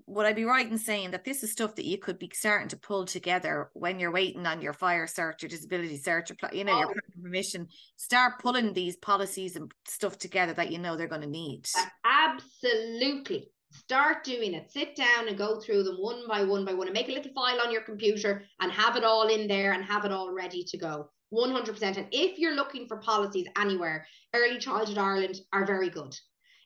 would 0.06 0.26
I 0.26 0.32
be 0.32 0.44
right 0.44 0.68
in 0.68 0.78
saying 0.78 1.12
that 1.12 1.24
this 1.24 1.42
is 1.44 1.52
stuff 1.52 1.76
that 1.76 1.84
you 1.84 1.96
could 1.96 2.18
be 2.18 2.30
starting 2.34 2.68
to 2.68 2.76
pull 2.76 3.04
together 3.04 3.70
when 3.74 4.00
you're 4.00 4.10
waiting 4.10 4.44
on 4.46 4.60
your 4.60 4.72
fire 4.72 5.06
cert, 5.06 5.40
your 5.40 5.48
disability 5.48 5.98
cert, 5.98 6.30
or 6.30 6.54
you 6.54 6.64
know, 6.64 6.74
oh. 6.74 6.80
your 6.80 7.22
permission? 7.22 7.68
Start 7.96 8.40
pulling 8.40 8.72
these 8.72 8.96
policies 8.96 9.54
and 9.56 9.70
stuff 9.86 10.18
together 10.18 10.52
that 10.54 10.72
you 10.72 10.78
know 10.78 10.96
they're 10.96 11.06
going 11.06 11.20
to 11.20 11.28
need. 11.28 11.68
Absolutely, 12.04 13.50
Start 13.72 14.24
doing 14.24 14.54
it. 14.54 14.70
Sit 14.70 14.96
down 14.96 15.28
and 15.28 15.38
go 15.38 15.60
through 15.60 15.84
them 15.84 15.96
one 15.96 16.26
by 16.28 16.42
one 16.42 16.64
by 16.64 16.74
one 16.74 16.88
and 16.88 16.94
make 16.94 17.08
a 17.08 17.12
little 17.12 17.32
file 17.32 17.60
on 17.64 17.70
your 17.72 17.82
computer 17.82 18.42
and 18.60 18.72
have 18.72 18.96
it 18.96 19.04
all 19.04 19.28
in 19.28 19.46
there 19.46 19.72
and 19.72 19.84
have 19.84 20.04
it 20.04 20.12
all 20.12 20.32
ready 20.32 20.64
to 20.64 20.76
go. 20.76 21.08
100%. 21.32 21.82
And 21.82 22.06
if 22.10 22.38
you're 22.38 22.54
looking 22.54 22.86
for 22.86 22.98
policies 22.98 23.46
anywhere, 23.58 24.06
Early 24.34 24.58
Childhood 24.58 24.98
Ireland 24.98 25.36
are 25.52 25.66
very 25.66 25.90
good. 25.90 26.14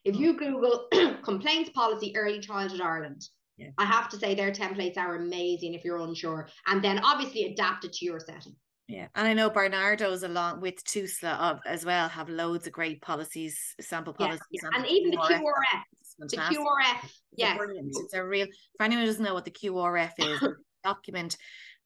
If 0.03 0.15
oh. 0.15 0.19
you 0.19 0.37
Google 0.37 0.87
complaints 1.23 1.71
policy 1.71 2.15
Early 2.15 2.39
Childhood 2.39 2.81
Ireland, 2.81 3.23
yeah. 3.57 3.69
I 3.77 3.85
have 3.85 4.09
to 4.09 4.17
say 4.17 4.35
their 4.35 4.51
templates 4.51 4.97
are 4.97 5.15
amazing 5.15 5.73
if 5.73 5.83
you're 5.83 5.99
unsure. 5.99 6.49
And 6.67 6.83
then 6.83 6.99
obviously 6.99 7.45
adapt 7.45 7.85
it 7.85 7.93
to 7.93 8.05
your 8.05 8.19
setting. 8.19 8.55
Yeah, 8.87 9.07
and 9.15 9.27
I 9.27 9.33
know 9.33 9.49
Barnardo's 9.49 10.21
along 10.21 10.61
with 10.61 10.83
TUSLA 10.83 11.39
of, 11.39 11.59
as 11.65 11.83
well 11.83 12.07
have 12.07 12.29
loads 12.29 12.67
of 12.67 12.73
great 12.73 13.01
policies, 13.01 13.57
sample 13.81 14.13
policies, 14.13 14.41
yeah, 14.51 14.69
yeah. 14.71 14.77
and 14.77 14.87
even 14.87 15.09
the 15.09 15.17
QRF 15.17 15.83
the 16.19 16.37
QRF, 16.37 17.09
yeah. 17.35 17.57
Brilliant. 17.57 17.95
It's 17.95 18.13
a 18.13 18.23
real, 18.23 18.47
for 18.77 18.83
anyone 18.83 19.03
who 19.03 19.11
doesn't 19.11 19.23
know 19.23 19.33
what 19.33 19.45
the 19.45 19.51
QRF 19.51 20.13
is, 20.19 20.49
document 20.83 21.37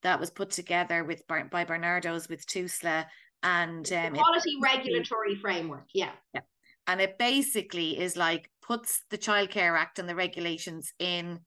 that 0.04 0.20
was 0.20 0.30
put 0.30 0.52
together 0.52 1.04
with 1.04 1.28
by 1.28 1.66
Barnardo's 1.66 2.30
with 2.30 2.46
TUSLA 2.46 3.06
and 3.44 3.92
um, 3.92 4.14
quality 4.14 4.52
it, 4.52 4.62
regulatory 4.62 5.36
framework. 5.36 5.88
Yeah. 5.94 6.12
Yeah. 6.34 6.42
And 6.88 7.00
it 7.02 7.18
basically 7.18 8.00
is 8.00 8.18
like 8.18 8.50
puts 8.62 9.04
the 9.10 9.18
Childcare 9.18 9.78
Act 9.78 10.00
and 10.00 10.10
the 10.10 10.16
regulations 10.16 10.94
in 11.00 11.40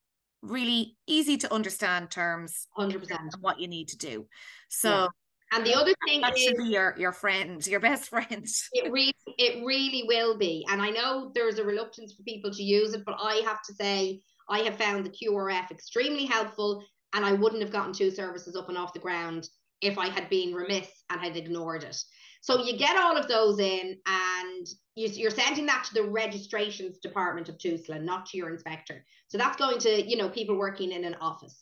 really 0.42 0.96
easy 1.06 1.36
to 1.38 1.52
understand 1.52 2.10
terms 2.10 2.66
100% 2.78 3.00
what 3.40 3.60
you 3.60 3.68
need 3.68 3.88
to 3.88 3.98
do. 3.98 4.26
So 4.68 4.90
yeah. 4.90 5.06
And 5.54 5.66
the 5.66 5.74
other 5.74 5.92
thing 6.06 6.22
that 6.22 6.34
is, 6.34 6.44
should 6.44 6.56
be 6.56 6.68
your 6.68 6.94
your 6.96 7.12
friend, 7.12 7.64
your 7.66 7.80
best 7.80 8.08
friend. 8.08 8.46
it 8.72 8.90
really, 8.90 9.14
it 9.26 9.62
really 9.64 10.04
will 10.06 10.38
be. 10.38 10.66
And 10.70 10.80
I 10.80 10.88
know 10.88 11.30
there's 11.34 11.58
a 11.58 11.64
reluctance 11.64 12.14
for 12.14 12.22
people 12.22 12.50
to 12.50 12.62
use 12.62 12.94
it, 12.94 13.04
but 13.04 13.16
I 13.22 13.42
have 13.44 13.62
to 13.64 13.74
say, 13.74 14.22
I 14.48 14.60
have 14.60 14.76
found 14.76 15.04
the 15.04 15.10
QRF 15.10 15.70
extremely 15.70 16.24
helpful, 16.24 16.82
and 17.14 17.24
I 17.24 17.32
wouldn't 17.32 17.62
have 17.62 17.72
gotten 17.72 17.92
two 17.92 18.10
services 18.10 18.56
up 18.56 18.68
and 18.68 18.78
off 18.78 18.92
the 18.92 18.98
ground 18.98 19.48
if 19.80 19.98
I 19.98 20.08
had 20.08 20.28
been 20.30 20.54
remiss 20.54 20.88
and 21.10 21.20
had 21.20 21.36
ignored 21.36 21.82
it. 21.84 22.02
So 22.40 22.64
you 22.64 22.76
get 22.76 22.96
all 22.96 23.16
of 23.16 23.28
those 23.28 23.60
in, 23.60 23.96
and 24.04 24.66
you, 24.96 25.26
are 25.26 25.30
sending 25.30 25.66
that 25.66 25.84
to 25.84 25.94
the 25.94 26.10
registrations 26.10 26.98
department 26.98 27.48
of 27.48 27.56
TUSLA, 27.56 28.02
not 28.02 28.26
to 28.26 28.36
your 28.36 28.50
inspector. 28.50 29.04
So 29.28 29.38
that's 29.38 29.56
going 29.56 29.78
to, 29.78 30.04
you 30.04 30.16
know, 30.16 30.28
people 30.28 30.56
working 30.56 30.90
in 30.90 31.04
an 31.04 31.14
office. 31.20 31.56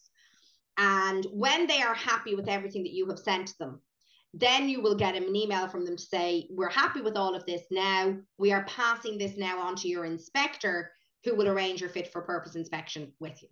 And 0.78 1.26
when 1.32 1.66
they 1.66 1.82
are 1.82 1.94
happy 1.94 2.34
with 2.34 2.48
everything 2.48 2.82
that 2.84 2.94
you 2.94 3.06
have 3.08 3.18
sent 3.18 3.52
them, 3.58 3.82
then 4.32 4.70
you 4.70 4.80
will 4.80 4.94
get 4.94 5.16
an 5.16 5.36
email 5.36 5.68
from 5.68 5.84
them 5.84 5.96
to 5.96 6.02
say, 6.02 6.48
We're 6.50 6.70
happy 6.70 7.02
with 7.02 7.16
all 7.16 7.34
of 7.34 7.44
this 7.44 7.62
now. 7.70 8.16
We 8.38 8.52
are 8.52 8.64
passing 8.64 9.18
this 9.18 9.36
now 9.36 9.60
on 9.60 9.76
to 9.76 9.88
your 9.88 10.06
inspector, 10.06 10.92
who 11.24 11.34
will 11.34 11.48
arrange 11.48 11.82
your 11.82 11.90
fit 11.90 12.10
for 12.10 12.22
purpose 12.22 12.54
inspection 12.54 13.12
with 13.20 13.42
you. 13.42 13.48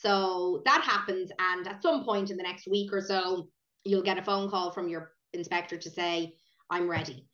So 0.00 0.62
that 0.64 0.82
happens. 0.82 1.30
And 1.38 1.66
at 1.66 1.82
some 1.82 2.04
point 2.04 2.30
in 2.30 2.36
the 2.36 2.42
next 2.42 2.68
week 2.68 2.92
or 2.92 3.00
so, 3.00 3.48
you'll 3.84 4.02
get 4.02 4.18
a 4.18 4.22
phone 4.22 4.48
call 4.50 4.70
from 4.70 4.88
your 4.88 5.12
inspector 5.32 5.76
to 5.76 5.90
say, 5.90 6.34
I'm 6.70 6.88
ready. 6.88 7.26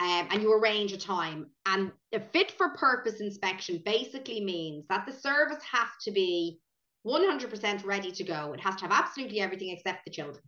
um, 0.00 0.28
and 0.30 0.42
you 0.42 0.52
arrange 0.52 0.92
a 0.92 0.98
time. 0.98 1.46
And 1.66 1.92
a 2.12 2.20
fit 2.20 2.50
for 2.52 2.70
purpose 2.70 3.20
inspection 3.20 3.80
basically 3.84 4.44
means 4.44 4.84
that 4.88 5.06
the 5.06 5.12
service 5.12 5.62
has 5.70 5.88
to 6.04 6.10
be 6.10 6.58
100% 7.06 7.84
ready 7.84 8.10
to 8.12 8.24
go. 8.24 8.52
It 8.52 8.60
has 8.60 8.76
to 8.76 8.82
have 8.82 8.92
absolutely 8.92 9.40
everything 9.40 9.70
except 9.70 10.04
the 10.04 10.10
children. 10.10 10.42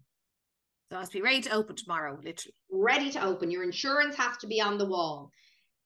So 0.91 0.97
it 0.97 1.01
has 1.01 1.09
to 1.11 1.19
be 1.19 1.23
ready 1.23 1.41
to 1.43 1.51
open 1.53 1.77
tomorrow, 1.77 2.15
literally. 2.23 2.55
Ready 2.71 3.11
to 3.13 3.25
open. 3.25 3.51
Your 3.51 3.63
insurance 3.63 4.17
has 4.17 4.37
to 4.39 4.47
be 4.47 4.61
on 4.61 4.79
the 4.79 4.87
wall. 4.87 5.31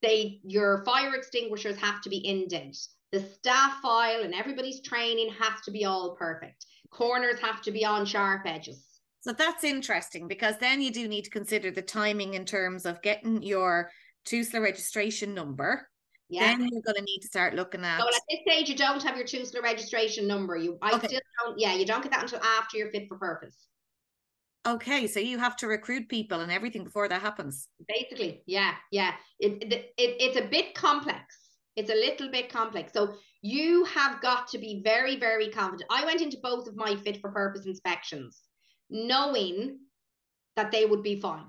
They 0.01 0.39
your 0.43 0.83
fire 0.85 1.15
extinguishers 1.15 1.77
have 1.77 2.01
to 2.01 2.09
be 2.09 2.17
in 2.17 2.47
date. 2.47 2.77
The 3.11 3.21
staff 3.21 3.81
file 3.81 4.23
and 4.23 4.35
everybody's 4.35 4.81
training 4.81 5.29
has 5.39 5.61
to 5.65 5.71
be 5.71 5.85
all 5.85 6.15
perfect. 6.15 6.65
Corners 6.91 7.39
have 7.39 7.61
to 7.63 7.71
be 7.71 7.85
on 7.85 8.05
sharp 8.05 8.43
edges. 8.45 8.85
So 9.21 9.33
that's 9.33 9.63
interesting 9.63 10.27
because 10.27 10.57
then 10.59 10.81
you 10.81 10.91
do 10.91 11.07
need 11.07 11.23
to 11.23 11.29
consider 11.29 11.71
the 11.71 11.81
timing 11.81 12.35
in 12.35 12.45
terms 12.45 12.85
of 12.85 13.01
getting 13.01 13.41
your 13.41 13.89
TUSLA 14.25 14.61
registration 14.61 15.33
number. 15.33 15.87
Yeah. 16.29 16.41
Then 16.41 16.61
you're 16.61 16.81
going 16.83 16.95
to 16.95 17.01
need 17.01 17.19
to 17.21 17.27
start 17.27 17.55
looking 17.55 17.83
at. 17.83 17.99
So 17.99 18.07
at 18.07 18.13
this 18.29 18.39
stage, 18.47 18.69
you 18.69 18.75
don't 18.75 19.01
have 19.03 19.17
your 19.17 19.25
TUSLA 19.25 19.63
registration 19.63 20.27
number. 20.27 20.55
You, 20.55 20.77
I 20.81 20.93
okay. 20.93 21.07
still 21.07 21.19
don't. 21.43 21.59
Yeah, 21.59 21.73
you 21.73 21.85
don't 21.85 22.03
get 22.03 22.11
that 22.11 22.23
until 22.23 22.39
after 22.39 22.77
you're 22.77 22.91
fit 22.91 23.07
for 23.07 23.17
purpose. 23.17 23.55
Okay, 24.67 25.07
so 25.07 25.19
you 25.19 25.39
have 25.39 25.55
to 25.57 25.67
recruit 25.67 26.07
people 26.09 26.41
and 26.41 26.51
everything 26.51 26.83
before 26.83 27.07
that 27.07 27.21
happens. 27.21 27.67
Basically, 27.87 28.43
yeah, 28.45 28.75
yeah. 28.91 29.13
It, 29.39 29.63
it, 29.63 29.73
it 29.73 29.91
it's 29.97 30.37
a 30.37 30.47
bit 30.47 30.75
complex. 30.75 31.23
It's 31.79 31.89
a 31.89 31.95
little 31.95 32.29
bit 32.29 32.51
complex. 32.51 32.91
So 32.93 33.15
you 33.41 33.85
have 33.85 34.21
got 34.21 34.49
to 34.49 34.57
be 34.57 34.81
very, 34.83 35.17
very 35.17 35.49
confident. 35.49 35.89
I 35.89 36.03
went 36.05 36.21
into 36.21 36.37
both 36.43 36.67
of 36.67 36.75
my 36.75 36.95
fit 36.97 37.21
for 37.21 37.31
purpose 37.31 37.65
inspections 37.65 38.41
knowing 38.89 39.79
that 40.55 40.71
they 40.71 40.85
would 40.85 41.03
be 41.03 41.19
fine. 41.21 41.45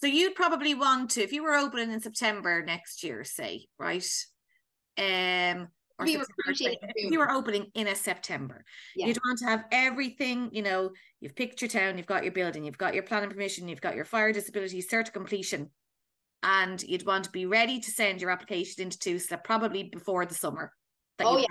So 0.00 0.06
you'd 0.06 0.34
probably 0.34 0.74
want 0.74 1.10
to, 1.12 1.22
if 1.22 1.32
you 1.32 1.42
were 1.42 1.54
opening 1.54 1.92
in 1.92 2.00
September 2.00 2.64
next 2.64 3.02
year, 3.02 3.24
say, 3.24 3.66
right? 3.78 4.06
Um, 4.96 5.68
or 5.98 6.06
we 6.06 6.12
September, 6.14 6.82
if 6.96 7.12
you 7.12 7.18
were 7.18 7.30
opening 7.30 7.66
in 7.74 7.88
a 7.88 7.94
September, 7.94 8.64
yeah. 8.96 9.06
you'd 9.06 9.18
want 9.24 9.38
to 9.40 9.46
have 9.46 9.64
everything, 9.72 10.50
you 10.52 10.62
know, 10.62 10.90
you've 11.20 11.36
picked 11.36 11.60
your 11.60 11.68
town, 11.68 11.96
you've 11.96 12.06
got 12.06 12.24
your 12.24 12.32
building, 12.32 12.64
you've 12.64 12.78
got 12.78 12.94
your 12.94 13.02
planning 13.02 13.30
permission, 13.30 13.68
you've 13.68 13.80
got 13.80 13.94
your 13.94 14.04
fire 14.04 14.32
disability 14.32 14.82
cert 14.82 15.12
completion, 15.12 15.70
and 16.44 16.82
you'd 16.82 17.06
want 17.06 17.24
to 17.24 17.30
be 17.30 17.46
ready 17.46 17.80
to 17.80 17.90
send 17.90 18.20
your 18.20 18.30
application 18.30 18.82
into 18.82 18.98
TUSLA 18.98 19.42
probably 19.42 19.84
before 19.84 20.26
the 20.26 20.34
summer. 20.34 20.70
oh, 21.20 21.38
yeah. 21.38 21.46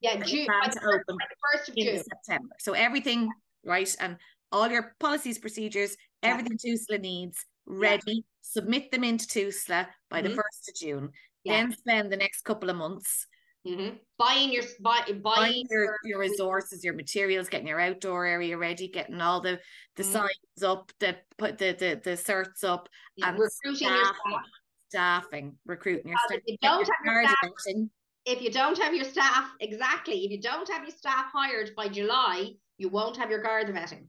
Yeah, 0.00 0.22
June, 0.22 0.46
open 0.48 1.16
first 1.52 1.68
of 1.68 1.76
June. 1.76 1.98
September. 1.98 2.54
So 2.60 2.72
everything, 2.72 3.28
right? 3.64 3.94
And 3.98 4.16
all 4.52 4.68
your 4.68 4.94
policies, 5.00 5.38
procedures, 5.38 5.96
everything 6.22 6.56
yeah. 6.62 6.74
TUSLA 6.74 7.00
needs 7.00 7.44
ready, 7.66 8.02
yeah. 8.06 8.20
submit 8.40 8.90
them 8.92 9.02
into 9.04 9.26
TUSLA 9.26 9.88
by 10.08 10.22
mm-hmm. 10.22 10.28
the 10.28 10.36
1st 10.36 10.68
of 10.68 10.74
June, 10.76 11.10
yeah. 11.44 11.52
then 11.52 11.72
spend 11.72 12.12
the 12.12 12.16
next 12.16 12.42
couple 12.42 12.70
of 12.70 12.76
months 12.76 13.26
mm-hmm. 13.66 13.96
buying 14.18 14.52
your 14.52 14.64
buy, 14.80 15.00
buying, 15.06 15.20
buying 15.22 15.66
your, 15.70 15.96
your 16.04 16.18
resources, 16.18 16.84
your 16.84 16.94
materials, 16.94 17.48
getting 17.48 17.66
your 17.66 17.80
outdoor 17.80 18.26
area 18.26 18.56
ready, 18.56 18.88
getting 18.88 19.20
all 19.20 19.40
the 19.40 19.60
the 19.96 20.02
mm-hmm. 20.02 20.12
signs 20.12 20.62
up, 20.62 20.92
the 21.00 21.16
put 21.36 21.58
the 21.58 21.72
the 21.78 22.00
the 22.02 22.16
certs 22.16 22.64
up, 22.64 22.88
and 23.22 23.38
recruiting 23.38 23.76
staffing, 23.76 23.96
your 24.26 24.40
staff. 24.40 24.42
staffing, 24.88 25.56
recruiting 25.66 26.08
your 26.08 26.18
staff. 26.26 26.38
If 26.46 26.52
you 26.52 26.58
don't 26.62 26.88
have 26.88 27.14
your 27.14 27.24
staff, 27.24 27.88
if 28.26 28.42
you 28.42 28.50
don't 28.50 28.78
have 28.78 28.94
your 28.94 29.04
staff, 29.04 29.50
exactly, 29.60 30.24
if 30.24 30.30
you 30.30 30.40
don't 30.40 30.68
have 30.68 30.82
your 30.82 30.96
staff 30.96 31.26
hired 31.32 31.70
by 31.76 31.88
July, 31.88 32.50
you 32.76 32.88
won't 32.88 33.16
have 33.16 33.30
your 33.30 33.42
Garda 33.42 33.72
vetting. 33.72 34.06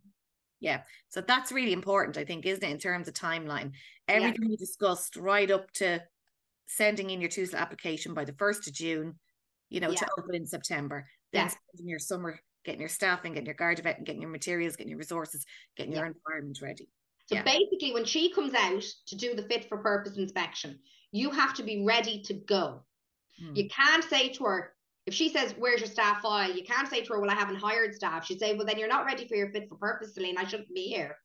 Yeah. 0.60 0.82
So 1.10 1.22
that's 1.22 1.52
really 1.52 1.74
important, 1.74 2.18
I 2.18 2.26
think, 2.26 2.46
isn't 2.46 2.64
it, 2.64 2.70
in 2.70 2.78
terms 2.78 3.08
of 3.08 3.14
timeline? 3.14 3.72
Everything 4.08 4.44
yeah. 4.44 4.50
we 4.50 4.58
discussed 4.58 5.16
right 5.16 5.50
up 5.50 5.72
to 5.76 6.04
sending 6.68 7.10
in 7.10 7.22
your 7.22 7.30
TUSLA 7.30 7.58
application 7.58 8.14
by 8.14 8.26
the 8.26 8.34
1st 8.34 8.68
of 8.68 8.74
June, 8.74 9.16
you 9.70 9.80
know, 9.80 9.90
yeah. 9.90 10.00
to 10.00 10.08
open 10.18 10.36
in 10.36 10.46
September. 10.46 11.06
Then 11.32 11.46
yeah. 11.46 11.48
spending 11.50 11.90
your 11.90 12.00
summer 12.00 12.40
getting 12.66 12.80
your 12.80 12.90
staffing, 12.90 13.34
getting 13.34 13.46
your 13.46 13.56
guard 13.56 13.80
and 13.80 14.06
getting 14.06 14.22
your 14.22 14.30
materials, 14.30 14.76
getting 14.76 14.90
your 14.90 14.98
resources, 14.98 15.46
getting 15.78 15.94
your 15.94 16.06
environment 16.06 16.60
ready. 16.62 16.90
So 17.28 17.42
basically, 17.44 17.94
when 17.94 18.06
she 18.06 18.34
comes 18.34 18.54
out 18.56 18.84
to 19.08 19.16
do 19.16 19.36
the 19.36 19.44
fit 19.44 19.70
for 19.70 19.78
purpose 19.78 20.18
inspection, 20.18 20.80
you 21.12 21.30
have 21.30 21.54
to 21.56 21.64
be 21.64 21.84
ready 21.86 22.24
to 22.24 22.34
go. 22.34 22.82
Hmm. 23.40 23.56
You 23.56 23.70
can't 23.70 24.04
say 24.04 24.30
to 24.30 24.44
her, 24.46 24.74
if 25.06 25.14
she 25.14 25.30
says, 25.30 25.54
Where's 25.58 25.80
your 25.80 25.90
staff 25.90 26.22
file? 26.22 26.52
You 26.52 26.64
can't 26.64 26.88
say 26.88 27.04
to 27.04 27.14
her, 27.14 27.20
Well, 27.20 27.30
I 27.30 27.36
haven't 27.36 27.58
hired 27.58 27.94
staff. 27.94 28.26
She'd 28.26 28.40
say, 28.40 28.56
Well, 28.56 28.66
then 28.66 28.80
you're 28.80 28.88
not 28.88 29.06
ready 29.06 29.28
for 29.28 29.36
your 29.36 29.52
fit 29.52 29.70
for 29.70 29.76
purpose, 29.76 30.16
Celine. 30.16 30.38
I 30.40 30.46
shouldn't 30.46 30.74
be 30.74 30.88
here. 30.88 31.18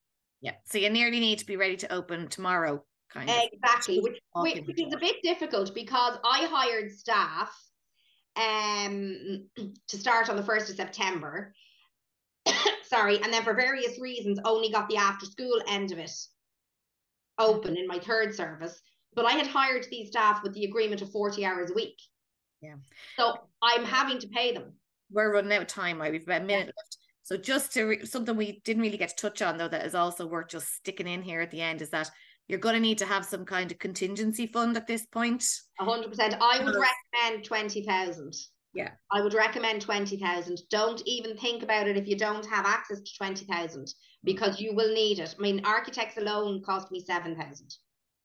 Yeah. 0.43 0.53
So 0.67 0.77
you 0.77 0.91
nearly 0.91 1.21
need 1.21 1.39
to 1.39 1.47
be 1.47 1.57
ready 1.57 1.77
to 1.79 1.93
open 1.93 2.29
tomorrow, 2.29 2.85
kind 3.11 3.31
of. 3.31 3.37
Exactly, 3.51 4.01
which, 4.01 4.19
which, 4.35 4.63
which 4.67 4.81
is 4.81 4.93
a 4.93 4.99
bit 4.99 5.17
difficult 5.23 5.75
because 5.75 6.19
I 6.23 6.47
hired 6.51 6.93
staff 6.93 7.51
um 8.37 9.47
to 9.89 9.97
start 9.97 10.29
on 10.29 10.37
the 10.37 10.43
1st 10.43 10.71
of 10.71 10.77
September. 10.77 11.55
Sorry, 12.85 13.21
and 13.23 13.33
then 13.33 13.43
for 13.43 13.55
various 13.55 13.99
reasons 13.99 14.39
only 14.45 14.71
got 14.71 14.89
the 14.89 14.97
after 14.97 15.27
school 15.27 15.61
end 15.69 15.93
of 15.93 15.99
it 15.99 16.13
open 17.39 17.77
in 17.77 17.87
my 17.87 17.99
third 17.99 18.35
service. 18.35 18.81
But 19.15 19.27
I 19.27 19.33
had 19.33 19.47
hired 19.47 19.87
these 19.91 20.09
staff 20.09 20.43
with 20.43 20.55
the 20.55 20.65
agreement 20.65 21.03
of 21.03 21.11
40 21.11 21.45
hours 21.45 21.71
a 21.71 21.75
week. 21.75 21.97
Yeah. 22.61 22.75
So 23.17 23.39
I'm 23.63 23.85
having 23.85 24.19
to 24.21 24.29
pay 24.29 24.53
them. 24.53 24.73
We're 25.11 25.33
running 25.33 25.53
out 25.53 25.63
of 25.63 25.69
time. 25.69 26.01
Right? 26.01 26.13
We've 26.13 26.23
about 26.23 26.43
a 26.43 26.45
minute 26.45 26.67
yeah. 26.67 26.73
left. 26.77 26.99
So 27.23 27.37
just 27.37 27.73
to 27.75 27.85
re- 27.85 28.05
something 28.05 28.37
we 28.37 28.61
didn't 28.65 28.83
really 28.83 28.99
get 28.99 29.11
to 29.11 29.17
touch 29.17 29.41
on 29.41 29.57
though 29.57 29.69
that 29.69 29.87
is 29.87 29.95
also 29.95 30.27
worth 30.27 30.49
just 30.49 30.75
sticking 30.75 31.07
in 31.07 31.23
here 31.23 31.41
at 31.41 31.51
the 31.51 31.61
end 31.61 31.81
is 31.81 31.91
that 31.91 32.11
you're 32.49 32.59
going 32.59 32.75
to 32.75 32.81
need 32.81 32.99
to 32.99 33.07
have 33.07 33.25
some 33.25 33.45
kind 33.45 33.71
of 33.71 33.79
contingency 33.79 34.47
fund 34.47 34.77
at 34.77 34.87
this 34.87 35.07
point. 35.07 35.45
A 35.81 35.85
hundred 35.85 36.11
percent. 36.11 36.35
I 36.41 36.63
would 36.63 36.75
recommend 36.75 37.45
twenty 37.45 37.85
thousand. 37.85 38.35
Yeah. 38.75 38.91
I 39.13 39.23
would 39.23 39.35
recommend 39.35 39.83
twenty 39.83 40.19
thousand. 40.19 40.61
Don't 40.71 41.03
even 41.07 41.37
think 41.37 41.63
about 41.63 41.89
it 41.89 41.97
if 41.97 42.07
you 42.07 42.17
don't 42.17 42.47
have 42.47 42.67
access 42.67 43.01
to 43.01 43.17
twenty 43.17 43.47
thousand 43.47 43.93
because 44.25 44.61
you 44.61 44.75
will 44.75 44.93
need 44.93 45.19
it. 45.19 45.35
I 45.39 45.43
mean, 45.43 45.65
architects 45.65 46.17
alone 46.17 46.63
cost 46.63 46.91
me 46.91 47.01
seven 47.01 47.37
thousand. 47.37 47.75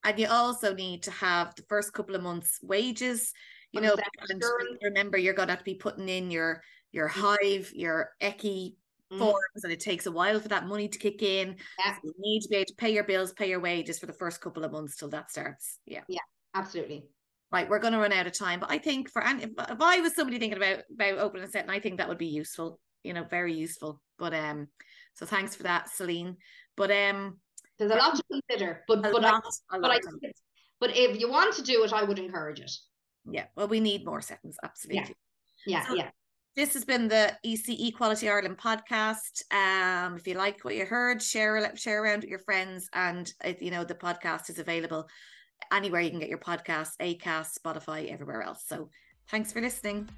And 0.04 0.18
you 0.18 0.28
also 0.30 0.74
need 0.74 1.04
to 1.04 1.12
have 1.12 1.56
the 1.56 1.64
first 1.68 1.94
couple 1.94 2.16
of 2.16 2.24
months' 2.24 2.60
wages 2.62 3.34
you 3.72 3.82
know 3.82 3.96
and 4.30 4.44
remember 4.82 5.18
you're 5.18 5.34
going 5.34 5.48
to 5.48 5.54
have 5.54 5.60
to 5.60 5.66
be 5.66 5.76
putting 5.76 6.10
in 6.10 6.32
your 6.32 6.62
your 6.92 7.10
mm. 7.10 7.12
hive 7.12 7.72
your 7.74 8.12
ECCE 8.22 8.76
mm. 9.12 9.20
forms 9.20 9.64
and 9.64 9.74
it 9.74 9.80
takes 9.80 10.05
a 10.05 10.12
while 10.12 10.39
for 10.39 10.47
that 10.47 10.68
money 10.68 10.88
to 10.88 10.99
kick 10.99 11.22
in. 11.22 11.55
Yeah. 11.80 11.95
So 11.95 11.99
you 12.03 12.14
need 12.18 12.41
to 12.41 12.49
be 12.49 12.55
able 12.57 12.66
to 12.66 12.76
pay 12.76 12.93
your 12.93 13.03
bills 13.03 13.34
pay 13.34 13.49
your 13.49 13.60
wages 13.60 13.99
for 13.99 14.05
the 14.05 14.14
first 14.14 14.41
couple 14.41 14.64
of 14.64 14.72
months 14.72 14.95
till 14.95 15.10
that 15.10 15.32
starts. 15.32 15.78
Yeah. 15.86 16.01
Yeah 16.07 16.20
absolutely. 16.53 17.05
Right 17.51 17.70
we're 17.70 17.80
going 17.80 17.93
to 17.93 17.99
run 17.99 18.14
out 18.14 18.28
of 18.28 18.38
time 18.38 18.60
but 18.60 18.70
i 18.70 18.78
think 18.78 19.10
for 19.10 19.24
and 19.24 19.41
if, 19.41 19.49
if 19.57 19.82
i 19.82 19.99
was 20.01 20.14
somebody 20.16 20.38
thinking 20.38 20.57
about 20.57 20.84
about 20.93 21.18
opening 21.18 21.45
a 21.45 21.49
set 21.49 21.64
and 21.64 21.72
i 21.72 21.80
think 21.80 21.97
that 21.97 22.07
would 22.07 22.20
be 22.20 22.28
useful 22.28 22.80
you 23.01 23.12
know 23.12 23.24
very 23.24 23.53
useful 23.53 23.99
but 24.20 24.36
um 24.36 24.68
so 25.16 25.26
thanks 25.26 25.55
for 25.55 25.64
that 25.64 25.89
celine. 25.89 26.38
But 26.78 26.91
um 26.91 27.39
there's 27.80 27.91
a 27.91 27.95
lot 27.95 28.16
to 28.16 28.24
consider 28.32 28.84
but 28.88 29.01
but 29.01 29.14
lot, 29.20 29.43
I, 29.72 29.80
but 29.80 29.91
I 29.91 29.99
but 30.80 30.95
if 30.95 31.20
you 31.20 31.30
want 31.30 31.55
to 31.55 31.64
do 31.64 31.84
it 31.84 31.91
i 31.91 32.03
would 32.03 32.20
encourage 32.20 32.60
it. 32.60 32.72
Yeah 33.30 33.45
well 33.55 33.68
we 33.68 33.80
need 33.80 34.05
more 34.05 34.22
settings 34.22 34.57
absolutely. 34.64 35.01
Yeah. 35.01 35.14
Yeah, 35.68 35.88
so 35.88 35.95
yeah. 35.95 36.10
This 36.60 36.74
has 36.74 36.84
been 36.84 37.07
the 37.07 37.32
ECEC 37.45 37.95
Quality 37.95 38.28
Ireland 38.28 38.57
podcast. 38.57 39.43
Um, 39.49 40.18
if 40.18 40.28
you 40.28 40.34
like 40.34 40.66
what 40.66 40.76
you 40.76 40.86
heard, 40.86 41.22
share 41.22 41.74
share 41.78 42.03
around 42.03 42.24
with 42.24 42.30
your 42.30 42.39
friends, 42.39 42.89
and 42.91 43.32
you 43.62 43.72
know 43.72 43.86
the 43.86 43.95
podcast 43.95 44.49
is 44.49 44.60
available 44.60 45.07
anywhere 45.72 46.01
you 46.01 46.10
can 46.10 46.20
get 46.20 46.28
your 46.28 46.38
podcast, 46.38 46.97
Acast, 46.99 47.57
Spotify, 47.57 48.12
everywhere 48.12 48.41
else. 48.41 48.66
So, 48.68 48.89
thanks 49.30 49.53
for 49.53 49.62
listening. 49.62 50.10